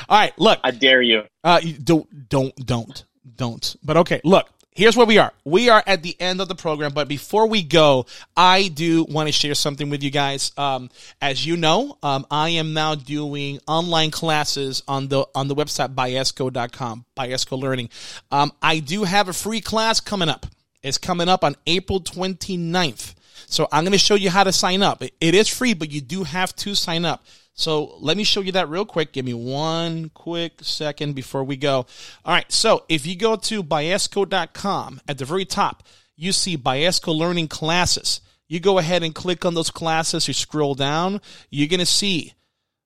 all 0.09 0.19
right, 0.19 0.39
look. 0.39 0.61
I 0.63 0.71
dare 0.71 1.03
you. 1.03 1.23
Uh, 1.43 1.61
don't, 1.83 2.29
don't, 2.29 2.55
don't, 2.57 3.05
don't. 3.37 3.77
But 3.83 3.99
okay, 3.99 4.21
look 4.25 4.49
here's 4.75 4.97
where 4.97 5.07
we 5.07 5.19
are. 5.19 5.33
We 5.45 5.69
are 5.69 5.83
at 5.87 6.03
the 6.03 6.21
end 6.21 6.41
of 6.41 6.49
the 6.49 6.55
program, 6.55 6.93
but 6.93 7.09
before 7.09 7.47
we 7.47 7.63
go, 7.63 8.07
I 8.37 8.69
do 8.69 9.05
want 9.05 9.29
to 9.29 9.33
share 9.33 9.55
something 9.55 9.89
with 9.89 10.03
you 10.03 10.11
guys. 10.11 10.53
Um, 10.57 10.91
as 11.21 11.47
you 11.47 11.57
know, 11.57 11.97
um, 12.03 12.27
I 12.31 12.51
am 12.51 12.75
now 12.75 12.95
doing 12.95 13.61
online 13.67 14.11
classes 14.11 14.83
on 14.87 15.09
the 15.09 15.27
on 15.35 15.49
the 15.49 15.55
website 15.55 15.95
biesco.com, 15.95 17.05
Biesco 17.17 17.59
Learning. 17.59 17.89
Um, 18.31 18.53
I 18.61 18.81
do 18.81 19.05
have 19.05 19.29
a 19.29 19.33
free 19.33 19.61
class 19.61 20.01
coming 20.01 20.29
up. 20.29 20.47
It's 20.83 20.99
coming 20.99 21.29
up 21.29 21.45
on 21.45 21.57
April 21.67 22.01
29th. 22.01 23.15
So 23.47 23.69
I'm 23.73 23.85
going 23.85 23.93
to 23.93 23.99
show 23.99 24.15
you 24.15 24.31
how 24.31 24.45
to 24.45 24.53
sign 24.53 24.83
up. 24.83 25.03
It 25.03 25.35
is 25.35 25.49
free, 25.49 25.75
but 25.75 25.91
you 25.91 26.01
do 26.01 26.25
have 26.25 26.55
to 26.57 26.75
sign 26.75 27.05
up. 27.05 27.25
So 27.55 27.97
let 28.01 28.17
me 28.17 28.25
show 28.25 28.41
you 28.41 28.53
that 28.53 28.69
real 28.69 28.85
quick. 28.85 29.13
Give 29.13 29.25
me 29.25 29.35
one 29.35 30.11
quick 30.11 30.59
second 30.63 31.15
before 31.15 31.45
we 31.45 31.57
go. 31.57 31.87
All 32.25 32.35
right. 32.35 32.51
So 32.51 32.85
if 32.89 33.07
you 33.07 33.17
go 33.17 33.37
to 33.37 33.63
biesco.com 33.63 35.01
at 35.09 35.19
the 35.19 35.25
very 35.25 35.45
top, 35.45 35.85
you 36.17 36.33
see 36.33 36.57
Biesco 36.57 37.17
Learning 37.17 37.49
Classes. 37.49 38.21
You 38.49 38.61
go 38.61 38.79
ahead 38.79 39.03
and 39.03 39.15
click 39.15 39.45
on 39.45 39.55
those 39.55 39.71
classes. 39.71 40.29
You 40.29 40.35
scroll 40.35 40.75
down. 40.75 41.21
You're 41.51 41.69
going 41.69 41.81
to 41.81 41.87
see 41.87 42.35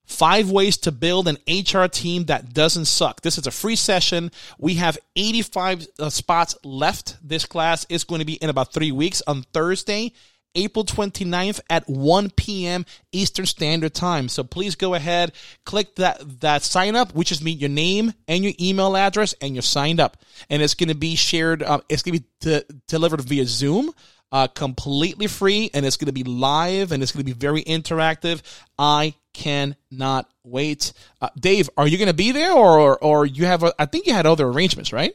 Five 0.09 0.51
ways 0.51 0.79
to 0.79 0.91
build 0.91 1.29
an 1.29 1.37
HR 1.47 1.85
team 1.85 2.25
that 2.25 2.55
doesn't 2.55 2.87
suck. 2.87 3.21
This 3.21 3.37
is 3.37 3.47
a 3.47 3.51
free 3.51 3.77
session. 3.77 4.33
We 4.59 4.75
have 4.77 4.97
85 5.15 5.87
uh, 5.99 6.09
spots 6.09 6.57
left. 6.65 7.19
This 7.23 7.45
class 7.45 7.85
is 7.91 8.05
going 8.05 8.21
to 8.21 8.25
be 8.25 8.37
in 8.37 8.49
about 8.49 8.73
three 8.73 8.91
weeks 8.91 9.23
on 9.27 9.43
Thursday. 9.53 10.15
April 10.59 10.85
29th 10.85 11.61
at 11.71 11.89
1 11.89 12.31
p.m. 12.31 12.85
Eastern 13.13 13.47
Standard 13.47 13.95
Time. 13.95 14.29
So 14.29 14.43
please 14.43 14.75
go 14.75 14.95
ahead, 14.95 15.33
click 15.65 15.95
that, 15.97 16.41
that 16.41 16.63
sign 16.65 16.97
up, 16.97 17.15
which 17.15 17.31
is 17.31 17.43
me, 17.43 17.53
your 17.53 17.71
name 17.71 18.13
and 18.27 18.43
your 18.43 18.55
email 18.61 18.97
address, 18.97 19.35
and 19.41 19.55
you're 19.55 19.63
signed 19.63 20.01
up. 20.01 20.17
And 20.51 20.61
it's 20.61 20.75
going 20.75 20.89
to 20.89 20.97
be 20.97 21.15
shared, 21.15 21.63
uh, 21.63 21.81
it's 21.89 22.03
going 22.03 22.19
to 22.19 22.21
be 22.21 22.27
t- 22.41 22.75
delivered 22.89 23.21
via 23.23 23.47
Zoom. 23.47 23.93
Uh, 24.31 24.47
completely 24.47 25.27
free 25.27 25.71
and 25.73 25.87
it's 25.87 25.97
going 25.97 26.05
to 26.05 26.13
be 26.13 26.23
live 26.23 26.93
and 26.93 27.03
it's 27.03 27.13
going 27.13 27.25
to 27.25 27.25
be 27.25 27.33
very 27.33 27.65
interactive. 27.65 28.43
I 28.79 29.15
cannot 29.33 30.31
wait. 30.45 30.93
Uh, 31.23 31.31
Dave, 31.41 31.71
are 31.79 31.89
you 31.89 31.97
going 31.97 32.09
to 32.09 32.15
be 32.15 32.33
there 32.33 32.53
or, 32.53 32.79
or, 32.79 32.99
or 33.03 33.25
you 33.25 33.47
have, 33.47 33.63
a, 33.63 33.73
I 33.79 33.87
think 33.87 34.07
you 34.07 34.13
had 34.13 34.27
other 34.27 34.47
arrangements, 34.47 34.93
right? 34.93 35.15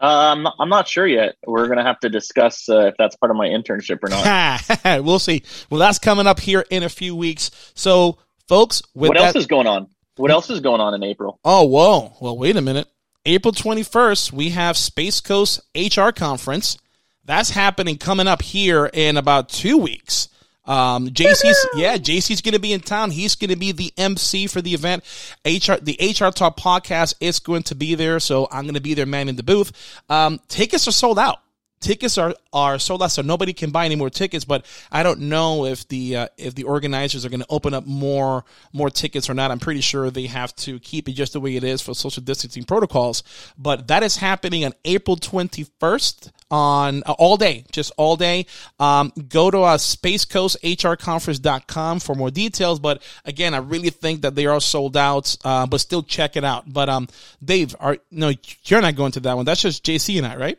Uh, 0.00 0.32
I'm 0.32 0.42
not, 0.42 0.54
I'm 0.60 0.68
not 0.68 0.86
sure 0.86 1.06
yet. 1.06 1.36
We're 1.46 1.66
gonna 1.68 1.84
have 1.84 1.98
to 2.00 2.08
discuss 2.08 2.68
uh, 2.68 2.86
if 2.86 2.94
that's 2.98 3.16
part 3.16 3.30
of 3.30 3.36
my 3.36 3.48
internship 3.48 3.98
or 4.02 4.08
not. 4.08 5.04
we'll 5.04 5.18
see. 5.18 5.42
Well, 5.70 5.80
that's 5.80 5.98
coming 5.98 6.26
up 6.26 6.40
here 6.40 6.64
in 6.70 6.82
a 6.82 6.88
few 6.88 7.16
weeks. 7.16 7.50
So, 7.74 8.18
folks, 8.46 8.82
what 8.92 9.16
else 9.16 9.34
is 9.34 9.46
going 9.46 9.66
on? 9.66 9.88
What 10.16 10.30
else 10.30 10.50
is 10.50 10.60
going 10.60 10.80
on 10.80 10.94
in 10.94 11.02
April? 11.04 11.38
Oh, 11.44 11.64
whoa. 11.66 12.16
Well, 12.20 12.36
wait 12.36 12.56
a 12.56 12.60
minute. 12.60 12.88
April 13.24 13.52
21st, 13.52 14.32
we 14.32 14.50
have 14.50 14.76
Space 14.76 15.20
Coast 15.20 15.60
HR 15.76 16.10
Conference. 16.10 16.78
That's 17.24 17.50
happening 17.50 17.98
coming 17.98 18.26
up 18.26 18.42
here 18.42 18.90
in 18.92 19.16
about 19.16 19.48
two 19.48 19.78
weeks. 19.78 20.28
Um, 20.68 21.08
JC's 21.08 21.66
yeah, 21.74 21.96
JC's 21.96 22.42
going 22.42 22.52
to 22.52 22.60
be 22.60 22.72
in 22.72 22.80
town. 22.80 23.10
He's 23.10 23.34
going 23.34 23.50
to 23.50 23.56
be 23.56 23.72
the 23.72 23.92
MC 23.96 24.46
for 24.46 24.60
the 24.60 24.74
event. 24.74 25.02
HR 25.44 25.74
the 25.82 25.96
HR 26.00 26.30
Talk 26.30 26.56
podcast 26.56 27.14
is 27.20 27.40
going 27.40 27.64
to 27.64 27.74
be 27.74 27.94
there, 27.94 28.20
so 28.20 28.46
I'm 28.52 28.64
going 28.64 28.74
to 28.74 28.80
be 28.80 28.94
there, 28.94 29.06
man, 29.06 29.28
in 29.28 29.36
the 29.36 29.42
booth. 29.42 29.72
Um, 30.08 30.40
tickets 30.48 30.86
are 30.86 30.92
sold 30.92 31.18
out 31.18 31.40
tickets 31.80 32.18
are 32.18 32.34
are 32.52 32.78
sold 32.78 33.02
out, 33.02 33.10
so 33.10 33.22
nobody 33.22 33.52
can 33.52 33.70
buy 33.70 33.84
any 33.84 33.96
more 33.96 34.10
tickets. 34.10 34.44
But 34.44 34.64
I 34.90 35.02
don't 35.02 35.20
know 35.20 35.64
if 35.64 35.86
the 35.88 36.16
uh, 36.16 36.28
if 36.36 36.54
the 36.54 36.64
organizers 36.64 37.24
are 37.24 37.28
going 37.28 37.40
to 37.40 37.46
open 37.50 37.74
up 37.74 37.86
more 37.86 38.44
more 38.72 38.90
tickets 38.90 39.30
or 39.30 39.34
not. 39.34 39.50
I'm 39.50 39.58
pretty 39.58 39.80
sure 39.80 40.10
they 40.10 40.26
have 40.26 40.54
to 40.56 40.78
keep 40.80 41.08
it 41.08 41.12
just 41.12 41.32
the 41.32 41.40
way 41.40 41.56
it 41.56 41.64
is 41.64 41.80
for 41.80 41.94
social 41.94 42.22
distancing 42.22 42.64
protocols. 42.64 43.22
But 43.56 43.88
that 43.88 44.02
is 44.02 44.16
happening 44.16 44.64
on 44.64 44.72
April 44.84 45.16
21st 45.16 46.30
on 46.50 47.02
uh, 47.06 47.14
all 47.18 47.36
day, 47.36 47.64
just 47.72 47.92
all 47.96 48.16
day. 48.16 48.46
Um, 48.78 49.12
go 49.28 49.50
to 49.50 49.60
uh, 49.60 49.78
spacecoasthrconference.com 49.78 52.00
for 52.00 52.14
more 52.14 52.30
details. 52.30 52.78
But 52.78 53.02
again, 53.24 53.54
I 53.54 53.58
really 53.58 53.90
think 53.90 54.22
that 54.22 54.34
they 54.34 54.46
are 54.46 54.60
sold 54.60 54.96
out, 54.96 55.36
uh, 55.44 55.66
but 55.66 55.80
still 55.80 56.02
check 56.02 56.36
it 56.36 56.44
out. 56.44 56.72
But 56.72 56.88
um, 56.88 57.08
Dave, 57.44 57.76
are 57.80 57.98
no, 58.10 58.32
you're 58.64 58.80
not 58.80 58.96
going 58.96 59.12
to 59.12 59.20
that 59.20 59.36
one. 59.36 59.44
That's 59.44 59.62
just 59.62 59.84
JC 59.84 60.18
and 60.18 60.26
I, 60.26 60.36
right? 60.36 60.58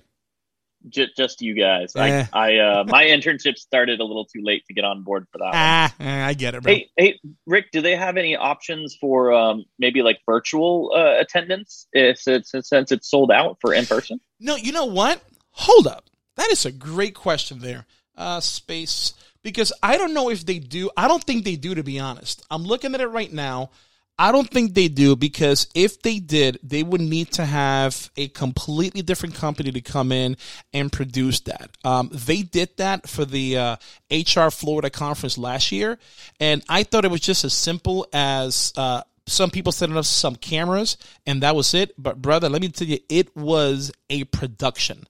Just, 0.88 1.18
just 1.18 1.42
you 1.42 1.54
guys. 1.54 1.96
Eh. 1.96 2.26
I, 2.32 2.52
I 2.52 2.58
uh, 2.58 2.84
my 2.86 3.06
internship 3.06 3.58
started 3.58 4.00
a 4.00 4.04
little 4.04 4.26
too 4.26 4.42
late 4.42 4.66
to 4.68 4.74
get 4.74 4.86
on 4.86 5.04
board 5.04 5.28
for 5.32 5.40
that. 5.40 5.52
Ah, 5.54 5.96
eh, 6.00 6.26
I 6.26 6.34
get 6.34 6.56
it, 6.56 6.64
bro. 6.64 6.74
Hey, 6.74 6.90
hey, 6.96 7.20
Rick, 7.46 7.72
do 7.72 7.82
they 7.82 7.96
have 7.96 8.18
any 8.18 8.36
options 8.36 8.96
for 9.00 9.34
um, 9.34 9.66
maybe 9.78 10.02
like 10.02 10.20
virtual 10.26 10.92
uh, 10.96 11.20
attendance 11.20 11.88
if 11.92 12.28
it's 12.28 12.52
since 12.52 12.92
it's 12.92 13.10
sold 13.10 13.32
out 13.32 13.58
for 13.62 13.74
in 13.74 13.86
person? 13.86 14.20
No, 14.40 14.56
you 14.56 14.72
know 14.72 14.86
what? 14.86 15.22
Hold 15.52 15.88
up, 15.88 16.10
that 16.36 16.50
is 16.52 16.66
a 16.66 16.72
great 16.72 17.16
question 17.16 17.60
there. 17.60 17.86
Uh, 18.16 18.42
space 18.42 19.14
because 19.44 19.72
I 19.82 19.98
don't 19.98 20.14
know 20.14 20.30
if 20.30 20.46
they 20.46 20.60
do. 20.60 20.90
I 20.98 21.08
don't 21.08 21.24
think 21.24 21.46
they 21.46 21.56
do, 21.56 21.76
to 21.76 21.84
be 21.84 22.00
honest. 22.00 22.46
I'm 22.52 22.64
looking 22.64 22.94
at 22.94 23.02
it 23.02 23.08
right 23.08 23.32
now. 23.32 23.72
I 24.22 24.34
don't 24.34 24.50
think 24.50 24.74
they 24.74 24.90
do 24.90 25.16
because 25.16 25.68
if 25.74 26.02
they 26.02 26.20
did, 26.20 26.60
they 26.62 26.84
would 26.84 27.00
need 27.00 27.32
to 27.34 27.46
have 27.46 28.12
a 28.18 28.28
completely 28.28 29.02
different 29.02 29.36
company 29.36 29.72
to 29.72 29.80
come 29.80 30.12
in 30.12 30.36
and 30.74 30.92
produce 30.92 31.40
that. 31.42 31.72
Um, 31.86 32.10
they 32.12 32.42
did 32.42 32.76
that 32.78 33.08
for 33.08 33.24
the 33.24 33.58
uh, 33.58 33.76
HR 34.12 34.50
Florida 34.50 34.90
conference 34.90 35.38
last 35.38 35.72
year, 35.72 35.98
and 36.38 36.62
I 36.68 36.84
thought 36.84 37.06
it 37.06 37.12
was 37.12 37.22
just 37.22 37.46
as 37.46 37.54
simple 37.54 38.08
as 38.12 38.74
uh, 38.76 39.04
some 39.26 39.52
people 39.52 39.72
setting 39.72 39.96
up 39.96 40.04
some 40.04 40.36
cameras, 40.36 40.98
and 41.26 41.42
that 41.42 41.56
was 41.56 41.74
it. 41.74 41.94
But 41.98 42.22
brother, 42.22 42.50
let 42.50 42.62
me 42.62 42.68
tell 42.68 42.90
you, 42.90 43.00
it 43.08 43.34
was 43.38 43.90
a 44.10 44.26
production. 44.26 45.08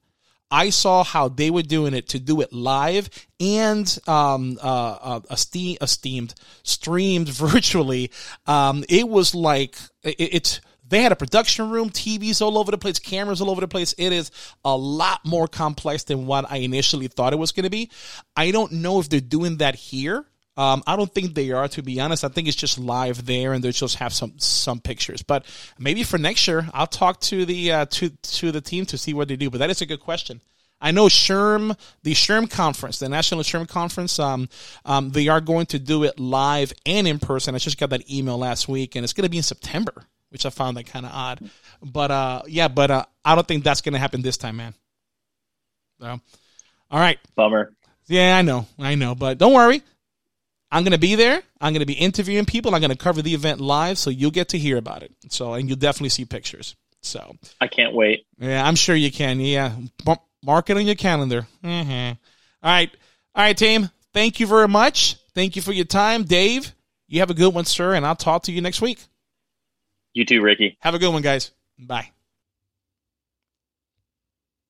I 0.51 0.69
saw 0.69 1.03
how 1.03 1.29
they 1.29 1.49
were 1.51 1.61
doing 1.61 1.93
it 1.93 2.09
to 2.09 2.19
do 2.19 2.41
it 2.41 2.51
live 2.51 3.09
and 3.39 3.99
um, 4.07 4.57
uh, 4.61 4.97
uh, 5.01 5.19
esteem, 5.29 5.77
esteemed 5.81 6.33
streamed 6.63 7.29
virtually. 7.29 8.11
Um, 8.47 8.83
it 8.89 9.07
was 9.07 9.35
like 9.35 9.77
it, 10.03 10.15
it's 10.17 10.61
they 10.89 11.03
had 11.03 11.11
a 11.11 11.15
production 11.15 11.69
room, 11.69 11.91
TVs 11.91 12.41
all 12.41 12.57
over 12.57 12.71
the 12.71 12.77
place, 12.77 12.97
cameras 12.99 13.41
all 13.41 13.51
over 13.51 13.61
the 13.61 13.67
place. 13.67 13.93
It 13.97 14.11
is 14.11 14.31
a 14.65 14.75
lot 14.75 15.23
more 15.23 15.47
complex 15.47 16.03
than 16.03 16.25
what 16.25 16.51
I 16.51 16.57
initially 16.57 17.07
thought 17.07 17.31
it 17.31 17.37
was 17.37 17.51
going 17.51 17.65
to 17.65 17.69
be. 17.69 17.91
I 18.35 18.51
don't 18.51 18.71
know 18.71 18.99
if 18.99 19.07
they're 19.07 19.21
doing 19.21 19.57
that 19.57 19.75
here. 19.75 20.25
Um, 20.59 20.83
I 20.85 20.97
don't 20.97 21.09
think 21.09 21.35
they 21.35 21.51
are, 21.51 21.69
to 21.69 21.81
be 21.81 22.01
honest. 22.01 22.25
I 22.25 22.27
think 22.27 22.49
it's 22.49 22.57
just 22.57 22.77
live 22.77 23.25
there, 23.25 23.53
and 23.53 23.63
they 23.63 23.71
just 23.71 23.95
have 23.95 24.13
some 24.13 24.37
some 24.39 24.81
pictures. 24.81 25.23
But 25.23 25.45
maybe 25.79 26.03
for 26.03 26.17
next 26.17 26.45
year, 26.49 26.67
I'll 26.73 26.85
talk 26.85 27.21
to 27.21 27.45
the 27.45 27.71
uh, 27.71 27.85
to 27.85 28.09
to 28.09 28.51
the 28.51 28.59
team 28.59 28.85
to 28.87 28.97
see 28.97 29.13
what 29.13 29.29
they 29.29 29.37
do. 29.37 29.49
But 29.49 29.59
that 29.59 29.69
is 29.69 29.81
a 29.81 29.85
good 29.85 30.01
question. 30.01 30.41
I 30.81 30.91
know 30.91 31.05
SHRM, 31.05 31.79
the 32.03 32.11
SHRM 32.11 32.51
conference, 32.51 32.99
the 32.99 33.07
National 33.07 33.39
SHRM 33.39 33.69
conference, 33.69 34.19
um, 34.19 34.49
um, 34.83 35.11
they 35.11 35.29
are 35.29 35.39
going 35.39 35.65
to 35.67 35.79
do 35.79 36.03
it 36.03 36.19
live 36.19 36.73
and 36.85 37.07
in 37.07 37.19
person. 37.19 37.55
I 37.55 37.59
just 37.59 37.77
got 37.77 37.91
that 37.91 38.11
email 38.11 38.37
last 38.37 38.67
week, 38.67 38.95
and 38.95 39.05
it's 39.05 39.13
going 39.13 39.23
to 39.23 39.29
be 39.29 39.37
in 39.37 39.43
September, 39.43 39.93
which 40.27 40.45
I 40.45 40.49
found 40.49 40.75
that 40.75 40.87
kind 40.87 41.05
of 41.05 41.13
odd. 41.13 41.49
But 41.81 42.11
uh, 42.11 42.41
yeah, 42.47 42.67
but 42.67 42.91
uh, 42.91 43.05
I 43.23 43.35
don't 43.35 43.47
think 43.47 43.63
that's 43.63 43.79
going 43.79 43.93
to 43.93 43.99
happen 43.99 44.21
this 44.21 44.35
time, 44.35 44.57
man. 44.57 44.73
So, 46.01 46.19
all 46.91 46.99
right, 46.99 47.19
bummer. 47.35 47.71
Yeah, 48.07 48.37
I 48.37 48.41
know, 48.41 48.67
I 48.77 48.95
know, 48.95 49.15
but 49.15 49.37
don't 49.37 49.53
worry. 49.53 49.83
I'm 50.71 50.83
going 50.83 50.91
to 50.91 50.99
be 50.99 51.15
there. 51.15 51.41
I'm 51.59 51.73
going 51.73 51.81
to 51.81 51.85
be 51.85 51.93
interviewing 51.93 52.45
people. 52.45 52.75
I'm 52.75 52.81
going 52.81 52.91
to 52.91 52.97
cover 52.97 53.21
the 53.21 53.33
event 53.33 53.59
live, 53.59 53.97
so 53.97 54.09
you'll 54.09 54.31
get 54.31 54.49
to 54.49 54.57
hear 54.57 54.77
about 54.77 55.03
it. 55.03 55.11
So, 55.29 55.53
and 55.53 55.67
you'll 55.67 55.77
definitely 55.77 56.09
see 56.09 56.25
pictures. 56.25 56.75
So, 57.01 57.35
I 57.59 57.67
can't 57.67 57.93
wait. 57.93 58.25
Yeah, 58.37 58.65
I'm 58.65 58.75
sure 58.75 58.95
you 58.95 59.11
can. 59.11 59.39
Yeah, 59.39 59.73
mark 60.43 60.69
it 60.69 60.77
on 60.77 60.85
your 60.85 60.95
calendar. 60.95 61.47
Mm-hmm. 61.63 62.13
All 62.61 62.71
right, 62.71 62.91
all 63.35 63.43
right, 63.43 63.57
team. 63.57 63.89
Thank 64.13 64.39
you 64.39 64.47
very 64.47 64.67
much. 64.67 65.15
Thank 65.33 65.55
you 65.55 65.61
for 65.61 65.71
your 65.71 65.85
time, 65.85 66.23
Dave. 66.23 66.73
You 67.07 67.21
have 67.21 67.29
a 67.29 67.35
good 67.35 67.53
one, 67.53 67.65
sir, 67.65 67.93
and 67.93 68.05
I'll 68.05 68.15
talk 68.15 68.43
to 68.43 68.51
you 68.51 68.61
next 68.61 68.81
week. 68.81 68.99
You 70.13 70.25
too, 70.25 70.41
Ricky. 70.41 70.77
Have 70.81 70.93
a 70.93 70.99
good 70.99 71.13
one, 71.13 71.21
guys. 71.21 71.51
Bye. 71.77 72.11